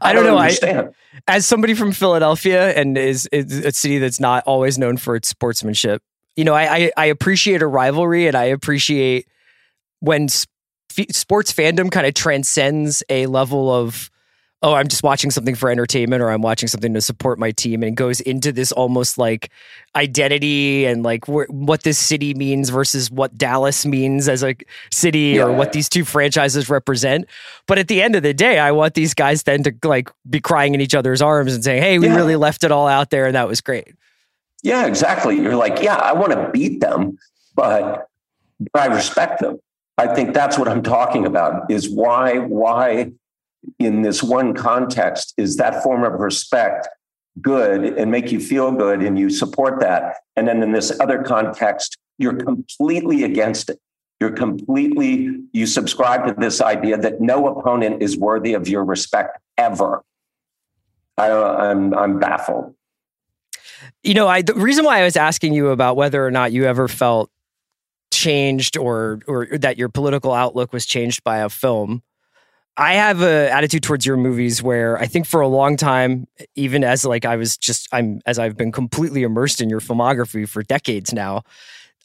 I 0.00 0.12
don't 0.12 0.24
know. 0.24 0.36
I, 0.36 0.46
understand. 0.46 0.94
as 1.28 1.46
somebody 1.46 1.74
from 1.74 1.92
Philadelphia 1.92 2.72
and 2.72 2.98
is, 2.98 3.28
is 3.30 3.64
a 3.64 3.70
city 3.70 3.98
that's 3.98 4.18
not 4.18 4.42
always 4.46 4.78
known 4.78 4.96
for 4.96 5.14
its 5.14 5.28
sportsmanship, 5.28 6.02
you 6.34 6.44
know, 6.44 6.54
I, 6.54 6.76
I, 6.76 6.92
I 6.96 7.06
appreciate 7.06 7.62
a 7.62 7.68
rivalry 7.68 8.26
and 8.26 8.36
I 8.36 8.44
appreciate 8.44 9.28
when 10.00 10.28
sp- 10.28 10.50
sports 11.12 11.52
fandom 11.52 11.90
kind 11.90 12.06
of 12.06 12.14
transcends 12.14 13.02
a 13.08 13.26
level 13.26 13.72
of 13.72 14.10
oh, 14.62 14.74
I'm 14.74 14.88
just 14.88 15.02
watching 15.02 15.30
something 15.30 15.54
for 15.54 15.70
entertainment 15.70 16.20
or 16.22 16.28
I'm 16.28 16.42
watching 16.42 16.68
something 16.68 16.92
to 16.92 17.00
support 17.00 17.38
my 17.38 17.50
team 17.50 17.82
and 17.82 17.96
goes 17.96 18.20
into 18.20 18.52
this 18.52 18.72
almost 18.72 19.16
like 19.16 19.50
identity 19.96 20.84
and 20.84 21.02
like 21.02 21.24
wh- 21.24 21.48
what 21.48 21.82
this 21.82 21.96
city 21.98 22.34
means 22.34 22.68
versus 22.68 23.10
what 23.10 23.38
Dallas 23.38 23.86
means 23.86 24.28
as 24.28 24.42
a 24.42 24.54
city 24.92 25.36
Yeah. 25.36 25.44
or 25.44 25.52
what 25.52 25.72
these 25.72 25.88
two 25.88 26.04
franchises 26.04 26.68
represent. 26.68 27.24
But 27.66 27.78
at 27.78 27.88
the 27.88 28.02
end 28.02 28.16
of 28.16 28.22
the 28.22 28.34
day, 28.34 28.58
I 28.58 28.70
want 28.72 28.92
these 28.92 29.14
guys 29.14 29.44
then 29.44 29.62
to 29.62 29.72
like 29.82 30.10
be 30.28 30.40
crying 30.40 30.74
in 30.74 30.82
each 30.82 30.94
other's 30.94 31.22
arms 31.22 31.54
and 31.54 31.64
saying, 31.64 31.82
hey, 31.82 31.98
we 31.98 32.08
Yeah. 32.08 32.16
really 32.16 32.36
left 32.36 32.62
it 32.62 32.70
all 32.70 32.86
out 32.86 33.08
there 33.08 33.24
and 33.24 33.34
that 33.36 33.48
was 33.48 33.62
great. 33.62 33.94
Yeah, 34.62 34.84
exactly. 34.84 35.36
You're 35.40 35.56
like, 35.56 35.80
yeah, 35.82 35.96
I 35.96 36.12
want 36.12 36.32
to 36.32 36.50
beat 36.52 36.80
them, 36.80 37.18
but 37.54 38.08
I 38.74 38.86
respect 38.88 39.40
them. 39.40 39.58
I 40.00 40.14
think 40.14 40.32
that's 40.32 40.56
what 40.56 40.66
I'm 40.66 40.82
talking 40.82 41.26
about 41.26 41.70
is 41.70 41.90
why 41.90 42.38
why 42.38 43.12
in 43.78 44.00
this 44.00 44.22
one 44.22 44.54
context 44.54 45.34
is 45.36 45.58
that 45.58 45.82
form 45.82 46.04
of 46.04 46.18
respect 46.20 46.88
good 47.42 47.84
and 47.84 48.10
make 48.10 48.32
you 48.32 48.40
feel 48.40 48.72
good 48.72 49.02
and 49.02 49.18
you 49.18 49.28
support 49.28 49.78
that? 49.80 50.16
And 50.36 50.48
then 50.48 50.62
in 50.62 50.72
this 50.72 50.98
other 51.00 51.22
context 51.22 51.98
you're 52.16 52.36
completely 52.36 53.24
against 53.24 53.68
it. 53.68 53.78
You're 54.20 54.32
completely 54.32 55.42
you 55.52 55.66
subscribe 55.66 56.26
to 56.26 56.34
this 56.38 56.62
idea 56.62 56.96
that 56.96 57.20
no 57.20 57.48
opponent 57.48 58.02
is 58.02 58.16
worthy 58.16 58.54
of 58.54 58.68
your 58.68 58.84
respect 58.86 59.38
ever. 59.58 60.02
I, 61.18 61.30
I'm 61.30 61.92
I'm 61.92 62.18
baffled. 62.18 62.74
You 64.02 64.14
know, 64.14 64.28
I 64.28 64.40
the 64.40 64.54
reason 64.54 64.86
why 64.86 65.00
I 65.00 65.04
was 65.04 65.16
asking 65.16 65.52
you 65.52 65.68
about 65.68 65.96
whether 65.96 66.26
or 66.26 66.30
not 66.30 66.52
you 66.52 66.64
ever 66.64 66.88
felt 66.88 67.30
changed 68.20 68.76
or 68.76 69.20
or 69.26 69.46
that 69.58 69.78
your 69.78 69.88
political 69.88 70.32
outlook 70.32 70.72
was 70.72 70.84
changed 70.84 71.24
by 71.24 71.38
a 71.38 71.48
film. 71.48 72.02
I 72.76 72.94
have 72.94 73.22
a 73.22 73.50
attitude 73.50 73.82
towards 73.82 74.06
your 74.06 74.16
movies 74.16 74.62
where 74.62 74.98
I 74.98 75.06
think 75.06 75.26
for 75.26 75.40
a 75.40 75.48
long 75.48 75.76
time, 75.76 76.26
even 76.54 76.84
as 76.84 77.04
like 77.04 77.24
I 77.24 77.36
was 77.36 77.56
just 77.56 77.88
I'm 77.92 78.20
as 78.26 78.38
I've 78.38 78.56
been 78.56 78.72
completely 78.72 79.22
immersed 79.22 79.60
in 79.60 79.70
your 79.70 79.80
filmography 79.80 80.48
for 80.48 80.62
decades 80.62 81.12
now, 81.12 81.42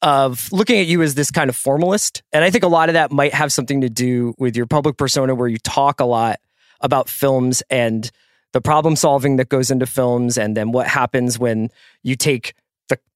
of 0.01 0.51
looking 0.51 0.80
at 0.80 0.88
you 0.88 1.01
as 1.01 1.16
this 1.16 1.32
kind 1.32 1.49
of 1.49 1.55
formalist. 1.55 2.24
And 2.32 2.43
I 2.43 2.49
think 2.49 2.63
a 2.63 2.68
lot 2.70 2.89
of 2.89 2.93
that 2.93 3.11
might 3.11 3.34
have 3.34 3.51
something 3.51 3.82
to 3.82 3.89
do 3.89 4.34
with 4.38 4.55
your 4.55 4.66
public 4.66 4.97
persona 4.97 5.36
where 5.36 5.47
you 5.47 5.57
talk 5.57 5.99
a 5.99 6.05
lot 6.05 6.39
about 6.82 7.09
films 7.09 7.61
and 7.70 8.09
the 8.53 8.61
problem 8.61 8.95
solving 8.95 9.36
that 9.36 9.49
goes 9.49 9.70
into 9.70 9.86
films 9.86 10.38
and 10.38 10.55
then 10.55 10.72
what 10.72 10.88
happens 10.88 11.38
when 11.38 11.70
you 12.03 12.16
take 12.16 12.53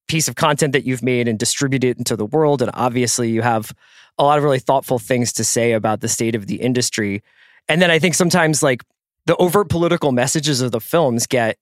piece 0.10 0.28
of 0.28 0.36
content 0.36 0.74
that 0.74 0.86
you've 0.86 1.04
made 1.04 1.28
and 1.28 1.40
distribute 1.40 1.84
it 1.86 1.98
into 1.98 2.18
the 2.18 2.26
world. 2.26 2.62
And 2.62 2.72
obviously 2.74 3.30
you 3.30 3.42
have 3.42 3.72
a 4.18 4.24
lot 4.24 4.38
of 4.38 4.44
really 4.44 4.60
thoughtful 4.60 5.00
things 5.00 5.32
to 5.34 5.46
say 5.46 5.72
about 5.72 6.02
the 6.02 6.10
state 6.10 6.36
of 6.36 6.48
the 6.48 6.58
industry. 6.58 7.24
And 7.70 7.82
then 7.82 7.92
i 7.92 8.00
think 8.00 8.16
sometimes 8.16 8.62
like 8.62 8.84
the 9.26 9.36
overt 9.38 9.70
political 9.70 10.12
messages 10.12 10.60
of 10.60 10.72
the 10.72 10.82
films 10.82 11.28
get 11.28 11.58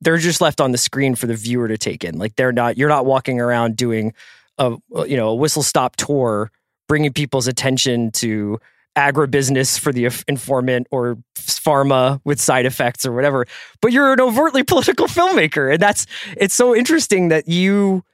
they're 0.00 0.18
just 0.18 0.40
left 0.40 0.60
on 0.60 0.72
the 0.72 0.78
screen 0.78 1.14
for 1.14 1.26
the 1.26 1.34
viewer 1.34 1.68
to 1.68 1.78
take 1.78 2.04
in. 2.04 2.18
Like 2.18 2.36
they're 2.36 2.52
not 2.52 2.76
you're 2.76 2.88
not 2.88 3.06
walking 3.06 3.40
around 3.40 3.76
doing 3.76 4.14
a 4.58 4.76
you 5.06 5.16
know 5.16 5.28
a 5.28 5.34
whistle 5.34 5.62
stop 5.62 5.96
tour 5.96 6.50
bringing 6.88 7.12
people's 7.12 7.46
attention 7.46 8.10
to 8.12 8.58
agribusiness 8.96 9.78
for 9.78 9.92
the 9.92 10.06
informant 10.26 10.86
or 10.90 11.18
pharma 11.36 12.20
with 12.24 12.40
side 12.40 12.64
effects 12.66 13.04
or 13.04 13.12
whatever 13.12 13.46
but 13.80 13.92
you're 13.92 14.12
an 14.12 14.20
overtly 14.20 14.62
political 14.64 15.06
filmmaker. 15.06 15.72
And 15.72 15.80
that's 15.80 16.06
it's 16.36 16.54
so 16.54 16.74
interesting 16.74 17.28
that 17.28 17.48
you 17.48 18.04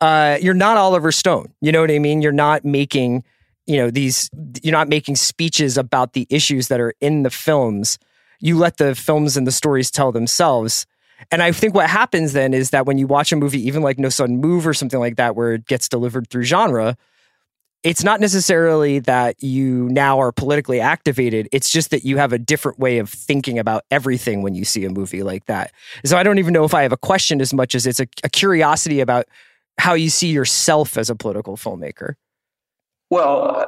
uh 0.00 0.38
you're 0.40 0.54
not 0.54 0.76
oliver 0.76 1.12
stone. 1.12 1.52
You 1.60 1.72
know 1.72 1.80
what 1.80 1.90
i 1.90 1.98
mean? 1.98 2.22
You're 2.22 2.32
not 2.32 2.64
making 2.64 3.24
you 3.66 3.76
know 3.76 3.90
these 3.90 4.30
you're 4.62 4.72
not 4.72 4.88
making 4.88 5.16
speeches 5.16 5.78
about 5.78 6.12
the 6.12 6.26
issues 6.30 6.68
that 6.68 6.80
are 6.80 6.94
in 7.00 7.22
the 7.22 7.30
films. 7.30 7.98
You 8.40 8.58
let 8.58 8.76
the 8.76 8.94
films 8.94 9.36
and 9.36 9.46
the 9.46 9.52
stories 9.52 9.90
tell 9.90 10.12
themselves. 10.12 10.86
And 11.30 11.42
i 11.42 11.52
think 11.52 11.74
what 11.74 11.88
happens 11.88 12.32
then 12.32 12.52
is 12.52 12.70
that 12.70 12.84
when 12.84 12.98
you 12.98 13.06
watch 13.06 13.32
a 13.32 13.36
movie 13.36 13.64
even 13.66 13.82
like 13.82 13.98
No 13.98 14.08
Sudden 14.08 14.40
Move 14.40 14.66
or 14.66 14.74
something 14.74 14.98
like 14.98 15.16
that 15.16 15.36
where 15.36 15.54
it 15.54 15.66
gets 15.66 15.88
delivered 15.88 16.28
through 16.28 16.42
genre 16.42 16.96
it's 17.82 18.04
not 18.04 18.20
necessarily 18.20 19.00
that 19.00 19.42
you 19.42 19.88
now 19.88 20.20
are 20.20 20.30
politically 20.30 20.80
activated. 20.80 21.48
It's 21.50 21.68
just 21.68 21.90
that 21.90 22.04
you 22.04 22.16
have 22.16 22.32
a 22.32 22.38
different 22.38 22.78
way 22.78 22.98
of 22.98 23.10
thinking 23.10 23.58
about 23.58 23.84
everything 23.90 24.42
when 24.42 24.54
you 24.54 24.64
see 24.64 24.84
a 24.84 24.90
movie 24.90 25.22
like 25.22 25.46
that. 25.46 25.72
So 26.04 26.16
I 26.16 26.22
don't 26.22 26.38
even 26.38 26.52
know 26.52 26.64
if 26.64 26.74
I 26.74 26.82
have 26.82 26.92
a 26.92 26.96
question 26.96 27.40
as 27.40 27.52
much 27.52 27.74
as 27.74 27.86
it's 27.86 28.00
a, 28.00 28.06
a 28.22 28.28
curiosity 28.28 29.00
about 29.00 29.26
how 29.78 29.94
you 29.94 30.10
see 30.10 30.28
yourself 30.28 30.96
as 30.96 31.10
a 31.10 31.16
political 31.16 31.56
filmmaker. 31.56 32.14
Well, 33.10 33.66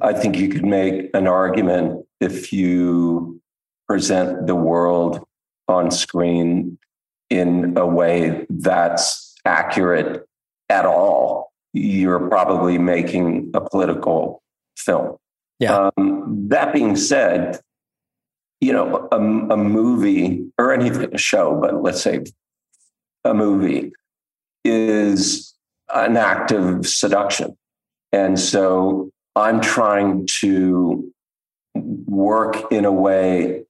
I 0.00 0.12
think 0.12 0.38
you 0.38 0.48
could 0.48 0.64
make 0.64 1.10
an 1.12 1.26
argument 1.26 2.06
if 2.20 2.52
you 2.52 3.40
present 3.88 4.46
the 4.46 4.54
world 4.54 5.26
on 5.68 5.90
screen 5.90 6.78
in 7.28 7.76
a 7.76 7.86
way 7.86 8.46
that's 8.48 9.34
accurate 9.44 10.26
at 10.68 10.86
all. 10.86 11.45
You're 11.76 12.28
probably 12.28 12.78
making 12.78 13.50
a 13.52 13.60
political 13.60 14.42
film. 14.78 15.16
Yeah. 15.58 15.90
Um, 15.96 16.48
that 16.48 16.72
being 16.72 16.96
said, 16.96 17.60
you 18.62 18.72
know, 18.72 19.08
a, 19.12 19.16
a 19.16 19.56
movie 19.58 20.50
or 20.58 20.72
anything, 20.72 21.14
a 21.14 21.18
show, 21.18 21.60
but 21.60 21.82
let's 21.82 22.00
say 22.00 22.24
a 23.24 23.34
movie 23.34 23.92
is 24.64 25.54
an 25.94 26.16
act 26.16 26.50
of 26.50 26.86
seduction. 26.86 27.56
And 28.10 28.40
so 28.40 29.10
I'm 29.34 29.60
trying 29.60 30.26
to 30.40 31.12
work 31.74 32.72
in 32.72 32.86
a 32.86 32.92
way 32.92 33.64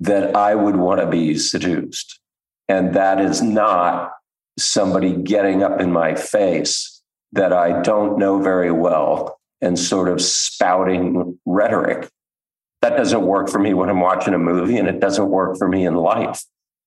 that 0.00 0.36
I 0.36 0.54
would 0.54 0.76
want 0.76 1.00
to 1.00 1.06
be 1.06 1.38
seduced. 1.38 2.20
And 2.68 2.94
that 2.94 3.18
is 3.18 3.40
not 3.40 4.12
somebody 4.58 5.16
getting 5.16 5.62
up 5.62 5.80
in 5.80 5.90
my 5.90 6.14
face 6.14 6.93
that 7.34 7.52
I 7.52 7.82
don't 7.82 8.18
know 8.18 8.40
very 8.40 8.70
well 8.70 9.38
and 9.60 9.78
sort 9.78 10.08
of 10.08 10.20
spouting 10.20 11.38
rhetoric. 11.44 12.08
That 12.80 12.96
doesn't 12.96 13.22
work 13.22 13.48
for 13.48 13.58
me 13.58 13.74
when 13.74 13.88
I'm 13.88 14.00
watching 14.00 14.34
a 14.34 14.38
movie, 14.38 14.76
and 14.76 14.88
it 14.88 15.00
doesn't 15.00 15.28
work 15.28 15.56
for 15.58 15.68
me 15.68 15.86
in 15.86 15.94
life. 15.96 16.42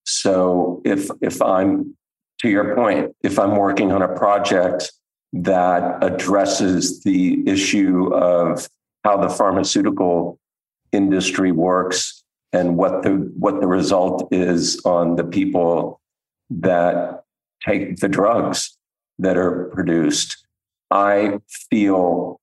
So 0.06 0.82
if 0.86 1.10
if 1.22 1.42
I'm 1.42 1.96
to 2.42 2.50
your 2.50 2.76
point, 2.76 3.16
if 3.24 3.40
I'm 3.40 3.56
working 3.56 3.92
on 3.92 4.02
a 4.02 4.16
project 4.16 4.92
that 5.34 6.04
addresses 6.04 7.02
the 7.04 7.44
issue 7.48 8.14
of 8.14 8.70
how 9.04 9.18
the 9.18 9.30
pharmaceutical 9.30 10.40
industry 10.92 11.52
works 11.52 12.24
and 12.54 12.78
what 12.78 13.04
the 13.04 13.32
what 13.38 13.60
the 13.60 13.68
result 13.68 14.28
is 14.32 14.80
on 14.86 15.16
the 15.16 15.24
people 15.24 16.00
that 16.50 17.24
take 17.68 17.98
the 17.98 18.08
drugs 18.08 18.78
that 19.20 19.36
are 19.36 19.66
produced 19.74 20.37
i 20.92 21.38
feel 21.70 22.40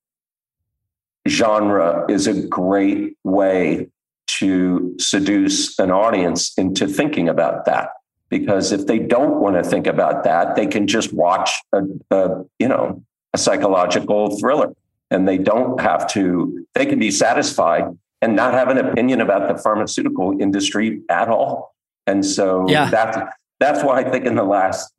genre 1.29 2.05
is 2.09 2.27
a 2.27 2.47
great 2.47 3.17
way 3.25 3.89
to 4.27 4.95
seduce 4.99 5.79
an 5.79 5.91
audience 5.91 6.53
into 6.57 6.87
thinking 6.87 7.29
about 7.29 7.65
that. 7.67 7.91
Because 8.31 8.73
if 8.73 8.87
they 8.87 8.99
don't 8.99 9.41
want 9.41 9.57
to 9.57 9.63
think 9.63 9.87
about 9.87 10.25
that 10.25 10.57
they 10.57 10.67
can 10.67 10.87
just 10.87 11.13
watch 11.13 11.51
a, 11.73 11.83
a 12.11 12.45
you 12.59 12.69
know 12.69 13.03
a 13.33 13.39
psychological 13.39 14.39
thriller. 14.39 14.73
And 15.11 15.29
they 15.29 15.39
don't 15.39 15.81
have 15.81 16.11
to 16.13 16.67
they 16.75 16.87
can 16.87 16.99
be 16.99 17.11
satisfied 17.11 17.85
and 18.21 18.35
not 18.35 18.55
have 18.55 18.69
an 18.69 18.79
opinion 18.79 19.21
about 19.21 19.49
the 19.49 19.63
pharmaceutical 19.63 20.35
industry 20.41 21.03
at 21.09 21.29
all. 21.29 21.75
And 22.07 22.25
so 22.25 22.69
Yeah. 22.69 22.91
that's 22.91 23.17
that's 23.61 23.85
why 23.85 24.01
i 24.01 24.11
think 24.11 24.25
in 24.27 24.35
the 24.35 24.45
last 24.45 24.93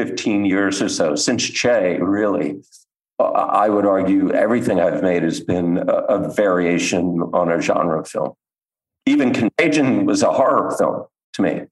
15 0.00 0.46
years 0.46 0.80
or 0.80 0.88
so. 0.88 1.14
Since 1.14 1.50
che 1.50 1.98
really 2.00 2.62
uh, 3.18 3.24
i 3.24 3.68
would 3.68 3.84
argue 3.84 4.32
everything 4.32 4.80
i've 4.80 5.02
made 5.02 5.22
has 5.22 5.40
been 5.40 5.76
a, 5.76 5.94
a 6.16 6.32
variation 6.32 7.20
on 7.34 7.52
a 7.52 7.60
genre 7.60 8.02
film. 8.02 8.32
Even 9.04 9.34
contagion 9.34 10.06
was 10.06 10.22
a 10.22 10.32
horror 10.32 10.74
film 10.78 11.04
to 11.34 11.42
me. 11.42 11.62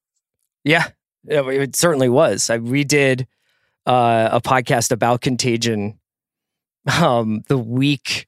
Yeah, 0.62 0.89
it 1.26 1.74
certainly 1.74 2.11
was. 2.11 2.51
I, 2.51 2.59
we 2.59 2.85
did 2.85 3.26
uh, 3.87 4.29
a 4.33 4.41
podcast 4.41 4.93
about 4.93 5.22
Contagion 5.22 5.99
um, 7.01 7.43
the 7.49 7.59
week 7.59 8.28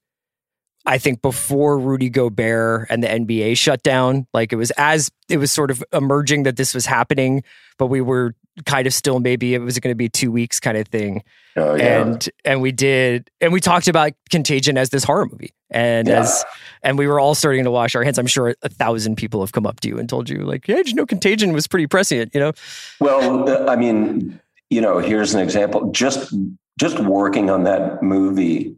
I 0.87 0.99
think 0.99 1.21
before 1.23 1.79
Rudy 1.79 2.09
Gobert 2.09 2.87
and 2.91 3.03
the 3.03 3.09
NBA 3.09 3.57
shut 3.57 3.83
down. 3.83 4.27
Like 4.33 4.53
it 4.53 4.57
was 4.57 4.71
as 4.73 5.11
it 5.29 5.37
was 5.37 5.53
sort 5.53 5.71
of 5.71 5.85
emerging 5.93 6.45
that 6.45 6.57
this 6.57 6.75
was 6.75 6.87
happening, 6.87 7.43
but 7.79 7.87
we 7.87 8.01
were 8.01 8.35
kind 8.67 8.87
of 8.87 8.93
still 8.95 9.21
maybe 9.21 9.55
it 9.55 9.59
was 9.59 9.79
going 9.79 9.93
to 9.93 9.97
be 9.97 10.09
two 10.09 10.33
weeks 10.33 10.59
kind 10.59 10.77
of 10.77 10.89
thing. 10.89 11.23
Oh, 11.57 11.75
yeah. 11.75 12.03
And 12.03 12.29
and 12.45 12.61
we 12.63 12.73
did 12.73 13.31
and 13.41 13.53
we 13.53 13.61
talked 13.61 13.89
about 13.89 14.13
Contagion 14.31 14.79
as 14.79 14.91
this 14.91 15.05
horror 15.05 15.27
movie. 15.27 15.53
And 15.71 16.09
Yeah. 16.09 16.21
as 16.21 16.45
and 16.83 16.97
we 16.99 17.07
were 17.07 17.21
all 17.21 17.35
starting 17.35 17.65
to 17.65 17.71
wash 17.71 17.95
our 17.95 18.03
hands. 18.03 18.19
I'm 18.19 18.27
sure 18.27 18.55
a 18.63 18.69
thousand 18.69 19.17
people 19.17 19.41
have 19.41 19.53
come 19.53 19.67
up 19.67 19.81
to 19.81 19.89
you 19.89 19.99
and 19.99 20.09
told 20.09 20.29
you, 20.31 20.39
like, 20.39 20.67
yeah, 20.67 20.77
did 20.77 20.89
you 20.89 20.95
know 20.95 21.07
Contagion 21.07 21.53
was 21.53 21.67
pretty 21.67 21.87
prescient, 21.87 22.35
you 22.35 22.41
know? 22.41 22.53
Well, 23.01 23.69
I 23.69 23.77
mean, 23.77 24.41
you 24.71 24.81
know, 24.81 24.99
here's 24.99 25.35
an 25.35 25.41
example. 25.41 25.91
Just 25.93 26.35
just 26.79 26.99
working 27.01 27.51
on 27.51 27.65
that 27.65 28.03
movie. 28.03 28.77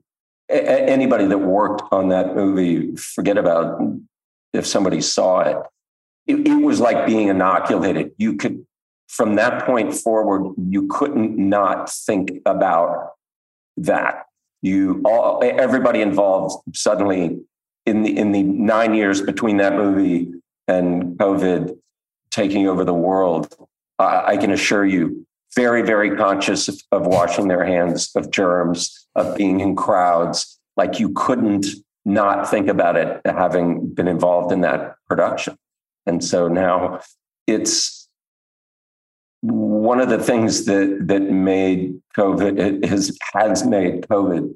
A- 0.52 0.90
Anybody 0.90 1.26
that 1.26 1.38
worked 1.38 1.82
on 1.92 2.08
that 2.08 2.34
movie, 2.34 2.94
forget 2.96 3.38
about 3.38 3.80
if 4.52 4.66
somebody 4.66 5.00
saw 5.00 5.40
it. 5.40 5.56
It, 6.26 6.46
it 6.46 6.62
was 6.62 6.78
like 6.80 7.06
being 7.06 7.28
inoculated. 7.28 8.12
You 8.16 8.36
could, 8.36 8.64
from 9.08 9.34
that 9.36 9.66
point 9.66 9.94
forward, 9.94 10.54
you 10.56 10.86
couldn't 10.88 11.36
not 11.36 11.90
think 11.90 12.40
about 12.46 13.12
that. 13.76 14.26
You 14.62 15.02
all, 15.04 15.42
everybody 15.42 16.00
involved 16.00 16.62
suddenly 16.76 17.40
in 17.84 18.02
the 18.02 18.16
in 18.16 18.30
the 18.30 18.42
nine 18.44 18.94
years 18.94 19.20
between 19.20 19.56
that 19.56 19.74
movie 19.74 20.32
and 20.68 21.18
COVID 21.18 21.76
taking 22.30 22.68
over 22.68 22.84
the 22.84 22.94
world. 22.94 23.52
I 23.98 24.22
I 24.26 24.36
can 24.36 24.52
assure 24.52 24.84
you, 24.86 25.26
very, 25.54 25.82
very 25.82 26.16
conscious 26.16 26.68
of, 26.68 26.80
of 26.92 27.06
washing 27.06 27.48
their 27.48 27.64
hands, 27.64 28.10
of 28.16 28.30
germs, 28.30 29.06
of 29.14 29.36
being 29.36 29.60
in 29.60 29.76
crowds. 29.76 30.58
Like 30.76 30.98
you 30.98 31.12
couldn't 31.14 31.66
not 32.04 32.50
think 32.50 32.68
about 32.68 32.96
it 32.96 33.20
having 33.24 33.92
been 33.94 34.08
involved 34.08 34.52
in 34.52 34.62
that 34.62 34.96
production. 35.06 35.56
And 36.06 36.24
so 36.24 36.48
now 36.48 37.00
it's 37.46 38.08
one 39.42 40.00
of 40.00 40.08
the 40.08 40.22
things 40.22 40.64
that 40.66 40.98
that 41.08 41.22
made 41.22 42.00
COVID 42.16 42.84
has 42.84 43.16
has 43.34 43.66
made 43.66 44.02
COVID 44.02 44.54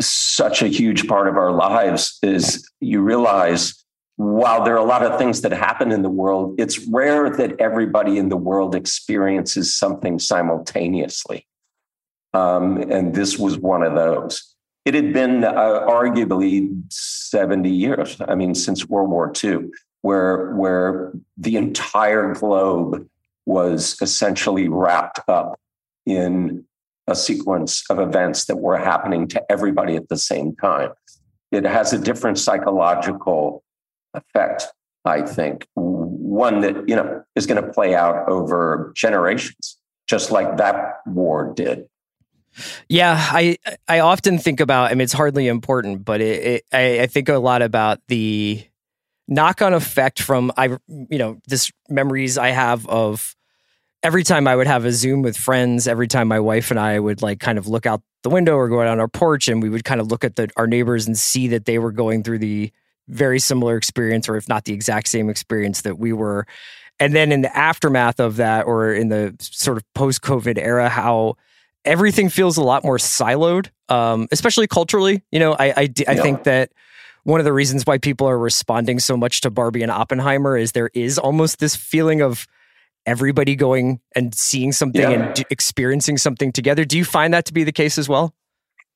such 0.00 0.62
a 0.62 0.68
huge 0.68 1.06
part 1.06 1.28
of 1.28 1.36
our 1.36 1.52
lives 1.52 2.18
is 2.22 2.66
you 2.80 3.02
realize 3.02 3.79
while 4.20 4.62
there 4.62 4.74
are 4.74 4.84
a 4.84 4.84
lot 4.84 5.02
of 5.02 5.18
things 5.18 5.40
that 5.40 5.52
happen 5.52 5.90
in 5.90 6.02
the 6.02 6.10
world, 6.10 6.54
it's 6.58 6.86
rare 6.88 7.30
that 7.30 7.58
everybody 7.58 8.18
in 8.18 8.28
the 8.28 8.36
world 8.36 8.74
experiences 8.74 9.74
something 9.74 10.18
simultaneously. 10.18 11.46
Um, 12.34 12.76
and 12.90 13.14
this 13.14 13.38
was 13.38 13.56
one 13.56 13.82
of 13.82 13.94
those. 13.94 14.54
It 14.84 14.92
had 14.92 15.14
been 15.14 15.42
uh, 15.42 15.54
arguably 15.54 16.70
70 16.92 17.70
years, 17.70 18.20
I 18.28 18.34
mean, 18.34 18.54
since 18.54 18.86
World 18.86 19.08
War 19.08 19.32
II, 19.42 19.70
where, 20.02 20.54
where 20.54 21.12
the 21.38 21.56
entire 21.56 22.34
globe 22.34 23.08
was 23.46 23.96
essentially 24.02 24.68
wrapped 24.68 25.20
up 25.28 25.58
in 26.04 26.66
a 27.06 27.14
sequence 27.14 27.84
of 27.88 27.98
events 27.98 28.44
that 28.44 28.56
were 28.56 28.76
happening 28.76 29.28
to 29.28 29.42
everybody 29.50 29.96
at 29.96 30.10
the 30.10 30.18
same 30.18 30.54
time. 30.56 30.90
It 31.50 31.64
has 31.64 31.94
a 31.94 31.98
different 31.98 32.38
psychological 32.38 33.64
effect, 34.14 34.66
I 35.04 35.22
think, 35.22 35.66
one 35.74 36.60
that 36.60 36.88
you 36.88 36.96
know 36.96 37.22
is 37.36 37.46
going 37.46 37.62
to 37.62 37.72
play 37.72 37.94
out 37.94 38.28
over 38.28 38.92
generations, 38.96 39.78
just 40.08 40.30
like 40.30 40.56
that 40.58 41.00
war 41.06 41.52
did. 41.54 41.86
Yeah, 42.88 43.16
I 43.18 43.56
I 43.88 44.00
often 44.00 44.38
think 44.38 44.60
about. 44.60 44.90
I 44.90 44.94
mean, 44.94 45.02
it's 45.02 45.12
hardly 45.12 45.48
important, 45.48 46.04
but 46.04 46.20
it, 46.20 46.44
it, 46.44 46.64
I, 46.72 47.00
I 47.00 47.06
think 47.06 47.28
a 47.28 47.38
lot 47.38 47.62
about 47.62 48.00
the 48.08 48.64
knock-on 49.28 49.72
effect 49.72 50.20
from 50.20 50.52
I 50.56 50.76
you 50.88 51.18
know 51.18 51.38
this 51.46 51.70
memories 51.88 52.36
I 52.36 52.48
have 52.48 52.86
of 52.88 53.36
every 54.02 54.24
time 54.24 54.48
I 54.48 54.56
would 54.56 54.66
have 54.66 54.84
a 54.84 54.92
Zoom 54.92 55.22
with 55.22 55.36
friends. 55.36 55.86
Every 55.86 56.08
time 56.08 56.28
my 56.28 56.40
wife 56.40 56.70
and 56.70 56.80
I 56.80 56.98
would 56.98 57.22
like 57.22 57.40
kind 57.40 57.58
of 57.58 57.68
look 57.68 57.86
out 57.86 58.02
the 58.22 58.30
window 58.30 58.56
or 58.56 58.68
go 58.68 58.80
out 58.80 58.88
on 58.88 59.00
our 59.00 59.08
porch, 59.08 59.48
and 59.48 59.62
we 59.62 59.70
would 59.70 59.84
kind 59.84 60.00
of 60.00 60.08
look 60.08 60.24
at 60.24 60.36
the, 60.36 60.50
our 60.56 60.66
neighbors 60.66 61.06
and 61.06 61.16
see 61.16 61.48
that 61.48 61.64
they 61.64 61.78
were 61.78 61.92
going 61.92 62.22
through 62.22 62.40
the 62.40 62.72
very 63.10 63.38
similar 63.38 63.76
experience, 63.76 64.28
or 64.28 64.36
if 64.36 64.48
not 64.48 64.64
the 64.64 64.72
exact 64.72 65.08
same 65.08 65.28
experience 65.28 65.82
that 65.82 65.98
we 65.98 66.12
were. 66.12 66.46
And 66.98 67.14
then 67.14 67.32
in 67.32 67.40
the 67.42 67.56
aftermath 67.56 68.20
of 68.20 68.36
that, 68.36 68.66
or 68.66 68.92
in 68.92 69.08
the 69.08 69.34
sort 69.40 69.76
of 69.76 69.84
post-COVID 69.94 70.58
era, 70.58 70.88
how 70.88 71.36
everything 71.84 72.28
feels 72.28 72.56
a 72.58 72.62
lot 72.62 72.84
more 72.84 72.98
siloed, 72.98 73.70
um, 73.88 74.28
especially 74.30 74.66
culturally. 74.66 75.22
You 75.32 75.38
know, 75.40 75.56
I 75.58 75.88
Yeah. 75.96 76.14
think 76.22 76.42
that 76.44 76.70
one 77.24 77.40
of 77.40 77.44
the 77.44 77.52
reasons 77.52 77.84
why 77.86 77.98
people 77.98 78.26
are 78.28 78.38
responding 78.38 78.98
so 78.98 79.16
much 79.16 79.40
to 79.42 79.50
Barbie 79.50 79.82
and 79.82 79.90
Oppenheimer 79.90 80.56
is 80.56 80.72
there 80.72 80.90
is 80.94 81.18
almost 81.18 81.58
this 81.58 81.74
feeling 81.76 82.20
of 82.20 82.46
everybody 83.06 83.56
going 83.56 84.00
and 84.14 84.34
seeing 84.34 84.72
something 84.72 85.02
Yeah. 85.02 85.12
and 85.12 85.44
experiencing 85.48 86.18
something 86.18 86.52
together. 86.52 86.84
Do 86.84 86.98
you 86.98 87.04
find 87.04 87.32
that 87.32 87.46
to 87.46 87.52
be 87.54 87.64
the 87.64 87.72
case 87.72 87.96
as 87.96 88.08
well? 88.10 88.34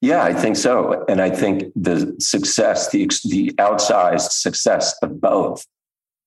Yeah, 0.05 0.23
I 0.23 0.35
think 0.35 0.57
so, 0.57 1.03
and 1.09 1.23
I 1.23 1.31
think 1.31 1.73
the 1.75 2.15
success, 2.19 2.91
the 2.91 3.07
the 3.25 3.53
outsized 3.53 4.33
success 4.33 4.95
of 5.01 5.19
both, 5.19 5.65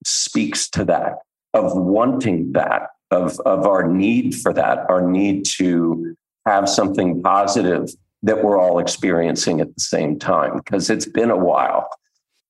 speaks 0.03 0.67
to 0.71 0.83
that 0.85 1.19
of 1.53 1.77
wanting 1.77 2.53
that, 2.53 2.87
of 3.11 3.39
of 3.41 3.67
our 3.67 3.87
need 3.87 4.33
for 4.33 4.51
that, 4.51 4.89
our 4.89 5.07
need 5.07 5.45
to 5.57 6.17
have 6.47 6.67
something 6.67 7.21
positive 7.21 7.89
that 8.23 8.43
we're 8.43 8.57
all 8.59 8.79
experiencing 8.79 9.61
at 9.61 9.71
the 9.75 9.81
same 9.81 10.17
time 10.17 10.57
because 10.57 10.89
it's 10.89 11.05
been 11.05 11.29
a 11.29 11.37
while. 11.37 11.87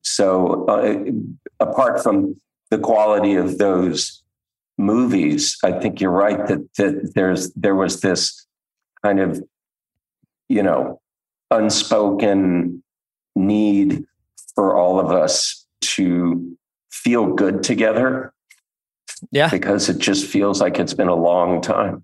So, 0.04 0.64
uh, 0.68 1.12
apart 1.60 2.02
from 2.02 2.40
the 2.72 2.78
quality 2.78 3.36
of 3.36 3.58
those 3.58 4.24
movies, 4.78 5.58
I 5.62 5.74
think 5.74 6.00
you're 6.00 6.10
right 6.10 6.48
that 6.48 6.74
that 6.78 7.12
there's 7.16 7.52
there 7.52 7.76
was 7.76 8.00
this 8.00 8.48
kind 9.04 9.20
of 9.20 9.44
you 10.48 10.64
know 10.64 11.02
unspoken 11.52 12.84
need 13.36 14.04
for 14.56 14.76
all 14.76 15.00
of 15.00 15.12
us 15.12 15.66
to 15.82 16.58
feel 16.92 17.34
good 17.34 17.64
together 17.64 18.34
Yeah. 19.32 19.50
because 19.50 19.90
it 19.90 20.00
just 20.00 20.26
feels 20.26 20.60
like 20.60 20.80
it's 20.80 20.94
been 20.94 21.08
a 21.08 21.16
long 21.16 21.62
time. 21.62 22.04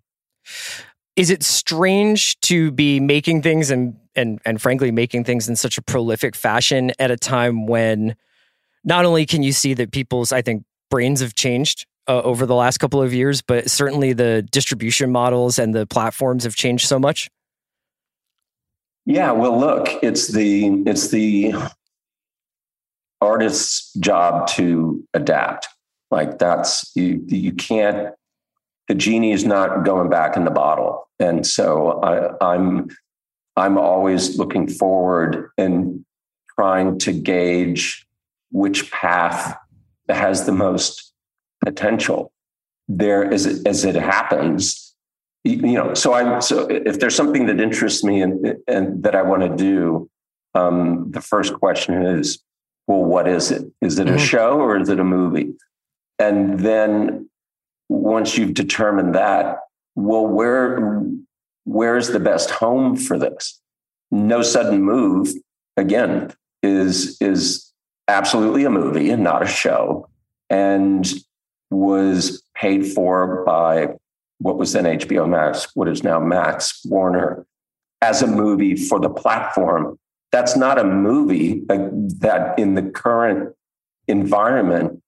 Is 1.16 1.30
it 1.30 1.44
strange 1.44 2.40
to 2.42 2.72
be 2.72 3.00
making 3.00 3.42
things 3.42 3.70
and 3.70 3.96
and 4.16 4.40
and 4.46 4.62
frankly 4.62 4.92
making 4.92 5.24
things 5.24 5.50
in 5.50 5.56
such 5.56 5.78
a 5.78 5.82
prolific 5.82 6.36
fashion 6.36 6.92
at 7.00 7.10
a 7.12 7.18
time 7.18 7.66
when 7.66 8.16
not 8.84 9.06
only 9.06 9.26
can 9.26 9.42
you 9.44 9.52
see 9.52 9.74
that 9.76 9.92
people's 9.92 10.32
I 10.32 10.42
think 10.42 10.64
brains 10.90 11.22
have 11.22 11.34
changed 11.34 11.86
uh, 12.08 12.22
over 12.22 12.46
the 12.46 12.56
last 12.56 12.78
couple 12.80 13.02
of 13.02 13.14
years, 13.14 13.42
but 13.42 13.70
certainly 13.72 14.14
the 14.14 14.46
distribution 14.52 15.12
models 15.12 15.58
and 15.58 15.74
the 15.74 15.88
platforms 15.88 16.44
have 16.44 16.56
changed 16.56 16.88
so 16.88 17.00
much. 17.00 17.30
Yeah, 19.06 19.32
well, 19.32 19.60
look, 19.60 19.90
it's 20.02 20.30
the 20.30 20.84
it's 20.86 21.10
the 21.10 21.54
artist's 23.22 23.94
job 23.96 24.48
to 24.48 25.04
adapt. 25.14 25.68
Like 26.12 26.40
that's 26.40 26.92
you 26.96 27.24
you 27.28 27.54
can't. 27.54 28.14
The 28.88 28.96
genie 28.96 29.32
is 29.32 29.46
not 29.46 29.86
going 29.86 30.10
back 30.10 30.36
in 30.38 30.46
the 30.46 30.52
bottle, 30.52 31.08
and 31.20 31.46
so 31.46 32.02
I, 32.02 32.54
I'm 32.54 32.90
I'm 33.56 33.78
always 33.78 34.38
looking 34.38 34.68
forward 34.68 35.50
and 35.58 36.06
trying 36.56 36.98
to 37.00 37.12
gauge 37.12 38.06
which 38.52 38.92
path 38.92 39.58
has 40.10 40.46
the 40.46 40.52
most 40.52 41.14
potential. 41.64 42.32
There, 42.88 43.32
as 43.32 43.46
it, 43.46 43.66
as 43.66 43.86
it 43.86 43.96
happens, 43.96 44.93
you 45.44 45.56
you 45.58 45.74
know 45.74 45.94
so 45.94 46.14
i'm 46.14 46.42
so 46.42 46.68
if 46.70 47.00
there's 47.00 47.16
something 47.16 47.46
that 47.48 47.60
interests 47.60 48.04
me 48.04 48.22
and, 48.22 48.56
and 48.68 49.04
that 49.04 49.16
i 49.16 49.22
want 49.22 49.42
to 49.42 49.56
do 49.56 50.10
um, 50.56 51.10
the 51.12 51.22
first 51.22 51.54
question 51.56 52.06
is 52.06 52.40
well 52.86 53.04
what 53.04 53.28
is 53.28 53.50
it? 53.50 53.64
Is 53.82 53.98
it 53.98 54.08
a 54.10 54.14
Mhm. 54.14 54.20
show 54.20 54.60
or 54.60 54.78
is 54.78 54.90
it 54.90 55.00
a 55.00 55.04
movie? 55.04 55.54
And 56.20 56.60
then 56.60 57.30
once 57.90 58.38
you've 58.38 58.54
determined 58.54 59.16
that 59.16 59.60
well 59.96 60.28
where 60.28 61.02
where's 61.66 62.10
the 62.10 62.20
best 62.20 62.52
home 62.52 62.96
for 62.98 63.18
this? 63.18 63.60
No 64.12 64.42
sudden 64.44 64.82
move 64.84 65.34
again 65.78 66.34
is 66.62 67.18
is 67.22 67.72
absolutely 68.08 68.64
a 68.66 68.70
movie 68.70 69.10
and 69.10 69.24
not 69.24 69.42
a 69.42 69.48
show 69.48 70.08
and 70.50 71.12
was 71.72 72.44
paid 72.54 72.86
for 72.94 73.44
by 73.46 73.88
what 74.44 74.58
was 74.58 74.74
then 74.74 74.84
HBO 74.84 75.28
Max, 75.28 75.70
what 75.74 75.88
is 75.88 76.04
now 76.04 76.20
Max 76.20 76.82
Warner, 76.86 77.46
as 78.02 78.22
a 78.22 78.28
movie 78.28 78.76
for 78.76 79.00
the 79.00 79.10
platform. 79.10 79.98
That's 80.34 80.58
not 80.58 80.78
a 80.78 80.84
movie 80.84 81.64
uh, 81.70 81.88
that 82.20 82.60
in 82.60 82.76
the 82.76 82.82
current 82.82 83.56
environment 84.08 85.02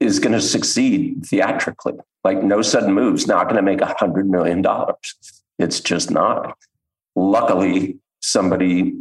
is 0.00 0.18
going 0.18 0.32
to 0.32 0.40
succeed 0.40 1.24
theatrically. 1.24 1.94
Like 2.24 2.42
No 2.42 2.62
Sudden 2.62 2.92
Moves, 2.92 3.28
not 3.28 3.44
going 3.44 3.56
to 3.56 3.62
make 3.62 3.80
a 3.80 3.94
hundred 3.98 4.28
million 4.28 4.60
dollars. 4.60 5.14
It's 5.58 5.78
just 5.78 6.10
not. 6.10 6.58
Luckily, 7.14 7.98
somebody 8.20 8.94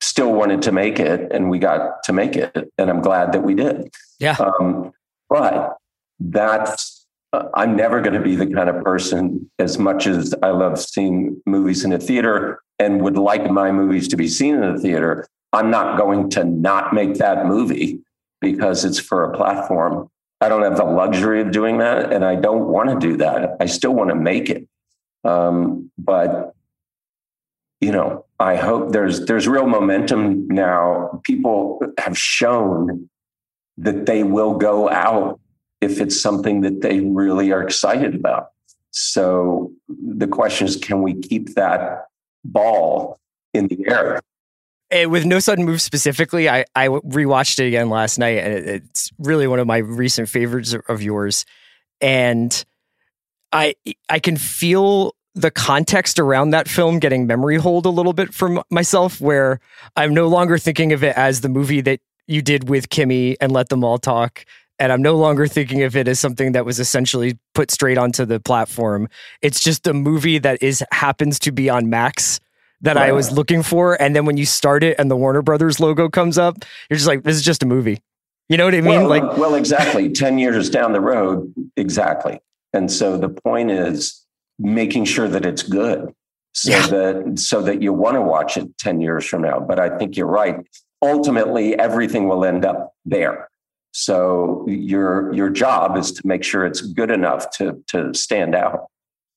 still 0.00 0.32
wanted 0.32 0.62
to 0.62 0.72
make 0.72 0.98
it, 0.98 1.30
and 1.30 1.48
we 1.48 1.60
got 1.60 2.02
to 2.04 2.12
make 2.12 2.34
it, 2.34 2.72
and 2.76 2.90
I'm 2.90 3.02
glad 3.02 3.32
that 3.32 3.44
we 3.44 3.54
did. 3.54 3.94
Yeah. 4.18 4.36
Um, 4.40 4.92
but 5.28 5.76
that's 6.18 6.95
I'm 7.54 7.76
never 7.76 8.00
going 8.00 8.14
to 8.14 8.20
be 8.20 8.36
the 8.36 8.46
kind 8.46 8.68
of 8.68 8.82
person, 8.84 9.50
as 9.58 9.78
much 9.78 10.06
as 10.06 10.34
I 10.42 10.50
love 10.50 10.78
seeing 10.78 11.40
movies 11.46 11.84
in 11.84 11.92
a 11.92 11.98
theater 11.98 12.60
and 12.78 13.02
would 13.02 13.16
like 13.16 13.50
my 13.50 13.72
movies 13.72 14.08
to 14.08 14.16
be 14.16 14.28
seen 14.28 14.54
in 14.54 14.62
a 14.62 14.78
theater. 14.78 15.26
I'm 15.52 15.70
not 15.70 15.98
going 15.98 16.30
to 16.30 16.44
not 16.44 16.92
make 16.92 17.14
that 17.14 17.46
movie 17.46 18.00
because 18.40 18.84
it's 18.84 18.98
for 18.98 19.24
a 19.24 19.36
platform. 19.36 20.10
I 20.40 20.48
don't 20.48 20.62
have 20.62 20.76
the 20.76 20.84
luxury 20.84 21.40
of 21.40 21.50
doing 21.50 21.78
that, 21.78 22.12
and 22.12 22.24
I 22.24 22.36
don't 22.36 22.66
want 22.66 22.90
to 22.90 22.98
do 22.98 23.16
that. 23.18 23.56
I 23.60 23.66
still 23.66 23.94
want 23.94 24.10
to 24.10 24.16
make 24.16 24.50
it, 24.50 24.68
um, 25.24 25.90
but 25.96 26.54
you 27.80 27.90
know, 27.90 28.26
I 28.38 28.56
hope 28.56 28.92
there's 28.92 29.24
there's 29.26 29.48
real 29.48 29.66
momentum 29.66 30.46
now. 30.48 31.20
People 31.24 31.80
have 31.98 32.18
shown 32.18 33.08
that 33.78 34.06
they 34.06 34.22
will 34.22 34.54
go 34.54 34.90
out 34.90 35.40
if 35.80 36.00
it's 36.00 36.20
something 36.20 36.62
that 36.62 36.80
they 36.80 37.00
really 37.00 37.52
are 37.52 37.62
excited 37.62 38.14
about. 38.14 38.50
So 38.90 39.72
the 39.88 40.26
question 40.26 40.66
is, 40.66 40.76
can 40.76 41.02
we 41.02 41.14
keep 41.14 41.54
that 41.54 42.06
ball 42.44 43.18
in 43.52 43.68
the 43.68 43.86
air? 43.88 44.20
And 44.90 45.10
with 45.10 45.26
No 45.26 45.38
Sudden 45.38 45.64
Move 45.64 45.82
specifically, 45.82 46.48
I, 46.48 46.64
I 46.74 46.88
rewatched 46.88 47.58
it 47.58 47.66
again 47.66 47.90
last 47.90 48.18
night, 48.18 48.38
and 48.38 48.52
it, 48.54 48.66
it's 48.66 49.10
really 49.18 49.46
one 49.46 49.58
of 49.58 49.66
my 49.66 49.78
recent 49.78 50.28
favorites 50.28 50.74
of 50.88 51.02
yours. 51.02 51.44
And 52.00 52.64
I 53.52 53.74
I 54.08 54.18
can 54.18 54.36
feel 54.36 55.14
the 55.34 55.50
context 55.50 56.18
around 56.18 56.50
that 56.50 56.68
film 56.68 56.98
getting 56.98 57.26
memory 57.26 57.56
hold 57.56 57.84
a 57.84 57.90
little 57.90 58.12
bit 58.12 58.32
from 58.32 58.62
myself, 58.70 59.20
where 59.20 59.60
I'm 59.96 60.14
no 60.14 60.28
longer 60.28 60.56
thinking 60.56 60.92
of 60.92 61.04
it 61.04 61.16
as 61.16 61.40
the 61.40 61.48
movie 61.48 61.80
that 61.82 62.00
you 62.26 62.40
did 62.40 62.68
with 62.68 62.88
Kimi 62.88 63.36
and 63.40 63.52
Let 63.52 63.68
Them 63.68 63.84
All 63.84 63.98
Talk. 63.98 64.44
And 64.78 64.92
I'm 64.92 65.00
no 65.00 65.16
longer 65.16 65.46
thinking 65.46 65.82
of 65.84 65.96
it 65.96 66.06
as 66.06 66.20
something 66.20 66.52
that 66.52 66.66
was 66.66 66.78
essentially 66.78 67.38
put 67.54 67.70
straight 67.70 67.96
onto 67.96 68.24
the 68.26 68.38
platform. 68.38 69.08
It's 69.40 69.60
just 69.62 69.86
a 69.86 69.94
movie 69.94 70.38
that 70.38 70.62
is 70.62 70.84
happens 70.92 71.38
to 71.40 71.52
be 71.52 71.70
on 71.70 71.88
Max 71.88 72.40
that 72.82 72.98
I 72.98 73.12
was 73.12 73.32
looking 73.32 73.62
for. 73.62 74.00
And 74.00 74.14
then 74.14 74.26
when 74.26 74.36
you 74.36 74.44
start 74.44 74.84
it 74.84 74.96
and 74.98 75.10
the 75.10 75.16
Warner 75.16 75.40
Brothers 75.40 75.80
logo 75.80 76.10
comes 76.10 76.36
up, 76.36 76.56
you're 76.90 76.96
just 76.96 77.08
like, 77.08 77.22
this 77.22 77.36
is 77.36 77.42
just 77.42 77.62
a 77.62 77.66
movie. 77.66 78.02
You 78.50 78.58
know 78.58 78.66
what 78.66 78.74
I 78.74 78.80
mean? 78.82 79.00
Well, 79.00 79.08
like, 79.08 79.38
well, 79.38 79.54
exactly. 79.54 80.10
10 80.10 80.38
years 80.38 80.68
down 80.70 80.92
the 80.92 81.00
road, 81.00 81.52
exactly. 81.76 82.38
And 82.72 82.92
so 82.92 83.16
the 83.16 83.30
point 83.30 83.70
is 83.70 84.24
making 84.58 85.06
sure 85.06 85.26
that 85.26 85.44
it's 85.46 85.62
good 85.62 86.12
so 86.52 86.70
Yeah. 86.70 86.86
that 86.86 87.38
so 87.38 87.60
that 87.62 87.82
you 87.82 87.92
want 87.92 88.14
to 88.16 88.22
watch 88.22 88.56
it 88.56 88.76
10 88.78 89.00
years 89.00 89.24
from 89.26 89.42
now. 89.42 89.58
But 89.58 89.80
I 89.80 89.96
think 89.98 90.16
you're 90.16 90.26
right. 90.26 90.56
Ultimately, 91.02 91.78
everything 91.78 92.28
will 92.28 92.44
end 92.44 92.64
up 92.64 92.94
there. 93.04 93.48
So 93.98 94.66
your 94.68 95.32
your 95.32 95.48
job 95.48 95.96
is 95.96 96.12
to 96.12 96.26
make 96.26 96.44
sure 96.44 96.66
it's 96.66 96.82
good 96.82 97.10
enough 97.10 97.48
to 97.52 97.82
to 97.86 98.12
stand 98.12 98.54
out. 98.54 98.88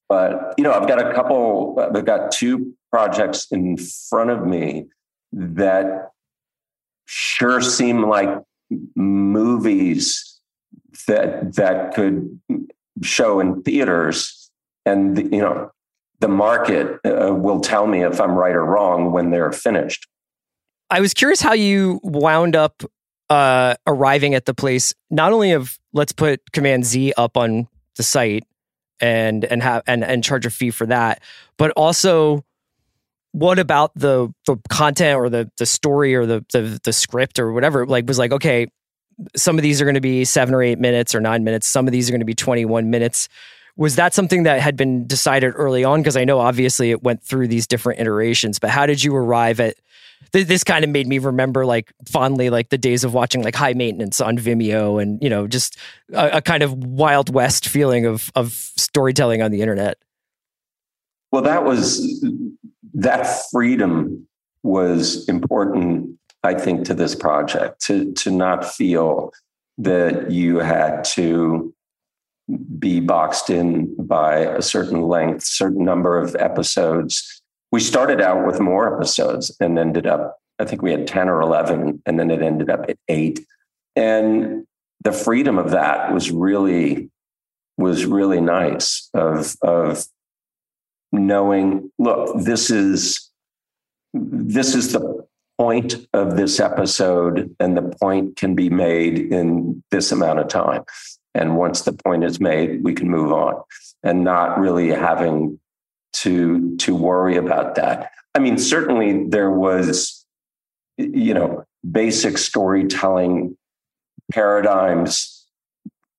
But 0.10 0.54
you 0.58 0.66
know, 0.66 0.74
I've 0.74 0.86
got 0.86 1.00
a 1.00 1.14
couple. 1.14 1.80
I've 1.80 2.04
got 2.04 2.34
two 2.34 2.74
projects 2.92 3.48
in 3.52 3.78
front 3.78 4.32
of 4.32 4.46
me 4.46 4.88
that 5.32 6.10
sure 7.06 7.62
seem 7.62 8.10
like 8.10 8.28
movies 8.96 10.42
that 11.08 11.56
that 11.56 11.94
could 11.94 12.38
show 13.02 13.40
in 13.40 13.64
theaters, 13.64 14.52
and 14.86 15.18
you 15.32 15.40
know, 15.40 15.72
the 16.20 16.28
market 16.28 17.00
uh, 17.06 17.34
will 17.34 17.62
tell 17.62 17.88
me 17.88 18.04
if 18.04 18.20
I'm 18.20 18.34
right 18.34 18.54
or 18.54 18.66
wrong 18.66 19.14
when 19.14 19.30
they're 19.30 19.54
finished. 19.54 20.06
I 20.90 21.00
was 21.00 21.14
curious 21.14 21.40
how 21.40 21.54
you 21.54 22.02
wound 22.04 22.58
up 22.58 22.84
uh, 23.30 23.76
arriving 23.86 24.34
at 24.34 24.46
the 24.46 24.54
place, 24.54 24.94
not 25.10 25.34
only 25.34 25.52
of 25.52 25.78
let's 25.94 26.12
put 26.12 26.52
Command 26.52 26.86
Z 26.86 27.14
up 27.18 27.38
on 27.38 27.68
the 27.96 28.04
site 28.04 28.44
and 29.00 29.46
and 29.46 29.62
have 29.62 29.84
and 29.88 30.04
and 30.04 30.24
charge 30.24 30.46
a 30.46 30.50
fee 30.50 30.72
for 30.72 30.86
that, 30.88 31.22
but 31.58 31.72
also 31.72 32.44
what 33.32 33.60
about 33.60 33.92
the 33.96 34.34
the 34.46 34.58
content 34.70 35.18
or 35.18 35.30
the 35.30 35.52
the 35.58 35.66
story 35.66 36.16
or 36.16 36.26
the 36.26 36.46
the, 36.52 36.80
the 36.84 36.94
script 36.94 37.40
or 37.40 37.52
whatever? 37.52 37.86
Like 37.86 38.08
was 38.08 38.18
like 38.18 38.32
okay 38.32 38.68
some 39.36 39.58
of 39.58 39.64
these 39.64 39.82
are 39.82 39.86
going 39.86 39.96
to 39.96 40.02
be 40.02 40.24
7 40.24 40.54
or 40.54 40.64
8 40.64 40.80
minutes 40.80 41.14
or 41.14 41.20
9 41.20 41.44
minutes. 41.44 41.68
Some 41.68 41.88
of 41.88 41.92
these 41.92 42.10
are 42.10 42.14
going 42.14 42.22
to 42.22 42.26
be 42.26 42.36
21 42.36 42.90
minutes. 42.90 43.28
Was 43.76 43.96
that 43.96 44.14
something 44.14 44.44
that 44.44 44.62
had 44.62 44.76
been 44.76 45.08
decided 45.08 45.54
early 45.56 45.84
on? 45.84 46.02
Because 46.02 46.18
i 46.18 46.24
know 46.24 46.40
obviously 46.40 46.92
it 46.92 47.04
went 47.04 47.24
through 47.24 47.48
these 47.48 47.68
different 47.68 48.00
iterations 48.00 48.60
but 48.60 48.70
how 48.70 48.86
did 48.86 49.04
you 49.04 49.16
arrive 49.16 49.60
at 49.60 49.76
th- 50.34 50.48
this 50.48 50.64
kind 50.64 50.84
of 50.84 50.90
made 50.90 51.08
me 51.08 51.20
remember 51.20 51.66
like 51.66 51.92
fondly 52.08 52.50
like 52.50 52.70
the 52.70 52.78
days 52.78 53.04
of 53.04 53.14
watching 53.14 53.44
like 53.44 53.56
high 53.56 53.74
maintenance 53.74 54.22
on 54.22 54.38
vimeo 54.38 55.02
and 55.02 55.22
you 55.22 55.30
know 55.30 55.48
just 55.48 55.78
a, 56.14 56.38
a 56.38 56.42
kind 56.42 56.64
of 56.64 56.74
wild 56.74 57.34
west 57.34 57.68
feeling 57.68 58.06
of 58.06 58.32
of 58.36 58.54
storytelling 58.54 59.42
on 59.42 59.52
the 59.52 59.62
internet 59.62 59.98
Well, 61.32 61.44
that 61.44 61.64
was 61.64 62.26
that 62.94 63.28
freedom 63.52 64.28
was 64.64 65.28
important, 65.30 66.18
I 66.44 66.56
think, 66.56 66.86
to 66.86 66.94
this 66.94 67.16
project 67.16 67.82
to 67.86 68.12
to 68.14 68.32
not 68.32 68.66
feel 68.66 69.32
that 69.78 70.32
you 70.32 70.60
had 70.60 71.04
to 71.04 71.74
be 72.80 73.00
boxed 73.00 73.50
in 73.50 73.96
by 74.06 74.40
a 74.40 74.62
certain 74.62 75.04
length, 75.04 75.44
certain 75.44 75.86
number 75.86 76.18
of 76.18 76.36
episodes. 76.36 77.39
We 77.72 77.80
started 77.80 78.22
out 78.22 78.46
with 78.46 78.60
more 78.60 78.96
episodes 78.96 79.56
and 79.60 79.78
ended 79.78 80.08
up, 80.08 80.38
I 80.58 80.66
think 80.66 80.82
we 80.82 80.92
had 80.92 81.08
10 81.08 81.30
or 81.30 81.42
11, 81.42 82.02
and 82.06 82.20
then 82.20 82.32
it 82.32 82.42
ended 82.42 82.70
up 82.70 82.90
at 82.90 82.98
eight. 83.08 83.46
And 83.96 84.66
the 85.04 85.12
freedom 85.12 85.58
of 85.58 85.72
that 85.72 86.14
was 86.14 86.32
really 86.32 87.10
was 87.78 88.06
really 88.06 88.42
nice 88.42 89.10
of 89.14 89.56
of 89.62 90.06
knowing 91.12 91.90
look 91.98 92.44
this 92.44 92.70
is 92.70 93.32
this 94.14 94.76
is 94.76 94.92
the 94.92 95.26
point 95.58 95.96
of 96.14 96.36
this 96.36 96.60
episode 96.60 97.56
and 97.60 97.78
the 97.78 97.96
point 98.02 98.36
can 98.36 98.54
be 98.54 98.70
made 98.70 99.18
in 99.32 99.82
this 99.92 100.12
amount 100.12 100.40
of 100.40 100.48
time 100.48 100.84
and 101.34 101.58
once 101.58 101.82
the 101.82 101.94
point 101.94 102.24
is 102.24 102.40
made 102.40 102.84
we 102.84 102.94
can 102.94 103.10
move 103.10 103.32
on 103.32 103.62
and 104.04 104.24
not 104.24 104.60
really 104.60 104.90
having 104.90 105.60
to 106.14 106.76
to 106.78 106.96
worry 106.96 107.38
about 107.38 107.76
that. 107.76 108.12
I 108.36 108.40
mean 108.40 108.58
certainly 108.58 109.28
there 109.28 109.52
was 109.52 110.26
you 110.98 111.34
know 111.34 111.66
basic 111.90 112.38
storytelling 112.38 113.58
paradigms 114.32 115.48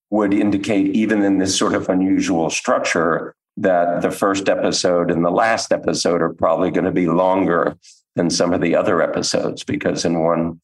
would 0.09 0.33
indicate 0.33 0.93
even 0.95 1.23
in 1.23 1.37
this 1.37 1.57
sort 1.57 1.73
of 1.73 1.87
unusual 1.87 2.49
structure 2.49 3.33
that 3.57 4.01
the 4.01 4.11
first 4.11 4.49
episode 4.49 5.11
and 5.11 5.23
the 5.23 5.31
last 5.31 5.71
episode 5.71 6.21
are 6.21 6.33
probably 6.33 6.71
going 6.71 6.85
to 6.85 6.91
be 6.91 7.07
longer 7.07 7.77
than 8.15 8.29
some 8.29 8.53
of 8.53 8.61
the 8.61 8.75
other 8.75 9.01
episodes 9.01 9.63
because 9.63 10.03
in 10.05 10.19
one 10.19 10.59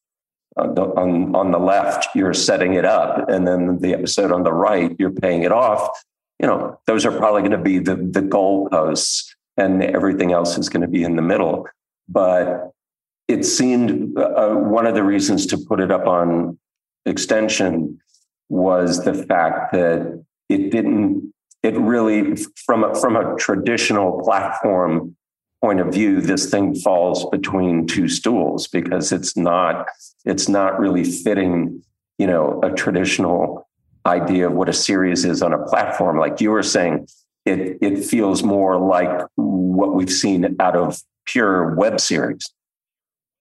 on 0.58 0.74
the, 0.74 0.82
on, 0.82 1.36
on 1.36 1.52
the 1.52 1.60
left 1.60 2.08
you're 2.16 2.34
setting 2.34 2.74
it 2.74 2.86
up 2.86 3.30
and 3.30 3.48
then 3.48 3.80
the 3.80 3.94
episode 3.94 4.32
on 4.32 4.44
the 4.44 4.54
right 4.54 4.96
you're 5.00 5.12
paying 5.12 5.44
it 5.44 5.52
off 5.52 5.90
you 6.40 6.48
know 6.48 6.80
those 6.86 7.06
are 7.06 7.12
probably 7.12 7.42
going 7.42 7.52
to 7.52 7.58
be 7.58 7.80
the 7.80 7.96
the 7.96 8.22
goalposts 8.22 9.26
and 9.58 9.84
everything 9.84 10.32
else 10.32 10.58
is 10.58 10.70
going 10.70 10.82
to 10.82 10.88
be 10.88 11.04
in 11.04 11.16
the 11.16 11.22
middle. 11.22 11.68
But 12.08 12.72
it 13.28 13.44
seemed 13.44 14.18
uh, 14.18 14.54
one 14.54 14.86
of 14.86 14.96
the 14.96 15.04
reasons 15.04 15.46
to 15.48 15.58
put 15.58 15.80
it 15.80 15.92
up 15.92 16.08
on 16.08 16.58
extension 17.06 18.00
was 18.50 19.04
the 19.04 19.14
fact 19.14 19.74
that 19.74 20.24
it 20.50 20.72
didn't 20.72 21.34
it 21.64 21.78
really 21.78 22.36
from 22.66 22.84
a, 22.84 22.96
from 22.96 23.16
a 23.16 23.36
traditional 23.38 24.22
platform 24.24 25.16
point 25.62 25.80
of 25.80 25.92
view 25.92 26.22
this 26.22 26.50
thing 26.50 26.76
falls 26.76 27.26
between 27.30 27.88
two 27.88 28.08
stools 28.08 28.68
because 28.68 29.12
it's 29.12 29.36
not 29.36 29.88
it's 30.24 30.48
not 30.48 30.80
really 30.80 31.04
fitting 31.04 31.82
you 32.18 32.28
know 32.28 32.60
a 32.64 32.72
traditional 32.72 33.67
idea 34.08 34.48
of 34.48 34.54
what 34.54 34.70
a 34.70 34.74
series 34.74 35.26
is 35.26 35.42
on 35.42 35.54
a 35.54 35.64
platform 35.66 36.18
like 36.18 36.42
you 36.42 36.50
were 36.52 36.64
saying 36.64 37.08
it 37.46 37.78
it 37.82 38.04
feels 38.04 38.44
more 38.44 38.78
like 38.78 39.26
what 39.36 39.94
we've 39.96 40.12
seen 40.12 40.56
out 40.60 40.76
of 40.76 41.02
pure 41.26 41.76
web 41.76 42.00
series 42.00 42.52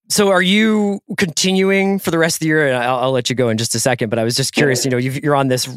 So, 0.08 0.28
are 0.30 0.42
you 0.42 1.00
continuing 1.16 1.98
for 1.98 2.12
the 2.12 2.18
rest 2.18 2.36
of 2.36 2.40
the 2.40 2.46
year? 2.46 2.68
And 2.68 2.76
I'll, 2.76 2.98
I'll 2.98 3.10
let 3.12 3.28
you 3.28 3.34
go 3.34 3.48
in 3.48 3.58
just 3.58 3.74
a 3.74 3.80
second. 3.80 4.08
But 4.08 4.20
I 4.20 4.24
was 4.24 4.36
just 4.36 4.52
curious. 4.54 4.84
You 4.84 4.92
know, 4.92 4.98
you've, 4.98 5.22
you're 5.24 5.34
on 5.34 5.48
this 5.48 5.68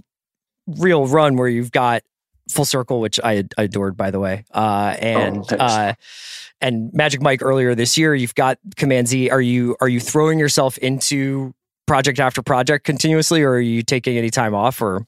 real 0.67 1.07
run 1.07 1.35
where 1.35 1.47
you've 1.47 1.71
got 1.71 2.03
Full 2.51 2.65
Circle, 2.65 2.99
which 3.01 3.19
I 3.23 3.43
adored, 3.57 3.97
by 3.97 4.11
the 4.11 4.19
way, 4.19 4.45
uh, 4.53 4.95
and 4.99 5.45
thanks. 5.47 5.63
uh, 5.63 5.93
and 6.61 6.93
Magic 6.93 7.21
Mike 7.23 7.41
earlier 7.41 7.73
this 7.73 7.97
year. 7.97 8.13
You've 8.13 8.35
got 8.35 8.59
Command 8.75 9.07
Z. 9.07 9.31
Are 9.31 9.41
you 9.41 9.75
are 9.81 9.89
you 9.89 9.99
throwing 9.99 10.37
yourself 10.37 10.77
into 10.77 11.55
project 11.89 12.19
after 12.19 12.43
project 12.43 12.85
continuously, 12.85 13.41
or 13.41 13.53
are 13.53 13.59
you 13.59 13.81
taking 13.81 14.15
any 14.15 14.29
time 14.29 14.53
off? 14.53 14.79
Or 14.79 15.07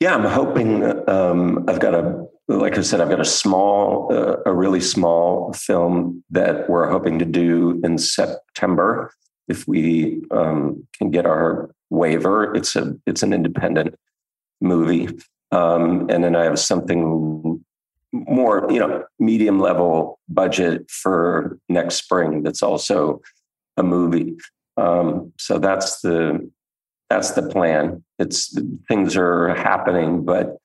Yeah, 0.00 0.14
I'm 0.14 0.24
hoping. 0.24 0.82
Um, 1.06 1.66
I've 1.68 1.78
got 1.78 1.94
a 1.94 2.26
like 2.48 2.78
I 2.78 2.80
said, 2.80 3.02
I've 3.02 3.10
got 3.10 3.20
a 3.20 3.26
small, 3.26 4.10
uh, 4.10 4.36
a 4.46 4.54
really 4.54 4.80
small 4.80 5.52
film 5.52 6.24
that 6.30 6.70
we're 6.70 6.88
hoping 6.88 7.18
to 7.18 7.26
do 7.26 7.78
in 7.84 7.98
September 7.98 9.12
if 9.48 9.68
we 9.68 10.22
um, 10.30 10.88
can 10.96 11.10
get 11.10 11.26
our 11.26 11.70
waiver. 11.90 12.54
It's 12.54 12.74
a 12.74 12.94
it's 13.06 13.22
an 13.22 13.34
independent 13.34 13.94
movie, 14.62 15.10
um, 15.52 16.08
and 16.08 16.24
then 16.24 16.34
I 16.34 16.44
have 16.44 16.58
something 16.58 17.62
more, 18.12 18.66
you 18.70 18.78
know, 18.78 19.04
medium 19.18 19.60
level 19.60 20.18
budget 20.30 20.90
for 20.90 21.58
next 21.68 21.96
spring. 21.96 22.42
That's 22.42 22.62
also 22.62 23.20
a 23.76 23.82
movie. 23.82 24.34
Um, 24.78 25.32
so 25.38 25.58
that's 25.58 26.00
the 26.00 26.50
that's 27.10 27.32
the 27.32 27.42
plan. 27.42 28.04
It's 28.18 28.56
things 28.86 29.16
are 29.16 29.54
happening, 29.54 30.24
but 30.24 30.58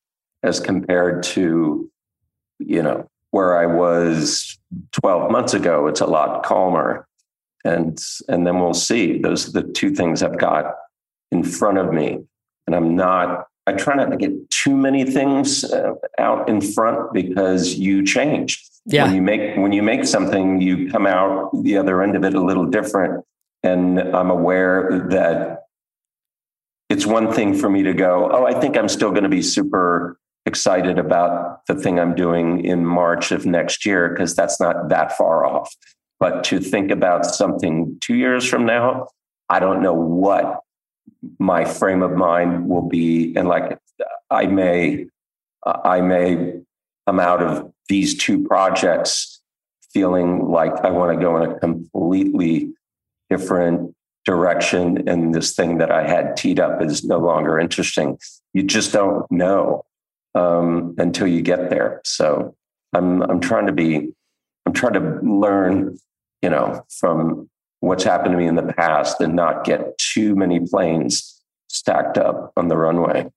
as 0.44 0.60
compared 0.60 1.24
to, 1.24 1.90
you 2.60 2.84
know, 2.84 3.10
where 3.32 3.58
I 3.58 3.66
was 3.66 4.60
12 4.92 5.32
months 5.32 5.54
ago, 5.54 5.88
it's 5.88 6.02
a 6.02 6.06
lot 6.06 6.44
calmer. 6.44 7.08
And 7.66 7.98
and 8.28 8.46
then 8.46 8.60
we'll 8.60 8.74
see. 8.74 9.20
Those 9.20 9.48
are 9.48 9.62
the 9.62 9.72
two 9.72 9.92
things 9.96 10.22
I've 10.22 10.38
got 10.38 10.76
in 11.32 11.44
front 11.44 11.78
of 11.78 11.94
me. 11.94 12.20
And 12.68 12.76
I'm 12.76 12.96
not 12.96 13.48
I 13.66 13.74
try 13.74 13.96
not 13.96 14.12
to 14.12 14.18
get 14.18 14.50
too 14.50 14.76
many 14.76 15.06
things 15.06 15.64
uh, 15.64 15.94
out 16.20 16.50
in 16.50 16.60
front 16.60 17.14
because 17.14 17.76
you 17.76 18.06
change. 18.06 18.64
Yeah. 18.86 19.06
When 19.06 19.16
you 19.16 19.22
make 19.22 19.56
when 19.56 19.72
you 19.72 19.82
make 19.82 20.04
something, 20.06 20.60
you 20.60 20.92
come 20.92 21.08
out 21.08 21.52
the 21.64 21.78
other 21.78 22.04
end 22.04 22.18
of 22.18 22.26
it 22.26 22.34
a 22.34 22.42
little 22.42 22.66
different. 22.66 23.24
And 23.64 24.00
I'm 24.00 24.30
aware 24.30 25.08
that 25.10 25.64
it's 26.90 27.06
one 27.06 27.32
thing 27.32 27.56
for 27.56 27.70
me 27.70 27.84
to 27.84 27.94
go, 27.94 28.30
oh, 28.32 28.46
I 28.46 28.60
think 28.60 28.78
I'm 28.78 28.90
still 28.90 29.12
going 29.12 29.24
to 29.24 29.30
be 29.30 29.42
super 29.42 30.20
excited 30.46 31.00
about 31.00 31.66
the 31.68 31.76
thing 31.76 32.00
I'm 32.00 32.16
doing 32.16 32.66
in 32.66 32.86
March 32.86 33.32
of 33.32 33.46
next 33.46 33.86
year 33.86 34.10
because 34.10 34.36
that's 34.36 34.60
not 34.60 34.90
that 34.90 35.18
far 35.18 35.46
off. 35.46 35.74
But 36.20 36.44
to 36.46 36.60
think 36.60 36.92
about 36.92 37.26
something 37.26 37.98
two 38.02 38.16
years 38.16 38.48
from 38.48 38.66
now, 38.66 39.08
I 39.50 39.60
don't 39.60 39.82
know 39.82 39.94
what 39.94 40.62
my 41.40 41.66
frame 41.66 42.02
of 42.02 42.12
mind 42.12 42.68
will 42.68 42.88
be. 42.88 43.34
And 43.36 43.48
like 43.48 43.78
I 44.30 44.46
may, 44.48 45.08
I 45.66 46.02
may 46.02 46.60
come 47.08 47.20
out 47.20 47.42
of 47.42 47.72
these 47.88 48.18
two 48.18 48.44
projects 48.44 49.42
feeling 49.92 50.48
like 50.50 50.74
I 50.84 50.90
want 50.90 51.18
to 51.18 51.24
go 51.24 51.42
in 51.42 51.52
a 51.52 51.60
completely 51.60 52.74
different 53.30 53.96
direction 54.26 55.08
and 55.08 55.34
this 55.34 55.54
thing 55.54 55.80
that 55.80 55.92
I 55.92 56.08
had 56.08 56.38
teed 56.38 56.60
up 56.60 56.82
is 56.82 57.04
no 57.04 57.20
longer 57.20 57.60
interesting. 57.60 58.18
You 58.54 58.64
just 58.64 58.94
don't 58.94 59.30
know 59.32 59.84
um, 60.36 60.96
until 60.98 61.28
you 61.28 61.42
get 61.42 61.70
there. 61.70 62.02
So 62.06 62.56
I'm 62.94 63.22
I'm 63.24 63.40
trying 63.40 63.68
to 63.68 63.74
be 63.74 64.14
I'm 64.66 64.74
trying 64.74 64.94
to 64.94 65.20
learn, 65.24 65.98
you 66.42 66.50
know, 66.50 66.86
from 66.90 67.50
what's 67.80 68.04
happened 68.04 68.32
to 68.32 68.38
me 68.38 68.48
in 68.48 68.56
the 68.56 68.74
past 68.74 69.20
and 69.20 69.36
not 69.36 69.66
get 69.66 69.98
too 69.98 70.36
many 70.36 70.60
planes 70.60 71.42
stacked 71.68 72.18
up 72.18 72.54
on 72.56 72.70
the 72.70 72.78
runway. 72.78 73.30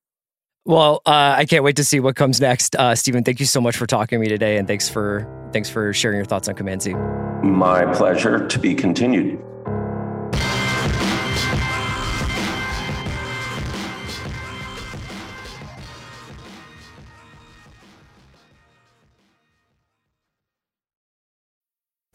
Well, 0.64 1.00
uh, 1.06 1.34
I 1.36 1.44
can't 1.44 1.62
wait 1.62 1.76
to 1.76 1.84
see 1.84 2.00
what 2.00 2.16
comes 2.16 2.40
next, 2.40 2.74
uh, 2.74 2.94
Steven. 2.96 3.22
Thank 3.22 3.38
you 3.38 3.46
so 3.46 3.60
much 3.60 3.76
for 3.76 3.86
talking 3.86 4.18
to 4.18 4.20
me 4.20 4.28
today, 4.28 4.56
and 4.56 4.66
thanks 4.66 4.88
for 4.88 5.28
thanks 5.52 5.70
for 5.70 5.92
sharing 5.92 6.16
your 6.16 6.24
thoughts 6.24 6.48
on 6.48 6.54
Command 6.54 6.82
Z. 6.82 6.94
My 7.42 7.92
pleasure. 7.94 8.46
To 8.46 8.58
be 8.58 8.74
continued. 8.74 9.40